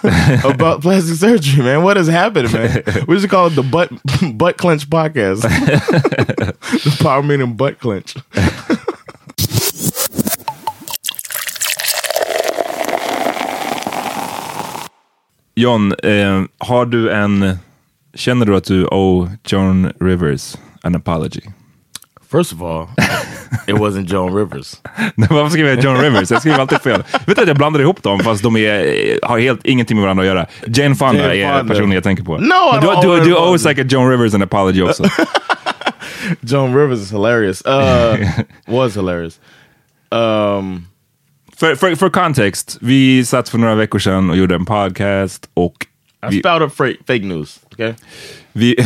about 0.45 0.83
plastic 0.83 1.19
surgery, 1.19 1.65
man. 1.65 1.83
What 1.83 1.97
has 1.97 2.09
happened, 2.09 2.53
man? 2.53 2.83
We 3.09 3.19
should 3.19 3.31
call 3.31 3.49
it 3.49 3.55
the 3.55 3.63
butt 3.63 3.91
butt 4.39 4.57
clench 4.57 4.89
podcast. 4.89 5.43
the 5.43 6.97
power 7.03 7.23
meeting 7.23 7.57
butt 7.57 7.81
clench. 7.81 8.15
John, 15.55 15.93
eh, 16.03 16.43
har 16.59 16.87
du 16.87 17.11
en... 17.11 17.59
Känner 18.15 18.47
du 18.47 18.57
att 18.57 18.65
du 18.65 18.87
owe 18.87 19.31
John 19.47 19.93
Rivers 20.01 20.57
an 20.83 20.95
apology? 20.95 21.41
First 22.31 22.53
of 22.53 22.63
all, 22.63 22.87
It 23.67 23.75
wasn't 23.77 24.13
Joan 24.13 24.35
Rivers. 24.35 24.75
Nej, 25.15 25.29
Varför 25.31 25.51
skriver 25.51 25.71
jag 25.75 25.85
Joan 25.85 25.97
Rivers? 26.01 26.31
Jag 26.31 26.41
skriver 26.41 26.59
alltid 26.59 26.81
fel. 26.81 27.03
Vet 27.27 27.37
du 27.37 27.43
att 27.43 27.49
jag 27.49 27.57
blandar 27.57 27.81
ihop 27.81 28.03
dem 28.03 28.21
fast 28.21 28.43
de 28.43 28.57
är, 28.57 29.27
har 29.27 29.39
helt 29.39 29.67
ingenting 29.67 29.97
med 29.97 30.03
varandra 30.03 30.23
att 30.23 30.29
göra. 30.29 30.47
Jane 30.67 30.95
Fonda 30.95 31.35
Jane 31.35 31.55
är 31.55 31.59
Fonda. 31.59 31.75
personen 31.75 31.93
jag 31.93 32.03
tänker 32.05 32.25
på. 32.25 32.39
No, 32.39 32.55
Men 32.73 32.81
du, 32.81 33.17
du, 33.19 33.25
du 33.25 33.35
owes 33.37 33.63
Fonda. 33.63 33.69
like 33.71 33.83
a 33.83 33.85
Joan 33.89 34.11
Rivers 34.11 34.35
an 34.35 34.43
apology 34.43 34.83
också. 34.83 35.05
Joan 36.41 36.75
Rivers 36.77 36.99
is 36.99 37.11
hilarious. 37.13 37.63
Uh, 37.67 38.29
was 38.67 38.97
hilarious. 38.97 39.41
Um, 40.11 40.87
för, 41.57 41.75
för, 41.75 41.95
för 41.95 42.09
kontext, 42.09 42.79
vi 42.81 43.25
satt 43.25 43.49
för 43.49 43.59
några 43.59 43.75
veckor 43.75 43.99
sedan 43.99 44.31
och 44.31 44.37
gjorde 44.37 44.55
en 44.55 44.65
podcast 44.65 45.49
och 45.55 45.87
I 46.31 46.35
vi, 46.35 46.39
spouted 46.39 46.73
fake, 47.07 47.19
news. 47.19 47.61
Okay. 47.73 47.93
vi, 48.53 48.77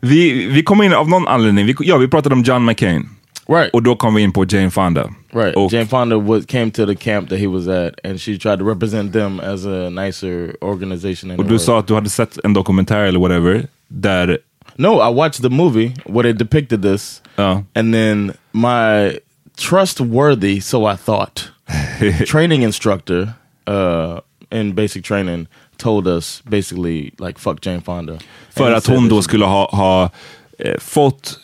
vi, 0.00 0.46
vi 0.46 0.62
kom 0.62 0.82
in 0.82 0.94
av 0.94 1.08
någon 1.08 1.28
anledning, 1.28 1.66
vi, 1.66 1.74
ja 1.80 1.96
vi 1.96 2.08
pratade 2.08 2.34
om 2.34 2.42
John 2.42 2.64
McCain. 2.64 3.08
Right. 3.48 3.70
Och 3.74 3.82
då 3.82 3.96
kom 3.96 4.14
vi 4.14 4.22
in 4.22 4.32
på 4.32 4.44
Jane 4.48 4.70
Fonda. 4.70 5.10
Right. 5.32 5.56
Och, 5.56 5.72
Jane 5.72 5.86
Fonda 5.86 6.16
was, 6.18 6.46
came 6.46 6.70
to 6.70 6.86
the 6.86 6.94
camp 6.94 7.28
that 7.28 7.38
he 7.38 7.46
was 7.46 7.68
at, 7.68 8.06
and 8.06 8.20
she 8.20 8.38
tried 8.38 8.58
to 8.58 8.64
represent 8.68 9.12
them 9.12 9.40
as 9.40 9.66
a 9.66 9.90
nicer 9.90 10.64
organization. 10.64 11.30
in 11.30 11.38
och 11.38 11.44
du 11.44 11.58
sa 11.58 11.78
att 11.78 11.86
du 11.86 11.94
hade 11.94 12.10
sett 12.10 12.38
en 12.44 12.52
dokumentär 12.54 13.00
eller 13.00 13.20
whatever, 13.20 13.66
där 13.88 14.38
No, 14.76 15.10
I 15.10 15.14
watched 15.14 15.42
the 15.42 15.48
movie 15.48 15.94
where 16.06 16.22
they 16.22 16.32
depicted 16.32 16.82
this, 16.82 17.22
Ja. 17.36 17.64
and 17.74 17.94
then 17.94 18.32
my 18.52 19.10
trustworthy, 19.56 20.60
so 20.60 20.86
I 20.92 20.96
thought, 20.96 21.50
training 22.26 22.62
instructor 22.62 23.34
uh, 23.66 24.20
in 24.50 24.74
basic 24.74 25.04
training 25.04 25.46
told 25.76 26.06
us 26.06 26.42
basically 26.44 27.12
like 27.18 27.38
fuck 27.38 27.66
Jane 27.66 27.80
Fonda. 27.80 28.18
För 28.50 28.72
att 28.72 28.86
hon 28.86 29.08
då 29.08 29.22
skulle 29.22 29.44
ha, 29.44 29.70
ha 29.70 30.10
eh, 30.58 30.78
fått 30.78 31.38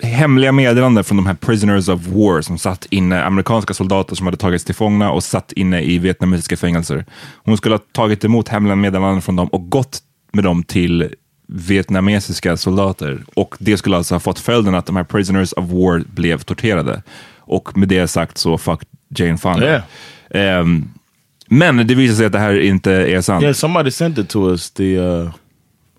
hemliga 0.00 0.52
meddelanden 0.52 1.04
från 1.04 1.16
de 1.16 1.26
här 1.26 1.34
prisoners 1.34 1.88
of 1.88 2.06
war 2.06 2.40
som 2.40 2.58
satt 2.58 2.86
inne, 2.90 3.24
amerikanska 3.24 3.74
soldater 3.74 4.16
som 4.16 4.26
hade 4.26 4.36
tagits 4.36 4.64
till 4.64 4.74
fångna 4.74 5.10
och 5.10 5.24
satt 5.24 5.52
inne 5.52 5.82
i 5.82 5.98
vietnamesiska 5.98 6.56
fängelser. 6.56 7.04
Hon 7.44 7.56
skulle 7.56 7.74
ha 7.74 7.82
tagit 7.92 8.24
emot 8.24 8.48
hemliga 8.48 8.76
meddelanden 8.76 9.22
från 9.22 9.36
dem 9.36 9.48
och 9.48 9.70
gått 9.70 9.98
med 10.32 10.44
dem 10.44 10.62
till 10.62 11.14
vietnamesiska 11.46 12.56
soldater. 12.56 13.24
Och 13.34 13.56
det 13.58 13.76
skulle 13.76 13.96
alltså 13.96 14.14
ha 14.14 14.20
fått 14.20 14.38
följden 14.38 14.74
att 14.74 14.86
de 14.86 14.96
här 14.96 15.04
prisoners 15.04 15.52
of 15.52 15.64
war 15.64 16.04
blev 16.14 16.38
torterade. 16.38 17.02
Och 17.46 17.78
med 17.78 17.88
det 17.88 18.08
sagt 18.08 18.38
så 18.38 18.58
fuck 18.58 18.80
Jane 19.08 19.38
Fonda. 19.38 19.82
Ehm, 20.30 20.88
men 21.48 21.86
det 21.86 21.94
visar 21.94 22.14
sig 22.16 22.26
att 22.26 22.32
det 22.32 22.38
här 22.38 22.60
inte 22.60 22.92
är 22.92 23.20
sant. 23.20 23.42
Yeah, 23.42 23.54
somebody 23.54 23.90
sent 23.90 24.18
it 24.18 24.28
to 24.28 24.50
us. 24.50 24.70
The 24.70 24.98
uh, 24.98 25.30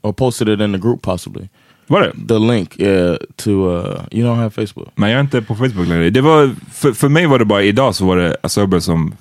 or 0.02 0.14
posted 0.14 0.50
it 0.50 0.60
in 0.60 0.74
the 0.74 0.80
group 0.80 1.02
possibly. 1.02 1.48
Var 1.88 2.02
det? 2.02 2.28
The 2.28 2.40
link, 2.40 2.80
yeah, 2.80 3.18
to 3.36 3.52
uh, 3.52 4.02
you 4.12 4.28
don't 4.28 4.36
have 4.36 4.50
Facebook. 4.50 4.88
Men 4.96 5.10
jag 5.10 5.18
är 5.18 5.22
inte 5.22 5.42
på 5.42 5.56
Facebook 5.56 5.88
längre. 5.88 6.10
Det 6.10 6.22
var, 6.22 6.56
för, 6.74 6.94
för 6.94 7.10
mig 7.10 7.26
var 7.26 7.40
det 7.40 7.46
bara 7.46 7.64
idag 7.64 7.96
så 7.96 8.06
var 8.06 8.18
det 8.18 8.38
Asober 8.44 8.80
som 8.80 9.14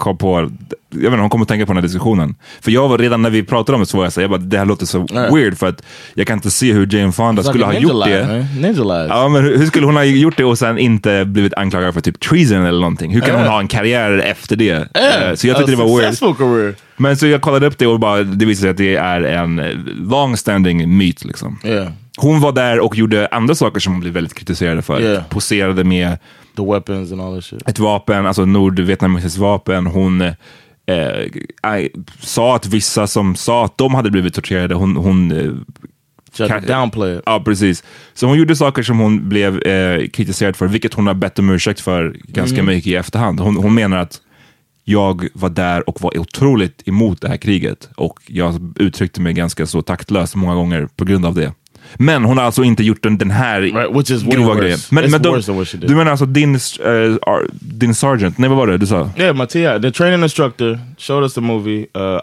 kom 0.00 0.18
på, 0.18 0.50
jag 0.90 0.98
vet 1.00 1.04
inte, 1.06 1.16
hon 1.20 1.30
kom 1.30 1.42
att 1.42 1.48
tänka 1.48 1.66
på 1.66 1.70
den 1.72 1.76
här 1.76 1.82
diskussionen. 1.82 2.34
För 2.60 2.70
jag 2.70 2.88
var 2.88 2.98
redan 2.98 3.22
när 3.22 3.30
vi 3.30 3.42
pratade 3.42 3.76
om 3.76 3.80
det 3.80 3.86
så 3.86 3.96
var 3.96 4.04
jag 4.04 4.12
så 4.12 4.20
här, 4.20 4.22
jag 4.22 4.30
bara, 4.30 4.38
det 4.46 4.58
här 4.58 4.64
låter 4.64 4.86
så 4.86 5.06
Ja. 5.10 5.34
weird 5.34 5.58
för 5.58 5.66
att 5.68 5.82
jag 6.14 6.26
kan 6.26 6.38
inte 6.38 6.50
se 6.50 6.72
hur 6.72 6.94
Jane 6.96 7.12
Fonda 7.12 7.42
like 7.42 7.48
skulle 7.52 7.64
a 7.64 7.68
ha 7.68 7.74
gjort 7.78 8.04
det. 8.06 8.26
man. 8.26 8.62
Ninja. 8.62 9.06
Ja, 9.08 9.28
men 9.28 9.44
hur, 9.44 9.58
hur 9.58 9.66
skulle 9.66 9.86
hon 9.86 9.96
ha 9.96 10.04
gjort 10.04 10.36
det 10.36 10.44
och 10.44 10.58
sen 10.58 10.78
inte 10.78 11.24
blivit 11.24 11.54
anklagad 11.54 11.94
för 11.94 12.00
typ 12.00 12.20
treason 12.20 12.66
eller 12.66 12.80
någonting? 12.80 13.10
Hur 13.12 13.20
kan 13.20 13.30
Ja. 13.30 13.36
hon 13.40 13.46
ha 13.48 13.60
en 13.60 13.68
karriär 13.68 14.18
efter 14.18 14.56
det? 14.56 14.64
Yeah, 14.64 15.30
Eh, 15.30 15.34
så 15.34 15.46
jag 15.46 15.54
a 15.54 15.58
tyckte 15.58 15.72
det 15.72 15.76
var 15.76 15.98
weird. 16.00 16.38
career. 16.38 16.74
Men 16.96 17.16
så 17.16 17.26
jag 17.26 17.40
kollade 17.40 17.66
upp 17.66 17.78
det 17.78 17.86
och 17.86 18.00
bara, 18.00 18.22
det 18.22 18.46
visade 18.46 18.60
sig 18.62 18.70
att 18.70 18.76
det 18.76 18.96
är 18.96 19.20
en 19.20 19.58
eh, 19.58 19.66
long-standing 20.14 20.96
myt. 20.96 21.24
Liksom. 21.24 21.58
Yeah. 21.64 21.88
Hon 22.16 22.40
var 22.40 22.52
där 22.52 22.80
och 22.80 22.96
gjorde 22.96 23.28
andra 23.30 23.54
saker 23.54 23.80
som 23.80 23.92
hon 23.92 24.00
blev 24.00 24.12
väldigt 24.12 24.34
kritiserad 24.34 24.84
för. 24.84 25.00
Yeah. 25.00 25.22
Poserade 25.28 25.84
med 25.84 26.18
The 26.56 26.62
weapons 26.62 27.12
and 27.12 27.20
all 27.20 27.34
that 27.34 27.44
shit. 27.44 27.68
ett 27.68 27.78
vapen, 27.78 28.26
alltså 28.26 28.44
nordvietnamesiskt 28.44 29.38
vapen. 29.38 29.86
Hon 29.86 30.20
eh, 30.20 30.32
eh, 30.86 31.86
sa 32.20 32.56
att 32.56 32.66
vissa 32.66 33.06
som 33.06 33.36
sa 33.36 33.64
att 33.64 33.78
de 33.78 33.94
hade 33.94 34.10
blivit 34.10 34.34
torterade, 34.34 34.74
hon, 34.74 34.96
hon 34.96 35.32
eh, 35.32 35.52
Ka- 36.36 36.66
downplay 36.66 37.16
it. 37.16 37.22
Ja, 37.26 37.42
precis. 37.44 37.84
Så 38.14 38.26
hon 38.26 38.38
gjorde 38.38 38.56
saker 38.56 38.82
som 38.82 38.98
hon 38.98 39.28
blev 39.28 39.62
eh, 39.62 40.08
kritiserad 40.08 40.56
för, 40.56 40.66
vilket 40.66 40.94
hon 40.94 41.06
har 41.06 41.14
bett 41.14 41.38
om 41.38 41.50
ursäkt 41.50 41.80
för 41.80 42.16
ganska 42.24 42.56
Mm. 42.60 42.66
mycket 42.74 42.86
i 42.86 42.94
efterhand. 42.94 43.40
Hon, 43.40 43.56
hon 43.56 43.74
menar 43.74 43.96
att 43.96 44.20
jag 44.84 45.26
var 45.34 45.48
där 45.48 45.88
och 45.88 46.00
var 46.02 46.18
otroligt 46.18 46.88
emot 46.88 47.20
det 47.20 47.28
här 47.28 47.36
kriget 47.36 47.88
och 47.96 48.20
jag 48.26 48.72
uttryckte 48.76 49.20
mig 49.20 49.32
ganska 49.32 49.66
så 49.66 49.82
taktlöst 49.82 50.34
många 50.34 50.54
gånger 50.54 50.88
på 50.96 51.04
grund 51.04 51.26
av 51.26 51.34
det. 51.34 51.52
Men 51.94 52.24
hon 52.24 52.38
har 52.38 52.44
alltså 52.44 52.62
inte 52.64 52.82
gjort 52.84 53.02
den, 53.02 53.18
den 53.18 53.30
här 53.30 53.60
Right, 53.60 54.22
grova 54.34 54.54
grejen. 54.54 54.78
Men, 54.90 55.10
men 55.10 55.22
de, 55.22 55.28
worse 55.28 55.46
than 55.46 55.56
what 55.56 55.68
she 55.68 55.78
did. 55.78 55.88
du 55.90 55.96
menar 55.96 56.10
alltså 56.10 56.26
din, 56.26 56.54
ar- 56.54 57.48
din 57.60 57.94
sergeant, 57.94 58.38
nej 58.38 58.48
vad 58.48 58.58
var 58.58 58.66
det 58.66 58.78
du 58.78 58.86
sa? 58.86 59.10
Yeah, 59.16 59.46
TI, 59.46 59.80
the 59.82 59.90
training 59.90 60.22
instructor 60.22 60.78
showed 60.98 61.22
us 61.22 61.34
the 61.34 61.40
movie. 61.40 61.86
Uh, 61.94 62.20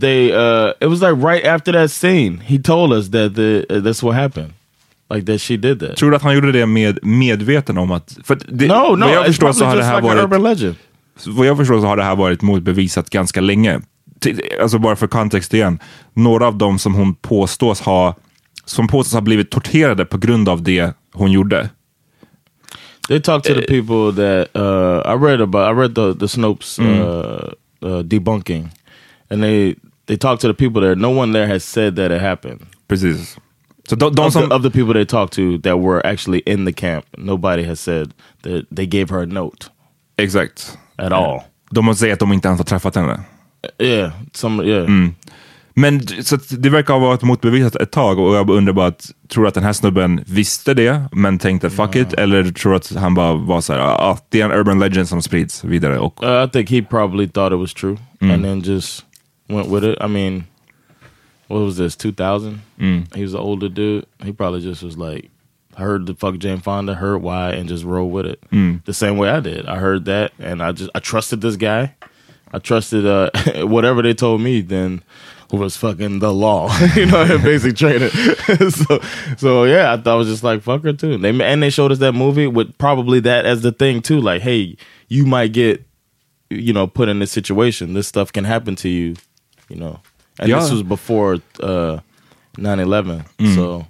they, 0.00 0.32
uh, 0.32 0.72
it 0.80 0.86
was 0.88 1.00
like 1.00 1.16
right 1.32 1.44
after 1.46 1.72
that 1.72 1.90
scene, 1.90 2.38
he 2.44 2.58
told 2.58 2.92
us 2.92 3.10
that 3.10 3.34
the 3.34 3.64
uh, 3.70 3.80
that's 3.80 4.02
what 4.02 4.14
happened, 4.14 4.52
like 5.14 5.24
that 5.32 5.40
she 5.40 5.56
did 5.56 5.80
that. 5.80 5.96
Tror 5.96 6.10
du 6.10 6.16
att 6.16 6.22
han 6.22 6.34
gjorde 6.34 6.52
det 6.52 6.66
med 6.66 6.98
medveten 7.02 7.78
om 7.78 7.90
att... 7.90 8.18
För 8.24 8.38
det, 8.48 8.66
No, 8.66 8.96
no, 8.96 9.04
vad 9.04 9.14
jag 9.14 9.26
förstår 9.26 9.52
så 9.52 9.64
har 9.64 9.76
det 9.76 9.84
här 9.84 10.02
like 10.02 10.26
varit... 10.36 10.76
Vad 11.26 11.46
jag 11.46 11.56
förstår 11.56 11.80
så 11.80 11.86
har 11.86 11.96
det 11.96 12.02
här 12.04 12.16
varit 12.16 12.42
motbevisat 12.42 13.10
ganska 13.10 13.40
länge. 13.40 13.80
Alltså 14.60 14.78
bara 14.78 14.96
för 14.96 15.06
kontext 15.06 15.54
igen. 15.54 15.78
Några 16.14 16.46
av 16.46 16.58
dem 16.58 16.78
som 16.78 16.94
hon 16.94 17.14
påstås 17.14 17.80
ha, 17.80 18.14
som 18.64 18.88
påstås 18.88 19.12
ha 19.12 19.20
blivit 19.20 19.50
torterade 19.50 20.04
på 20.04 20.18
grund 20.18 20.48
av 20.48 20.62
det 20.62 20.94
hon 21.12 21.32
gjorde. 21.32 21.68
They 23.08 23.20
talked 23.20 23.54
to 23.54 23.60
the 23.60 23.66
people 23.66 24.12
that 24.12 24.48
uh, 24.54 25.00
I 25.06 25.16
read 25.16 25.40
about. 25.40 25.70
I 25.70 25.72
read 25.72 25.94
the 25.94 26.14
the 26.14 26.28
Snopes 26.28 26.78
uh, 26.78 27.52
uh, 27.82 28.02
debunking, 28.02 28.68
and 29.30 29.42
they 29.42 29.76
they 30.06 30.16
talked 30.16 30.42
to 30.42 30.48
the 30.48 30.54
people 30.54 30.82
there. 30.82 30.94
No 30.94 31.08
one 31.08 31.32
there 31.32 31.46
has 31.46 31.64
said 31.64 31.96
that 31.96 32.10
it 32.10 32.20
happened. 32.20 32.66
Precis. 32.88 33.38
Så 33.88 33.96
de, 33.96 34.14
de 34.14 34.26
of, 34.26 34.32
som, 34.32 34.48
the, 34.48 34.54
of 34.54 34.62
the 34.62 34.70
people 34.70 34.92
they 34.92 35.06
talked 35.06 35.32
to 35.32 35.58
that 35.58 35.78
were 35.78 36.06
actually 36.06 36.42
in 36.46 36.66
the 36.66 36.72
camp, 36.72 37.04
nobody 37.18 37.64
has 37.64 37.80
said 37.80 38.12
that 38.42 38.66
they 38.76 38.86
gave 38.86 39.08
her 39.10 39.22
a 39.22 39.26
note 39.26 39.70
exakt. 40.16 40.78
at 40.96 41.12
all. 41.12 41.40
De 41.70 41.84
måste 41.84 42.00
säga 42.00 42.12
att 42.12 42.20
de 42.20 42.32
inte 42.32 42.48
ens 42.48 42.60
har 42.60 42.64
träffat 42.64 42.94
henne. 42.94 43.20
Yeah, 43.78 44.12
some 44.32 44.64
yeah. 44.64 44.84
Mm. 44.86 45.14
Men 45.74 46.00
så 46.24 46.36
det 46.50 46.70
verkar 46.70 46.94
ha 46.94 47.00
varit 47.00 47.22
motbevisat 47.22 47.76
ett 47.76 47.90
tag 47.90 48.18
och 48.18 48.34
jag 48.34 48.50
undrar 48.50 48.72
bara, 48.72 48.86
att, 48.86 49.10
tror 49.28 49.42
du 49.44 49.48
att 49.48 49.54
den 49.54 49.64
här 49.64 49.72
snubben 49.72 50.24
visste 50.26 50.74
det 50.74 51.02
men 51.12 51.38
tänkte 51.38 51.70
fuck 51.70 51.96
it? 51.96 52.12
Eller 52.12 52.44
tror 52.50 52.70
du 52.72 52.76
att 52.76 52.90
han 52.92 53.14
bara 53.14 53.32
var 53.34 53.60
så 53.60 53.72
här, 53.72 53.80
ah, 53.80 54.18
det 54.28 54.40
är 54.40 54.44
en 54.44 54.52
urban 54.52 54.78
legend 54.78 55.08
som 55.08 55.22
sprids 55.22 55.64
vidare? 55.64 55.98
Och, 55.98 56.24
Uh, 56.24 56.44
I 56.44 56.48
think 56.52 56.70
he 56.70 56.82
probably 56.82 57.28
thought 57.28 57.52
it 57.52 57.58
was 57.58 57.74
true 57.74 57.96
Mm. 58.20 58.34
and 58.34 58.44
then 58.44 58.74
just 58.74 59.04
went 59.48 59.68
with 59.68 59.84
it. 59.84 59.98
I 60.04 60.08
mean, 60.08 60.44
what 61.48 61.60
was 61.64 61.76
this? 61.76 61.96
Two 61.96 62.12
thousand. 62.12 62.60
Mm. 62.78 63.02
He 63.14 63.22
was 63.22 63.34
an 63.34 63.40
older 63.40 63.68
dude. 63.68 64.04
He 64.24 64.32
probably 64.32 64.60
just 64.60 64.82
was 64.82 64.96
like 64.96 65.30
heard 65.76 66.06
the 66.06 66.14
fuck 66.14 66.38
Jane 66.38 66.58
Fonda, 66.60 66.94
heard 66.94 67.22
why, 67.22 67.52
and 67.60 67.70
just 67.70 67.84
rolled 67.84 68.12
with 68.12 68.26
it. 68.26 68.40
Mm. 68.52 68.80
The 68.84 68.92
same 68.92 69.16
way 69.16 69.30
I 69.30 69.40
did. 69.40 69.66
I 69.66 69.76
heard 69.76 70.04
that, 70.06 70.32
and 70.38 70.60
I 70.62 70.72
just 70.72 70.90
I 70.94 71.00
trusted 71.00 71.40
this 71.40 71.56
guy. 71.56 71.94
I 72.52 72.58
trusted 72.58 73.06
uh, 73.06 73.30
whatever 73.66 74.02
they 74.02 74.14
told 74.14 74.40
me. 74.40 74.60
Then 74.60 75.02
who 75.50 75.56
was 75.56 75.76
fucking 75.76 76.18
the 76.18 76.32
law, 76.32 76.70
you 76.96 77.06
know, 77.06 77.22
in 77.22 77.42
basic 77.42 77.76
training. 77.76 78.10
so, 78.70 79.00
so 79.36 79.64
yeah, 79.64 79.92
I 79.92 79.96
thought 79.96 80.12
I 80.12 80.14
was 80.14 80.28
just 80.28 80.42
like 80.42 80.62
fuck 80.62 80.82
her 80.82 80.92
too. 80.92 81.16
They 81.18 81.30
and 81.30 81.62
they 81.62 81.70
showed 81.70 81.92
us 81.92 81.98
that 81.98 82.12
movie 82.12 82.46
with 82.46 82.76
probably 82.78 83.20
that 83.20 83.46
as 83.46 83.62
the 83.62 83.72
thing 83.72 84.02
too. 84.02 84.20
Like, 84.20 84.42
hey, 84.42 84.76
you 85.08 85.24
might 85.26 85.52
get, 85.52 85.84
you 86.50 86.72
know, 86.72 86.86
put 86.86 87.08
in 87.08 87.18
this 87.18 87.32
situation. 87.32 87.94
This 87.94 88.08
stuff 88.08 88.32
can 88.32 88.44
happen 88.44 88.76
to 88.76 88.88
you, 88.88 89.16
you 89.68 89.76
know. 89.76 90.00
And 90.38 90.52
this 90.52 90.70
was 90.70 90.84
before 90.84 91.34
uh, 91.60 91.98
9-11. 92.56 93.26
Mm. 93.38 93.54
so 93.56 93.86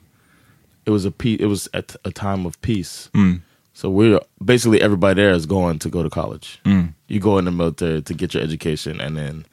it 0.86 0.90
was 0.90 1.04
a 1.04 1.10
pe- 1.10 1.36
It 1.38 1.44
was 1.46 1.68
at 1.74 1.94
a 2.06 2.10
time 2.10 2.46
of 2.46 2.58
peace. 2.62 3.10
Mm. 3.14 3.42
So 3.78 3.88
we're 3.90 4.20
basically 4.44 4.82
everybody 4.82 5.14
there 5.14 5.36
is 5.36 5.46
going 5.46 5.78
to 5.78 5.88
go 5.88 6.02
to 6.02 6.10
college. 6.10 6.58
Mm. 6.64 6.94
You 7.06 7.20
go 7.20 7.38
in 7.38 7.44
the 7.44 7.52
military 7.52 8.02
to 8.02 8.14
get 8.14 8.34
your 8.34 8.42
education 8.42 9.00
and 9.00 9.16
then 9.16 9.44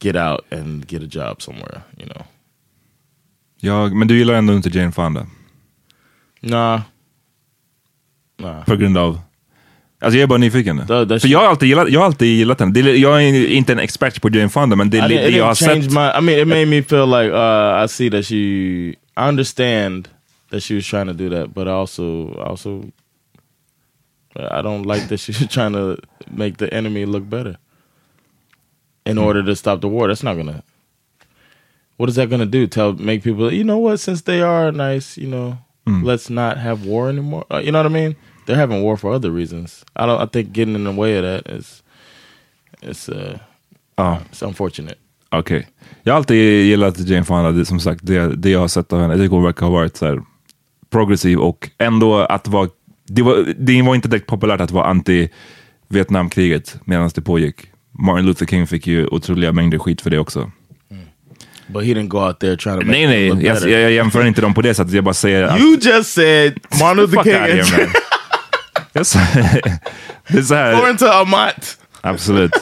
get 0.00 0.16
out 0.16 0.44
and 0.50 0.84
get 0.88 1.02
a 1.02 1.06
job 1.06 1.40
somewhere. 1.40 1.82
You 1.96 2.06
know. 2.06 2.24
ja, 3.60 3.88
men 3.88 4.08
du 4.08 4.18
gillar 4.18 4.34
ändå 4.34 4.52
inte 4.52 4.68
Jane 4.68 4.92
Fonda? 4.92 5.26
Nah. 6.40 6.80
Nah. 8.38 8.64
På 8.64 8.76
grund 8.76 8.98
av? 8.98 9.20
Alltså 10.00 10.18
jag 10.18 10.22
är 10.22 10.26
bara 10.26 10.38
nyfiken. 10.38 10.80
That- 10.80 11.08
that 11.08 11.22
För 11.22 11.28
jag 11.28 11.38
har 11.38 11.46
alltid 11.46 11.68
gillat, 11.68 11.90
jag 11.90 12.00
har 12.00 12.06
alltid 12.06 12.36
gillat 12.36 12.60
henne. 12.60 12.72
Det, 12.72 12.96
jag 12.96 13.24
är 13.24 13.46
inte 13.46 13.72
en 13.72 13.78
expert 13.78 14.20
på 14.20 14.28
Jane 14.28 14.48
Fonda, 14.48 14.76
men 14.76 14.90
det, 14.90 14.98
I 14.98 15.00
det, 15.00 15.28
it 15.28 15.36
jag 15.36 15.44
har 15.44 15.54
sett... 15.54 15.90
my. 15.90 16.10
I 16.18 16.20
mean, 16.20 16.40
it 16.40 16.48
made 16.48 16.66
me 16.66 16.82
feel 16.82 17.06
like 17.06 17.32
uh, 17.32 17.84
I 17.84 17.88
see 17.88 18.10
that 18.10 18.26
she. 18.26 18.34
I 19.16 19.28
understand 19.28 20.08
that 20.50 20.62
she 20.62 20.74
was 20.74 20.86
trying 20.86 21.06
to 21.06 21.12
do 21.12 21.30
that, 21.30 21.54
but 21.54 21.66
I 21.66 21.70
also, 21.70 22.34
also, 22.34 22.84
I 24.36 24.62
don't 24.62 24.84
like 24.84 25.08
that 25.08 25.18
she 25.18 25.32
was 25.32 25.46
trying 25.50 25.72
to 25.72 25.98
make 26.30 26.58
the 26.58 26.72
enemy 26.72 27.04
look 27.04 27.28
better 27.28 27.56
in 29.06 29.18
order 29.18 29.42
to 29.42 29.56
stop 29.56 29.80
the 29.80 29.88
war. 29.88 30.08
That's 30.08 30.22
not 30.22 30.36
gonna. 30.36 30.62
What 31.96 32.08
is 32.08 32.14
that 32.16 32.30
gonna 32.30 32.46
do? 32.46 32.66
Tell 32.66 32.92
make 32.92 33.22
people, 33.22 33.52
you 33.52 33.64
know 33.64 33.78
what? 33.78 33.98
Since 33.98 34.22
they 34.22 34.40
are 34.42 34.72
nice, 34.72 35.18
you 35.18 35.28
know, 35.28 35.58
let's 35.86 36.30
not 36.30 36.56
have 36.58 36.86
war 36.86 37.08
anymore. 37.08 37.44
Uh, 37.50 37.58
you 37.58 37.72
know 37.72 37.80
what 37.80 37.86
I 37.86 37.94
mean? 37.94 38.16
They're 38.46 38.56
having 38.56 38.82
war 38.82 38.96
for 38.96 39.12
other 39.12 39.30
reasons. 39.30 39.84
I 39.96 40.06
don't. 40.06 40.20
I 40.20 40.26
think 40.26 40.52
getting 40.52 40.74
in 40.74 40.84
the 40.84 40.92
way 40.92 41.16
of 41.16 41.24
that 41.24 41.52
is, 41.52 41.82
it's 42.82 43.08
uh, 43.08 43.38
oh. 43.98 44.22
it's 44.30 44.42
unfortunate. 44.42 44.98
okej. 45.30 45.68
Jag 46.02 46.12
har 46.12 46.16
alltid 46.18 46.66
gillat 46.66 46.98
Jane 46.98 47.24
Fonda. 47.24 47.52
Det, 47.52 47.66
som 47.66 47.80
sagt, 47.80 48.00
det, 48.02 48.36
det 48.36 48.50
jag 48.50 48.60
har 48.60 48.68
sett 48.68 48.92
av 48.92 49.00
henne, 49.00 49.26
hon 49.26 49.42
verkar 49.42 49.66
ha 49.66 49.72
varit 49.72 49.96
så 49.96 50.06
här 50.06 50.22
progressiv 50.90 51.38
och 51.38 51.70
ändå 51.78 52.18
att 52.18 52.48
vara... 52.48 52.68
Det 53.12 53.22
var, 53.22 53.54
det 53.58 53.82
var 53.82 53.94
inte 53.94 54.08
direkt 54.08 54.26
populärt 54.26 54.60
att 54.60 54.70
vara 54.70 54.86
anti-Vietnamkriget 54.86 56.76
medan 56.84 57.10
det 57.14 57.20
pågick. 57.20 57.56
Martin 57.92 58.26
Luther 58.26 58.46
King 58.46 58.66
fick 58.66 58.86
ju 58.86 59.06
otroliga 59.06 59.52
mängder 59.52 59.78
skit 59.78 60.00
för 60.00 60.10
det 60.10 60.18
också. 60.18 60.50
But 61.66 61.84
he 61.84 61.94
didn't 61.94 62.08
go 62.08 62.18
out 62.18 62.40
there 62.40 62.56
trying 62.56 62.80
to 62.80 62.86
make 62.86 62.98
Nej, 62.98 63.06
nej, 63.06 63.46
jag, 63.46 63.70
jag, 63.70 63.92
jämför 63.92 64.26
inte 64.26 64.40
dem 64.40 64.54
på 64.54 64.62
det 64.62 64.74
sättet. 64.74 64.92
Jag 64.94 65.04
bara 65.04 65.14
säger 65.14 65.42
att... 65.42 65.60
You 65.60 65.78
just 65.82 66.12
said 66.12 66.60
Martin 66.80 66.96
Luther 66.96 67.16
Fuck 67.16 67.24
King 67.24 67.34
out 67.34 67.60
of 67.60 67.70
here, 67.72 67.86
man. 67.86 67.94
According 70.74 70.96
to 70.96 71.06
Amat, 71.06 71.78
Absolut. 72.00 72.52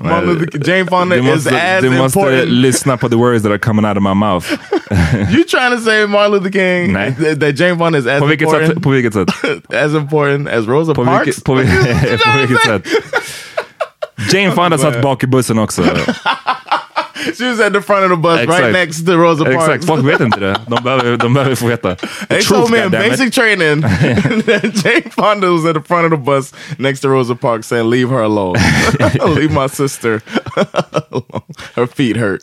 Martin 0.00 0.28
Luther 0.28 0.46
King, 0.50 0.62
Jane 0.66 0.86
Fonda 0.86 1.16
Du 1.16 1.22
is 1.22 1.28
måste, 1.28 1.60
as 1.60 1.82
du 1.82 1.90
måste 1.90 2.18
important. 2.20 2.48
lyssna 2.50 2.96
på 2.96 3.08
the 3.08 3.16
words 3.16 3.42
that 3.42 3.52
are 3.52 3.58
coming 3.58 3.84
out 3.86 3.96
of 3.96 4.02
my 4.02 4.14
mouth. 4.14 4.50
you 5.34 5.44
trying 5.44 5.76
to 5.76 5.80
say 5.84 6.06
Martin 6.06 6.32
Luther 6.32 6.50
King 6.50 6.92
Nej. 6.92 7.14
that, 7.18 7.40
that 7.40 7.58
Jane 7.60 7.78
Fonda 7.78 7.98
is 7.98 8.06
as 8.06 8.20
På 8.20 8.32
important 8.32 8.68
sätt? 8.74 8.82
På 8.82 8.90
vilket 8.90 9.14
sätt? 9.14 9.28
as 9.74 9.94
important 9.94 10.48
as 10.48 10.66
Rosa 10.66 10.94
På 10.94 11.04
Parks? 11.04 11.26
vilket, 11.26 11.44
på, 11.44 11.54
vil- 11.54 11.66
på 12.32 12.38
vilket 12.38 12.60
sätt? 12.60 12.86
Jane 14.32 14.50
Fonda 14.50 14.78
satt 14.78 15.02
bak 15.02 15.24
i 15.24 15.26
bussen 15.26 15.58
också. 15.58 15.82
She 17.36 17.44
was 17.50 17.60
at 17.60 17.72
the 17.72 17.80
front 17.82 18.04
of 18.04 18.10
the 18.10 18.16
bus 18.16 18.38
right 18.38 18.48
Exakt. 18.48 18.72
next 18.72 19.06
to 19.06 19.16
Rosa 19.16 19.44
Parks. 19.44 19.64
Exakt, 19.68 19.84
folk 19.84 20.04
vet 20.04 20.20
inte 20.20 20.40
det. 20.40 20.60
De 20.66 20.82
behöver, 20.82 21.16
de 21.16 21.34
behöver 21.34 21.54
få 21.54 21.66
veta. 21.66 21.94
The 21.96 22.26
They 22.26 22.40
truth, 22.40 22.60
told 22.60 22.70
me 22.70 22.84
in 22.84 22.90
basic 22.90 23.34
training 23.34 23.80
that 23.82 24.62
Jane 24.84 25.10
Fonda 25.10 25.50
was 25.50 25.64
at 25.66 25.74
the 25.74 25.82
front 25.82 26.04
of 26.04 26.10
the 26.10 26.24
bus 26.24 26.54
next 26.78 27.00
to 27.00 27.08
Rosa 27.08 27.34
Parks 27.34 27.66
saying, 27.66 27.90
"Leave 27.90 28.10
her 28.10 28.22
alone. 28.22 28.56
Leave 29.36 29.52
my 29.52 29.68
sister 29.68 30.20
alone. 31.10 31.42
Her 31.76 31.86
feet 31.86 32.16
hurt." 32.16 32.42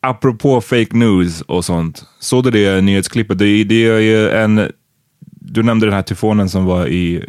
Apropå 0.00 0.60
fake 0.60 0.96
news 0.96 1.40
och 1.40 1.64
sånt. 1.64 2.04
Såg 2.20 2.44
du 2.44 2.50
det 2.50 2.80
nyhetsklippet? 2.80 3.38
Det, 3.38 3.64
det 3.64 3.86
är 3.86 3.98
ju 3.98 4.30
en... 4.30 4.70
Du 5.40 5.62
nämnde 5.62 5.86
den 5.86 5.94
här 5.94 6.02
tyfonen 6.02 6.48
som 6.48 6.64
var 6.64 6.86
i 6.86 7.24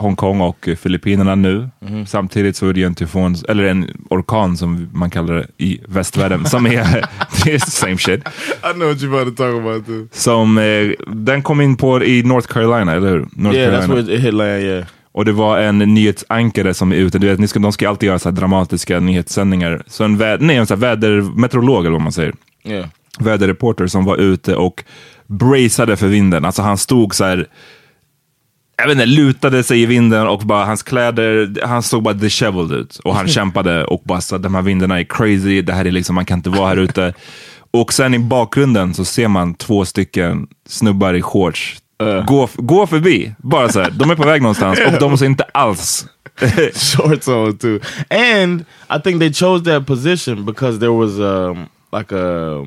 Hongkong 0.00 0.40
och 0.40 0.68
Filippinerna 0.80 1.34
nu. 1.34 1.68
Mhm. 1.80 2.06
Samtidigt 2.06 2.56
så 2.56 2.68
är 2.68 2.72
det 2.72 2.80
ju 2.80 2.86
en 2.86 2.94
tyfon, 2.94 3.36
eller 3.48 3.64
en 3.64 3.90
orkan 4.10 4.56
som 4.56 4.88
man 4.92 5.10
kallar 5.10 5.34
det 5.34 5.46
i 5.58 5.80
västvärlden, 5.88 6.46
som 6.46 6.66
är, 6.66 7.04
same 7.70 7.98
shit. 7.98 8.20
I 8.70 8.72
know 8.72 8.88
what 8.88 8.98
you're 8.98 9.20
about 9.20 9.36
to 9.36 9.42
talk 9.44 9.54
about 9.60 9.86
too. 9.86 10.08
Som, 10.12 10.58
eh, 10.58 10.90
den 11.06 11.42
kom 11.42 11.60
in 11.60 11.76
på 11.76 12.04
i 12.04 12.22
North 12.22 12.48
Carolina, 12.52 12.92
eller 12.92 13.08
hur? 13.08 13.28
North 13.32 13.56
yeah, 13.56 13.74
that's 13.74 13.86
Carolina. 13.86 14.06
where 14.06 14.16
it 14.16 14.22
hit 14.22 14.34
land. 14.34 14.62
Yeah. 14.62 14.84
Och 15.12 15.24
det 15.24 15.32
var 15.32 15.58
en 15.58 15.78
nyhetsankare 15.78 16.74
som 16.74 16.92
är 16.92 16.96
ute, 16.96 17.18
du 17.18 17.26
vet, 17.26 17.38
ni 17.38 17.48
ska, 17.48 17.58
de 17.58 17.72
ska 17.72 17.88
alltid 17.88 18.06
göra 18.06 18.18
så 18.18 18.30
dramatiska 18.30 19.00
nyhetssändningar. 19.00 19.82
Så 19.86 20.04
en, 20.04 20.16
vä 20.16 20.36
nej, 20.40 20.56
en 20.56 20.66
så 20.66 20.76
väder, 20.76 21.20
meteorolog 21.20 21.80
eller 21.80 21.92
vad 21.92 22.00
man 22.00 22.12
säger. 22.12 22.34
Yeah. 22.64 22.86
Väderreporter 23.18 23.86
som 23.86 24.04
var 24.04 24.16
ute 24.16 24.56
och 24.56 24.84
braceade 25.26 25.96
för 25.96 26.06
vinden. 26.06 26.44
Alltså 26.44 26.62
han 26.62 26.78
stod 26.78 27.14
så 27.14 27.24
här, 27.24 27.46
jag 28.80 28.86
vet 28.86 28.92
inte, 28.92 29.06
lutade 29.06 29.62
sig 29.62 29.82
i 29.82 29.86
vinden 29.86 30.26
och 30.26 30.40
bara 30.40 30.64
hans 30.64 30.82
kläder, 30.82 31.56
han 31.66 31.82
såg 31.82 32.02
bara 32.02 32.14
disheveled 32.14 32.72
ut. 32.72 32.96
Och 33.04 33.14
han 33.14 33.28
kämpade 33.38 33.84
och 33.84 34.02
bara 34.04 34.20
så 34.20 34.38
de 34.38 34.54
här 34.54 34.62
vindarna 34.62 35.00
är 35.00 35.04
crazy, 35.04 35.62
det 35.62 35.72
här 35.72 35.84
är 35.84 35.90
liksom, 35.90 36.14
man 36.14 36.24
kan 36.24 36.38
inte 36.38 36.50
vara 36.50 36.68
här 36.68 36.76
ute. 36.76 37.14
Och 37.70 37.92
sen 37.92 38.14
i 38.14 38.18
bakgrunden 38.18 38.94
så 38.94 39.04
ser 39.04 39.28
man 39.28 39.54
två 39.54 39.84
stycken 39.84 40.46
snubbar 40.68 41.14
i 41.14 41.22
shorts 41.22 41.76
gå, 42.26 42.48
gå 42.54 42.86
förbi. 42.86 43.34
Bara 43.38 43.68
så 43.68 43.80
här, 43.80 43.90
de 43.90 44.10
är 44.10 44.16
på 44.16 44.24
väg 44.24 44.42
någonstans 44.42 44.78
och 44.86 44.98
de 45.00 45.18
ser 45.18 45.26
inte 45.26 45.44
alls 45.44 46.06
shorts 46.74 47.28
on 47.28 47.58
too. 47.58 47.80
And 48.10 48.64
I 48.88 49.00
think 49.04 49.20
they 49.20 49.32
chose 49.32 49.64
that 49.64 49.86
position 49.86 50.44
because 50.44 50.78
there 50.78 50.90
was 50.90 51.18
um 51.18 51.68
like 51.92 52.12
a 52.12 52.66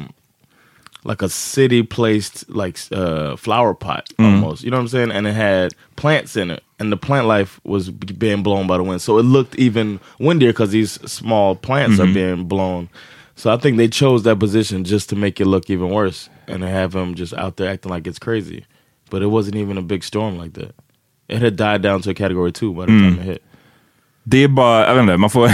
like 1.05 1.21
a 1.21 1.29
city 1.29 1.83
placed 1.83 2.49
like 2.49 2.77
uh 2.91 3.35
flower 3.35 3.73
pot 3.73 4.09
mm-hmm. 4.17 4.25
almost. 4.25 4.63
You 4.63 4.71
know 4.71 4.77
what 4.77 4.83
I'm 4.83 4.87
saying? 4.89 5.11
And 5.11 5.27
it 5.27 5.33
had 5.33 5.73
plants 5.95 6.35
in 6.35 6.51
it, 6.51 6.63
and 6.79 6.91
the 6.91 6.97
plant 6.97 7.27
life 7.27 7.59
was 7.63 7.89
being 7.89 8.43
blown 8.43 8.67
by 8.67 8.77
the 8.77 8.83
wind, 8.83 9.01
so 9.01 9.17
it 9.17 9.23
looked 9.23 9.55
even 9.55 9.99
windier 10.19 10.49
because 10.49 10.71
these 10.71 10.93
small 11.09 11.55
plants 11.55 11.99
are 11.99 12.03
mm-hmm. 12.03 12.13
being 12.13 12.45
blown. 12.45 12.89
So 13.35 13.51
I 13.51 13.57
think 13.57 13.77
they 13.77 13.87
chose 13.87 14.23
that 14.23 14.39
position 14.39 14.83
just 14.83 15.09
to 15.09 15.15
make 15.15 15.41
it 15.41 15.45
look 15.45 15.69
even 15.69 15.89
worse, 15.89 16.29
and 16.47 16.61
to 16.61 16.69
have 16.69 16.95
him 16.95 17.15
just 17.15 17.33
out 17.33 17.57
there 17.57 17.69
acting 17.69 17.91
like 17.91 18.07
it's 18.07 18.19
crazy. 18.19 18.65
But 19.09 19.21
it 19.21 19.27
wasn't 19.27 19.57
even 19.57 19.77
a 19.77 19.81
big 19.81 20.03
storm 20.03 20.37
like 20.37 20.53
that. 20.53 20.75
It 21.27 21.41
had 21.41 21.55
died 21.55 21.81
down 21.81 22.01
to 22.01 22.11
a 22.11 22.13
category 22.13 22.51
two 22.51 22.73
by 22.73 22.85
the 22.85 22.91
mm. 22.91 22.99
time 22.99 23.19
it 23.19 23.25
hit. 23.25 23.43
Det 24.25 24.37
är 24.37 24.47
bara, 24.47 24.87
jag 24.87 24.93
vet 24.93 25.01
inte, 25.01 25.17
man 25.17 25.29
får... 25.29 25.47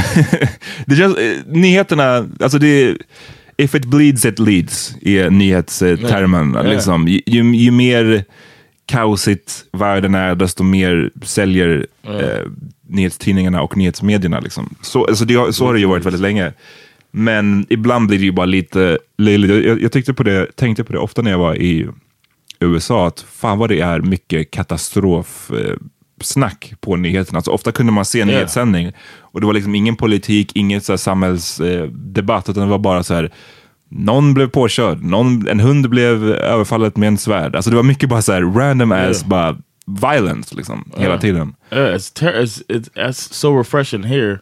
det 0.85 0.95
känns, 0.95 1.17
nyheterna, 1.45 2.29
alltså 2.39 2.59
det 2.59 2.97
If 3.59 3.75
it 3.75 3.85
bleeds 3.85 4.25
it 4.25 4.39
leads, 4.39 4.95
är 5.01 5.29
nyhetstermen. 5.29 6.51
Liksom. 6.51 7.07
Ju, 7.07 7.21
ju, 7.25 7.55
ju 7.55 7.71
mer 7.71 8.23
kaosigt 8.85 9.65
världen 9.71 10.15
är, 10.15 10.35
desto 10.35 10.63
mer 10.63 11.11
säljer 11.23 11.87
eh, 12.03 12.51
nyhetstidningarna 12.87 13.61
och 13.61 13.77
nyhetsmedierna. 13.77 14.39
Liksom. 14.39 14.75
Så, 14.81 15.05
alltså 15.05 15.25
det, 15.25 15.55
så 15.55 15.65
har 15.65 15.73
det 15.73 15.79
ju 15.79 15.85
varit 15.85 16.05
väldigt 16.05 16.21
länge. 16.21 16.53
Men 17.11 17.65
ibland 17.69 18.07
blir 18.07 18.17
det 18.17 18.25
ju 18.25 18.31
bara 18.31 18.45
lite 18.45 18.99
löjligt. 19.17 19.65
Jag, 19.65 19.81
jag 19.81 19.91
tyckte 19.91 20.13
på 20.13 20.23
det, 20.23 20.55
tänkte 20.55 20.83
på 20.83 20.93
det 20.93 20.99
ofta 20.99 21.21
när 21.21 21.31
jag 21.31 21.39
var 21.39 21.55
i 21.55 21.87
USA, 22.59 23.07
att 23.07 23.25
fan 23.31 23.57
vad 23.57 23.69
det 23.69 23.79
är 23.79 23.99
mycket 23.99 24.51
katastrofsnack 24.51 25.59
eh, 25.59 25.75
snack 26.23 26.73
på 26.81 26.95
nyheterna. 26.95 27.37
Alltså, 27.37 27.51
ofta 27.51 27.71
kunde 27.71 27.91
man 27.91 28.05
se 28.05 28.21
en 28.21 28.29
Ja. 28.29 28.35
nyhetssändning 28.35 28.91
och 29.19 29.41
det 29.41 29.47
var 29.47 29.53
liksom 29.53 29.75
ingen 29.75 29.95
politik, 29.95 30.51
ingen 30.55 30.81
så 30.81 30.97
samhällsdebatt, 30.97 31.81
eh, 31.83 31.93
debatt, 31.93 32.49
utan 32.49 32.63
det 32.63 32.69
var 32.69 32.79
bara 32.79 33.03
så 33.03 33.13
här 33.13 33.31
någon 33.91 34.33
blev 34.33 34.47
påkörd, 34.47 35.03
någon, 35.03 35.47
en 35.47 35.59
hund 35.59 35.89
blev 35.89 36.31
överfallet 36.31 36.97
med 36.97 37.07
en 37.07 37.17
svärd. 37.17 37.55
Alltså 37.55 37.69
det 37.69 37.75
var 37.75 37.83
mycket 37.83 38.09
bara 38.09 38.21
så 38.21 38.31
här 38.33 38.41
random 38.41 38.91
ass, 38.91 39.25
bara 39.25 39.57
violence 40.01 40.55
liksom, 40.55 40.91
hela 40.97 41.13
Ja. 41.13 41.19
tiden. 41.19 41.55
Yeah, 41.71 41.95
it's, 41.95 42.13
it's 42.23 42.61
it's 42.67 42.89
that's 42.95 43.33
so 43.33 43.57
refreshing 43.57 44.03
here, 44.03 44.39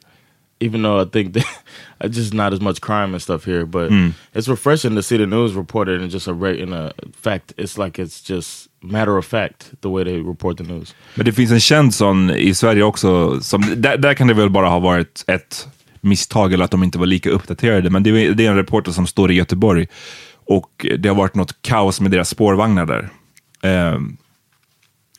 even 0.60 0.84
though 0.84 1.08
I 1.08 1.10
think 1.12 1.34
that 1.34 1.44
it's 2.04 2.18
just 2.18 2.34
not 2.34 2.54
as 2.54 2.62
much 2.62 2.80
crime 2.82 3.04
and 3.14 3.22
stuff 3.22 3.46
here. 3.48 3.66
But 3.66 3.92
it's 4.34 4.48
refreshing 4.50 4.96
to 4.96 5.02
see 5.04 5.18
the 5.18 5.26
news 5.26 5.56
reported 5.56 6.02
in 6.02 6.10
just 6.10 6.28
a 6.28 6.32
in 6.64 6.74
a 6.74 6.92
fact. 7.22 7.54
It's 7.58 7.78
like 7.86 8.02
it's 8.04 8.22
just 8.30 8.67
matter 8.84 9.18
of 9.18 9.26
fact 9.26 9.72
the 9.82 9.88
way 9.88 10.04
they 10.04 10.18
report 10.18 10.58
the 10.58 10.64
news. 10.64 10.96
Men 11.16 11.26
det 11.26 11.32
finns 11.32 11.52
en 11.52 11.60
känd 11.60 11.94
sån 11.94 12.30
i 12.30 12.54
Sverige 12.54 12.84
också, 12.84 13.42
som, 13.42 13.74
där, 13.78 13.98
där 13.98 14.14
kan 14.14 14.28
det 14.28 14.34
väl 14.34 14.50
bara 14.50 14.70
ha 14.70 14.80
varit 14.80 15.24
ett 15.28 15.68
misstag 16.02 16.54
eller 16.54 16.66
att 16.66 16.72
de 16.72 16.84
inte 16.84 17.00
var 17.00 17.06
lika 17.06 17.30
uppdaterade. 17.30 17.90
Men 17.90 18.04
det 18.04 18.10
är, 18.10 18.32
det 18.32 18.46
är 18.46 18.50
en 18.50 18.58
reporter 18.58 18.92
som 18.92 19.08
står 19.08 19.32
i 19.32 19.36
Göteborg 19.36 19.88
och 20.46 20.86
det 21.00 21.10
har 21.10 21.16
varit 21.16 21.36
något 21.36 21.62
kaos 21.62 22.02
med 22.02 22.12
deras 22.12 22.30
spårvagnar 22.30 22.86
där. 22.86 23.10
Um, 23.94 24.18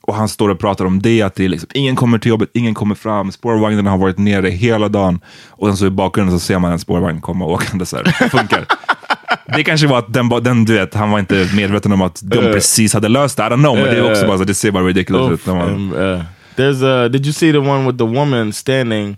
och 0.09 0.15
han 0.15 0.29
står 0.29 0.49
och 0.49 0.59
pratar 0.59 0.85
om 0.85 1.03
det, 1.03 1.23
att 1.23 1.35
det 1.35 1.45
är 1.45 1.49
liksom, 1.49 1.69
ingen 1.75 1.97
kommer 1.97 2.19
till 2.19 2.29
jobbet, 2.29 2.51
ingen 2.55 2.75
kommer 2.75 2.95
fram, 2.95 3.33
spårvagnarna 3.33 3.91
har 3.91 3.99
varit 3.99 4.19
nere 4.19 4.49
hela 4.49 4.89
dagen. 4.89 5.21
Och 5.49 5.69
sen 5.69 5.77
så 5.77 5.87
i 5.87 5.91
bakgrunden 5.91 6.39
så 6.39 6.47
ser 6.47 6.59
man 6.59 6.73
en 6.73 6.79
spårvagn 6.79 7.21
komma 7.21 7.45
åkande 7.45 7.87
så 7.87 7.97
här. 7.97 8.05
Det 8.05 8.31
funkar. 8.31 8.67
Det 9.57 9.65
kanske 9.65 9.87
var 9.87 9.99
att 9.99 10.13
den, 10.13 10.29
den, 10.29 10.65
du 10.65 10.73
vet, 10.75 10.95
han 10.95 11.11
var 11.11 11.19
inte 11.19 11.49
medveten 11.57 11.93
om 11.93 12.03
att 12.03 12.21
de 12.23 12.39
Eh. 12.39 12.53
precis 12.53 12.95
hade 12.95 13.09
löst 13.09 13.37
det. 13.37 13.43
I 13.43 13.47
don't 13.47 13.57
know, 13.63 13.75
men 13.77 13.85
det 13.85 13.97
är 13.97 14.11
också 14.11 14.27
bara 14.27 14.39
så, 14.39 14.45
det 14.45 14.55
ser 14.55 14.71
bara 14.71 14.85
ridiculous 14.85 15.41
ut. 15.41 15.49
Um, 15.49 15.93
uh, 15.93 16.21
there's 16.57 16.83
uh, 17.05 17.09
did 17.11 17.27
you 17.27 17.33
see 17.33 17.53
the 17.53 17.59
one 17.59 17.87
with 17.87 17.99
the 17.99 18.05
woman 18.05 18.53
standing 18.53 19.17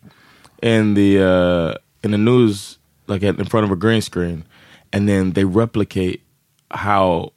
in 0.62 0.94
the 0.94 1.18
uh, 1.18 1.72
in 2.04 2.10
the 2.12 2.18
news 2.18 2.78
like 3.08 3.26
in 3.26 3.46
front 3.46 3.66
of 3.66 3.72
a 3.72 3.76
green 3.80 4.02
screen, 4.02 4.44
and 4.92 5.08
then 5.08 5.32
they 5.32 5.44
replicate 5.44 6.16
how 6.70 7.30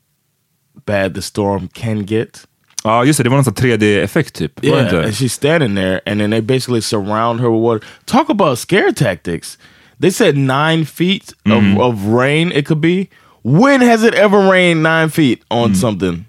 bad 0.85 1.13
the 1.15 1.21
storm 1.21 1.67
can 1.73 2.05
get. 2.05 2.45
Ja, 2.83 3.05
just 3.05 3.17
det. 3.17 3.23
Det 3.23 3.29
var 3.29 3.37
någon 3.37 3.45
sån 3.45 3.53
3D-effekt 3.53 4.33
typ. 4.33 4.63
Yeah, 4.65 5.05
and 5.05 5.15
she's 5.15 5.33
standing 5.33 5.75
there, 5.75 6.01
and 6.05 6.19
then 6.19 6.31
they 6.31 6.41
basically 6.41 6.81
surround 6.81 7.39
her 7.39 7.49
with 7.49 7.61
water. 7.61 7.81
Talk 8.05 8.29
about 8.29 8.59
scare 8.59 8.91
tactics. 8.93 9.57
They 10.03 10.09
said 10.11 10.35
nine 10.35 10.83
feet 10.83 11.31
Mm-hmm. 11.45 11.79
of, 11.79 11.95
of 11.95 12.05
rain 12.07 12.51
it 12.51 12.65
could 12.65 12.81
be. 12.81 13.09
When 13.43 13.79
has 13.81 14.03
it 14.03 14.13
ever 14.13 14.37
rained 14.51 14.83
nine 14.83 15.07
feet 15.09 15.43
on 15.49 15.71
Mm. 15.71 15.75
something? 15.77 16.25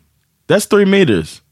That's 0.46 0.66
three 0.66 0.84
meters. 0.84 1.42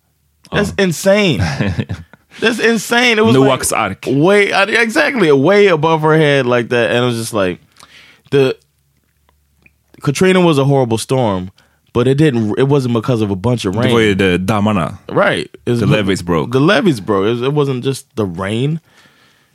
That's 0.52 0.72
insane. 0.78 1.38
That's 2.40 2.60
insane. 2.60 3.18
It 3.18 3.24
was 3.24 3.34
Oh. 3.36 3.42
Like 3.42 4.04
way 4.06 4.50
exactly 4.52 5.32
way 5.32 5.66
above 5.66 6.02
her 6.02 6.16
head 6.16 6.46
like 6.46 6.68
that, 6.70 6.90
and 6.92 7.02
it 7.02 7.06
was 7.06 7.16
just 7.16 7.34
like 7.34 7.58
the 8.30 8.56
Katrina 10.02 10.40
was 10.40 10.58
a 10.58 10.64
horrible 10.64 10.98
storm, 10.98 11.50
but 11.92 12.06
it 12.08 12.16
didn't. 12.18 12.58
It 12.58 12.68
wasn't 12.68 12.94
because 12.94 13.20
of 13.22 13.30
a 13.30 13.36
bunch 13.36 13.64
of 13.64 13.74
rain. 13.76 13.90
Var 13.90 14.14
ju 14.14 14.14
det. 14.14 14.46
Right. 15.10 15.50
The 15.64 15.86
levees 15.86 16.22
broke. 16.22 16.52
The 16.52 16.60
levees 16.60 17.00
broke. 17.00 17.26
It, 17.26 17.30
was- 17.30 17.42
it 17.42 17.52
wasn't 17.52 17.84
just 17.84 18.14
the 18.16 18.24
rain. 18.26 18.80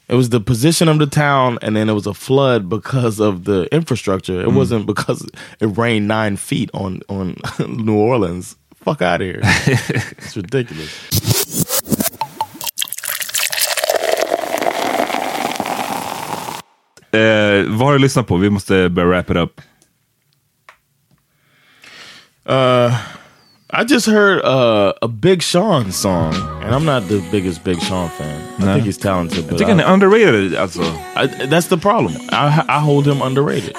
It 0.10 0.16
was 0.16 0.30
the 0.30 0.40
position 0.40 0.88
of 0.88 1.00
the 1.00 1.06
town, 1.06 1.58
and 1.62 1.76
then 1.76 1.90
it 1.90 1.94
was 1.94 2.08
a 2.08 2.14
flood 2.14 2.70
because 2.70 3.20
of 3.20 3.44
the 3.44 3.68
infrastructure. 3.74 4.40
It 4.42 4.48
Mm. 4.48 4.56
wasn't 4.56 4.86
because 4.86 5.28
it 5.60 5.78
rained 5.78 6.08
nine 6.08 6.38
feet 6.38 6.70
on 6.74 7.02
on 7.10 7.36
New 7.86 7.98
Orleans. 7.98 8.56
Fuck 8.86 9.02
out 9.02 9.22
of 9.22 9.28
here! 9.28 9.42
it's 9.44 10.36
ridiculous. 10.38 10.92
Eh, 17.12 17.64
vad 17.68 17.88
har 17.88 17.94
du 17.94 18.00
lyssnat 18.00 18.28
på? 18.28 18.38
Vi 18.38 18.50
måste 18.50 18.90
börja 18.90 19.08
wrap 19.10 19.30
it 19.30 19.38
up. 19.38 19.62
Uh, 22.50 22.96
I 23.77 23.77
just 23.88 24.06
heard 24.08 24.42
uh, 24.46 24.94
a 25.02 25.08
Big 25.08 25.42
Sean 25.42 25.92
song, 25.92 26.34
and 26.64 26.76
I'm 26.76 26.86
not 26.86 27.08
the 27.08 27.20
biggest 27.32 27.64
Big 27.64 27.82
Sean 27.82 28.10
fan. 28.10 28.42
I 28.60 28.74
think 28.74 28.86
he's 28.86 28.98
talented, 28.98 29.48
but 29.48 29.58
tycker 29.58 29.72
han 29.72 29.80
är 29.80 29.94
underrated 29.94 30.56
alltså. 30.56 30.82
I, 31.16 31.28
that's 31.50 31.68
the 31.68 31.78
problem. 31.78 32.14
I 32.32 32.64
I 32.68 32.80
hold 32.80 33.08
him 33.08 33.22
underrated, 33.22 33.76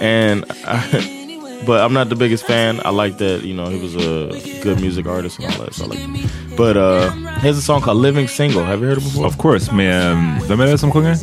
and 0.00 0.44
I, 0.66 1.62
but 1.66 1.80
I'm 1.80 1.92
not 1.92 2.08
the 2.08 2.16
biggest 2.16 2.46
fan. 2.46 2.80
I 2.84 2.90
like 2.90 3.18
that 3.18 3.44
you 3.44 3.54
know 3.54 3.66
he 3.70 3.78
was 3.82 3.94
a 3.96 4.28
good 4.62 4.80
music 4.80 5.06
artist 5.06 5.38
and 5.38 5.52
all 5.52 5.64
that. 5.64 5.74
So 5.74 5.84
I 5.84 5.88
like, 5.88 6.56
but 6.56 6.76
uh, 6.76 7.10
here's 7.42 7.58
a 7.58 7.62
song 7.62 7.80
called 7.82 7.98
"Living 8.02 8.28
Single." 8.28 8.64
Have 8.64 8.80
you 8.80 8.88
heard 8.88 8.98
it 8.98 9.04
before? 9.04 9.26
Of 9.26 9.36
course, 9.38 9.72
med, 9.72 10.12
um, 10.12 10.38
vem 10.48 10.60
är 10.60 10.66
det 10.66 10.78
som 10.78 10.90
sjunger? 10.92 11.16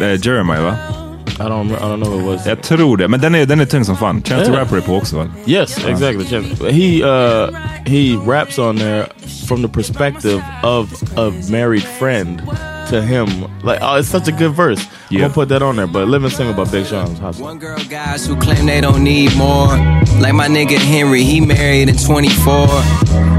Eh, 0.00 0.26
Jeremiah 0.26 0.62
va? 0.62 1.01
I 1.46 1.48
don't 1.48 1.72
I 1.72 1.88
don't 1.88 2.00
know 2.00 2.10
who 2.10 2.20
it 2.20 2.26
was. 2.36 2.46
Jag 2.46 2.62
tror 2.62 2.96
det, 2.96 3.08
men 3.08 3.20
den 3.20 3.34
är, 3.34 3.46
den 3.46 3.60
är 3.60 3.64
tung 3.64 3.84
som 3.84 3.96
fan. 3.96 4.22
Chance 4.22 4.44
the 4.44 4.50
Yeah. 4.52 4.60
Rapper 4.62 4.76
är 4.76 4.80
på 4.80 4.96
också 4.96 5.16
va? 5.16 5.26
Yes, 5.46 5.78
exactly. 5.88 6.24
Chance- 6.24 6.70
He 6.70 7.02
uh 7.02 7.50
he 7.86 8.16
raps 8.26 8.58
on 8.58 8.76
there 8.78 9.06
from 9.48 9.62
the 9.62 9.68
perspective 9.68 10.42
of 10.62 10.88
a 11.16 11.32
married 11.50 11.82
friend 11.98 12.42
to 12.90 13.00
him. 13.00 13.26
Like 13.64 13.78
oh, 13.82 13.98
it's 13.98 14.08
such 14.10 14.28
a 14.28 14.32
good 14.38 14.52
verse. 14.56 14.80
I'm 14.80 14.88
Yeah. 15.10 15.20
gonna 15.22 15.34
put 15.34 15.48
that 15.48 15.62
on 15.62 15.76
there. 15.76 15.86
But 15.86 16.08
"Living 16.08 16.30
Single" 16.30 16.54
about 16.54 16.70
Big 16.72 16.86
Sean. 16.86 17.12
is 17.12 17.18
hot. 17.18 17.40
One 17.40 17.58
girl 17.58 17.78
guys 17.90 18.26
who 18.28 18.36
claim 18.36 18.66
they 18.66 18.80
don't 18.80 19.02
need 19.02 19.36
more. 19.36 19.68
Like 20.20 20.32
my 20.34 20.48
nigga 20.48 20.78
Henry, 20.78 21.22
he 21.24 21.40
married 21.40 21.88
in 21.88 21.96
24. 21.96 22.68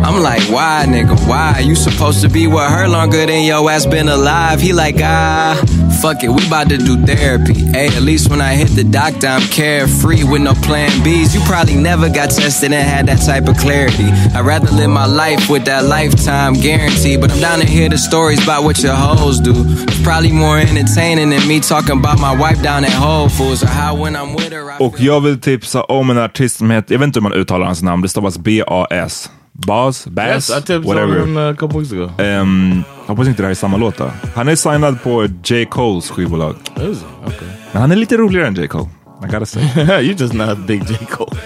I'm 0.06 0.22
like, 0.22 0.42
why, 0.52 0.86
nigga, 0.88 1.16
why? 1.28 1.60
You 1.64 1.76
supposed 1.76 2.22
to 2.22 2.30
be 2.30 2.46
with 2.48 2.70
her 2.70 2.88
longer 2.90 3.26
than 3.26 3.44
your 3.46 3.72
ass 3.72 3.86
been 3.86 4.10
alive. 4.10 4.60
He 4.62 4.74
like, 4.74 4.98
ah, 5.02 5.56
fuck 6.02 6.24
it, 6.24 6.30
we 6.30 6.46
about 6.48 6.70
to 6.70 6.78
do 6.78 6.98
therapy. 7.06 7.54
Hey, 7.54 7.88
at 7.88 8.02
least 8.02 8.30
when 8.30 8.42
I 8.42 8.56
hit 8.56 8.70
the 8.76 8.84
doctor, 8.84 9.28
I'm 9.28 9.48
carefree 9.50 10.24
with 10.24 10.42
no 10.42 10.54
plan 10.54 10.90
Bs. 11.06 11.34
You 11.36 11.42
probably 11.46 11.76
never 11.76 12.10
got 12.10 12.30
tested 12.32 12.72
and 12.74 12.88
had 12.88 13.06
that 13.08 13.22
type 13.26 13.48
of 13.48 13.58
clarity. 13.58 14.06
I'd 14.36 14.46
rather 14.46 14.72
live 14.72 14.90
my 14.90 15.06
life 15.06 15.50
with 15.50 15.66
that 15.66 15.86
lifetime 15.86 16.54
guarantee. 16.54 17.18
But 17.18 17.32
I'm 17.32 17.40
down 17.40 17.60
to 17.60 17.66
hear 17.66 17.90
the 17.90 17.98
stories 17.98 18.42
about 18.44 18.64
what 18.64 18.84
your 18.84 18.96
hoes 18.96 19.40
do. 19.40 19.54
It's 19.88 20.04
probably 20.04 20.32
more 20.32 20.58
entertaining 20.58 21.30
than 21.30 21.48
me 21.48 21.60
talking 21.60 21.98
about 22.00 22.20
my 22.20 22.36
wife 22.36 22.62
down 22.64 22.84
at 22.84 22.92
Whole 22.92 23.30
Foods 23.30 23.64
or 23.64 23.68
how 23.68 23.96
when 23.96 24.16
I'm 24.16 24.34
with 24.36 24.52
her. 24.52 24.72
I 24.72 24.78
Och 24.80 25.00
jag 25.00 25.22
vill 25.22 25.40
tipsa 25.40 25.84
om 25.84 26.10
en 26.10 26.18
artist 26.18 26.58
som 26.58 26.72
heter, 26.72 26.94
jag 26.94 27.00
vet 27.00 27.08
inte 27.08 27.20
hur 27.20 27.24
man 27.24 27.34
uttalar 27.34 27.66
hans 27.66 27.82
namn, 27.82 28.02
det 28.02 28.10
stavas 28.10 28.38
B-A-S. 28.38 29.30
Bas? 29.54 30.08
Bass? 30.08 30.50
Yes, 30.50 30.64
tipped 30.66 30.86
whatever. 30.86 31.20
him 31.20 31.38
uh, 31.38 31.50
a 31.50 31.56
couple 31.56 31.80
weeks 31.80 31.92
ago. 31.92 32.10
Um, 32.18 32.84
hoppas 33.06 33.28
inte 33.28 33.42
det 33.42 33.46
här 33.46 33.52
är 33.52 33.56
samma 33.56 33.78
låt 33.78 33.98
då. 33.98 34.12
Han 34.36 34.48
är 34.48 34.56
signad 34.56 35.02
på 35.04 35.28
J. 35.44 35.66
Coles 35.66 36.10
skivbolag. 36.10 36.56
Okay. 36.76 37.48
Men 37.72 37.82
han 37.82 37.92
är 37.92 37.96
lite 37.96 38.18
roligare 38.18 38.48
än 38.48 38.56
J. 38.56 38.68
Cole. 38.68 38.90
I 39.24 39.32
gotta 39.32 39.46
say. 39.46 39.64
You're 39.76 40.22
just 40.22 40.34
not 40.34 40.50
a 40.50 40.56
big 40.68 40.90
J. 40.90 40.98
Cole. 41.10 41.38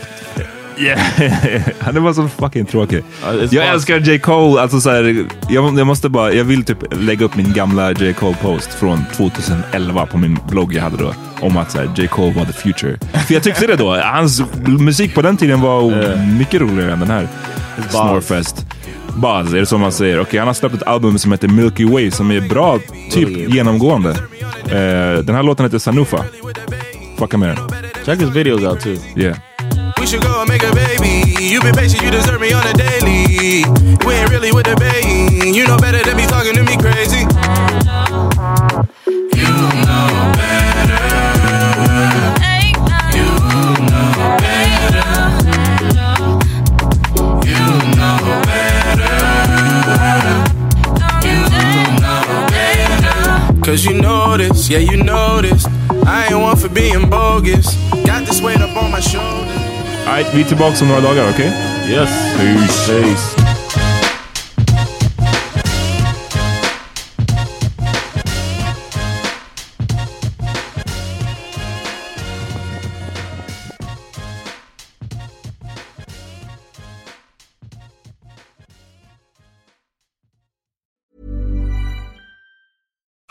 Yeah. 0.79 0.99
han 1.79 1.97
är 1.97 1.99
bara 1.99 2.13
så 2.13 2.27
fucking 2.27 2.65
tråkig. 2.65 3.03
Jag 3.49 3.67
älskar 3.67 3.99
J. 3.99 4.19
Cole. 4.19 4.61
Alltså 4.61 4.81
så 4.81 4.89
här, 4.89 5.25
jag, 5.49 5.79
jag 5.79 5.87
måste 5.87 6.09
bara, 6.09 6.33
jag 6.33 6.43
vill 6.43 6.63
typ 6.63 6.77
lägga 6.91 7.25
upp 7.25 7.35
min 7.35 7.53
gamla 7.53 7.91
J. 7.91 8.13
Cole-post 8.13 8.73
från 8.73 9.05
2011 9.15 10.05
på 10.05 10.17
min 10.17 10.39
blogg 10.49 10.73
jag 10.73 10.81
hade 10.83 10.97
då. 10.97 11.13
Om 11.41 11.57
att 11.57 11.71
så 11.71 11.77
här, 11.77 11.89
J. 11.95 12.07
Cole 12.07 12.33
var 12.33 12.45
the 12.45 12.53
future. 12.53 12.97
För 13.27 13.33
jag 13.33 13.43
tyckte 13.43 13.67
det 13.67 13.75
då. 13.75 13.95
Hans 13.95 14.41
musik 14.65 15.15
på 15.15 15.21
den 15.21 15.37
tiden 15.37 15.61
var 15.61 16.15
mycket 16.39 16.61
roligare 16.61 16.91
än 16.91 16.99
den 16.99 17.09
här. 17.09 17.27
Snorefest. 17.89 18.65
Buzz, 19.15 19.53
är 19.53 19.59
det 19.59 19.65
som 19.65 19.81
man 19.81 19.91
säger. 19.91 20.19
Okej, 20.19 20.39
han 20.39 20.47
har 20.47 20.53
släppt 20.53 20.75
ett 20.75 20.83
album 20.83 21.19
som 21.19 21.31
heter 21.31 21.47
Milky 21.47 21.85
Way 21.85 22.11
som 22.11 22.31
är 22.31 22.41
bra, 22.41 22.79
typ 23.11 23.29
genomgående. 23.53 24.09
Eh, 24.65 25.23
den 25.23 25.35
här 25.35 25.43
låten 25.43 25.65
heter 25.65 25.79
Sanufa. 25.79 26.25
Fucka 27.17 27.37
med 27.37 27.49
den. 27.49 27.57
Check 28.05 28.19
his 28.21 28.29
videos 28.29 28.61
out 28.61 28.79
too. 28.79 28.97
Yeah. 29.15 29.37
We 30.07 30.11
should 30.11 30.21
go 30.21 30.39
and 30.39 30.47
make 30.47 30.63
a 30.63 30.71
baby. 30.73 31.35
You've 31.37 31.63
been 31.63 31.75
patient, 31.75 32.01
you 32.01 32.09
deserve 32.09 32.39
me 32.39 32.53
on 32.53 32.65
a 32.65 32.71
daily. 32.71 33.27
You 33.27 34.09
ain't 34.09 34.29
really 34.29 34.53
with 34.53 34.65
the 34.65 34.77
bait. 34.79 35.03
You 35.53 35.67
know 35.67 35.75
better 35.75 36.01
than 36.01 36.15
me 36.15 36.25
talking 36.25 36.53
to 36.53 36.63
me 36.63 36.77
crazy. 36.77 37.27
You 39.35 39.51
know 39.83 40.31
better. 40.31 40.95
You 43.11 43.27
know 43.83 44.07
better. 44.39 45.03
You 47.43 47.67
know 47.99 48.15
better. 48.47 49.11
You 51.27 51.35
know 51.99 52.47
better. 52.47 53.61
Cause 53.61 53.83
you 53.83 54.01
know 54.01 54.37
this, 54.37 54.69
yeah, 54.69 54.77
you 54.77 55.03
know 55.03 55.41
this. 55.41 55.65
I 56.05 56.27
ain't 56.31 56.39
one 56.39 56.55
for 56.55 56.69
being 56.69 57.09
bogus. 57.09 57.75
Got 58.05 58.25
this 58.25 58.41
weight 58.41 58.61
up 58.61 58.73
on 58.81 58.89
my 58.89 59.01
shoulders. 59.01 59.46
Alright, 60.07 60.33
vi 60.33 60.41
är 60.41 60.45
tillbaka 60.45 60.81
om 60.81 60.87
några 60.87 61.01
dagar, 61.01 61.29
okej? 61.29 61.53
Yes. 61.89 62.37
Peace. 62.37 62.87
Peace. 62.87 63.47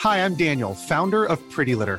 Hi, 0.03 0.25
I'm 0.25 0.35
Daniel, 0.37 0.75
founder 0.75 1.25
of 1.25 1.41
Pretty 1.51 1.75
Litter. 1.75 1.99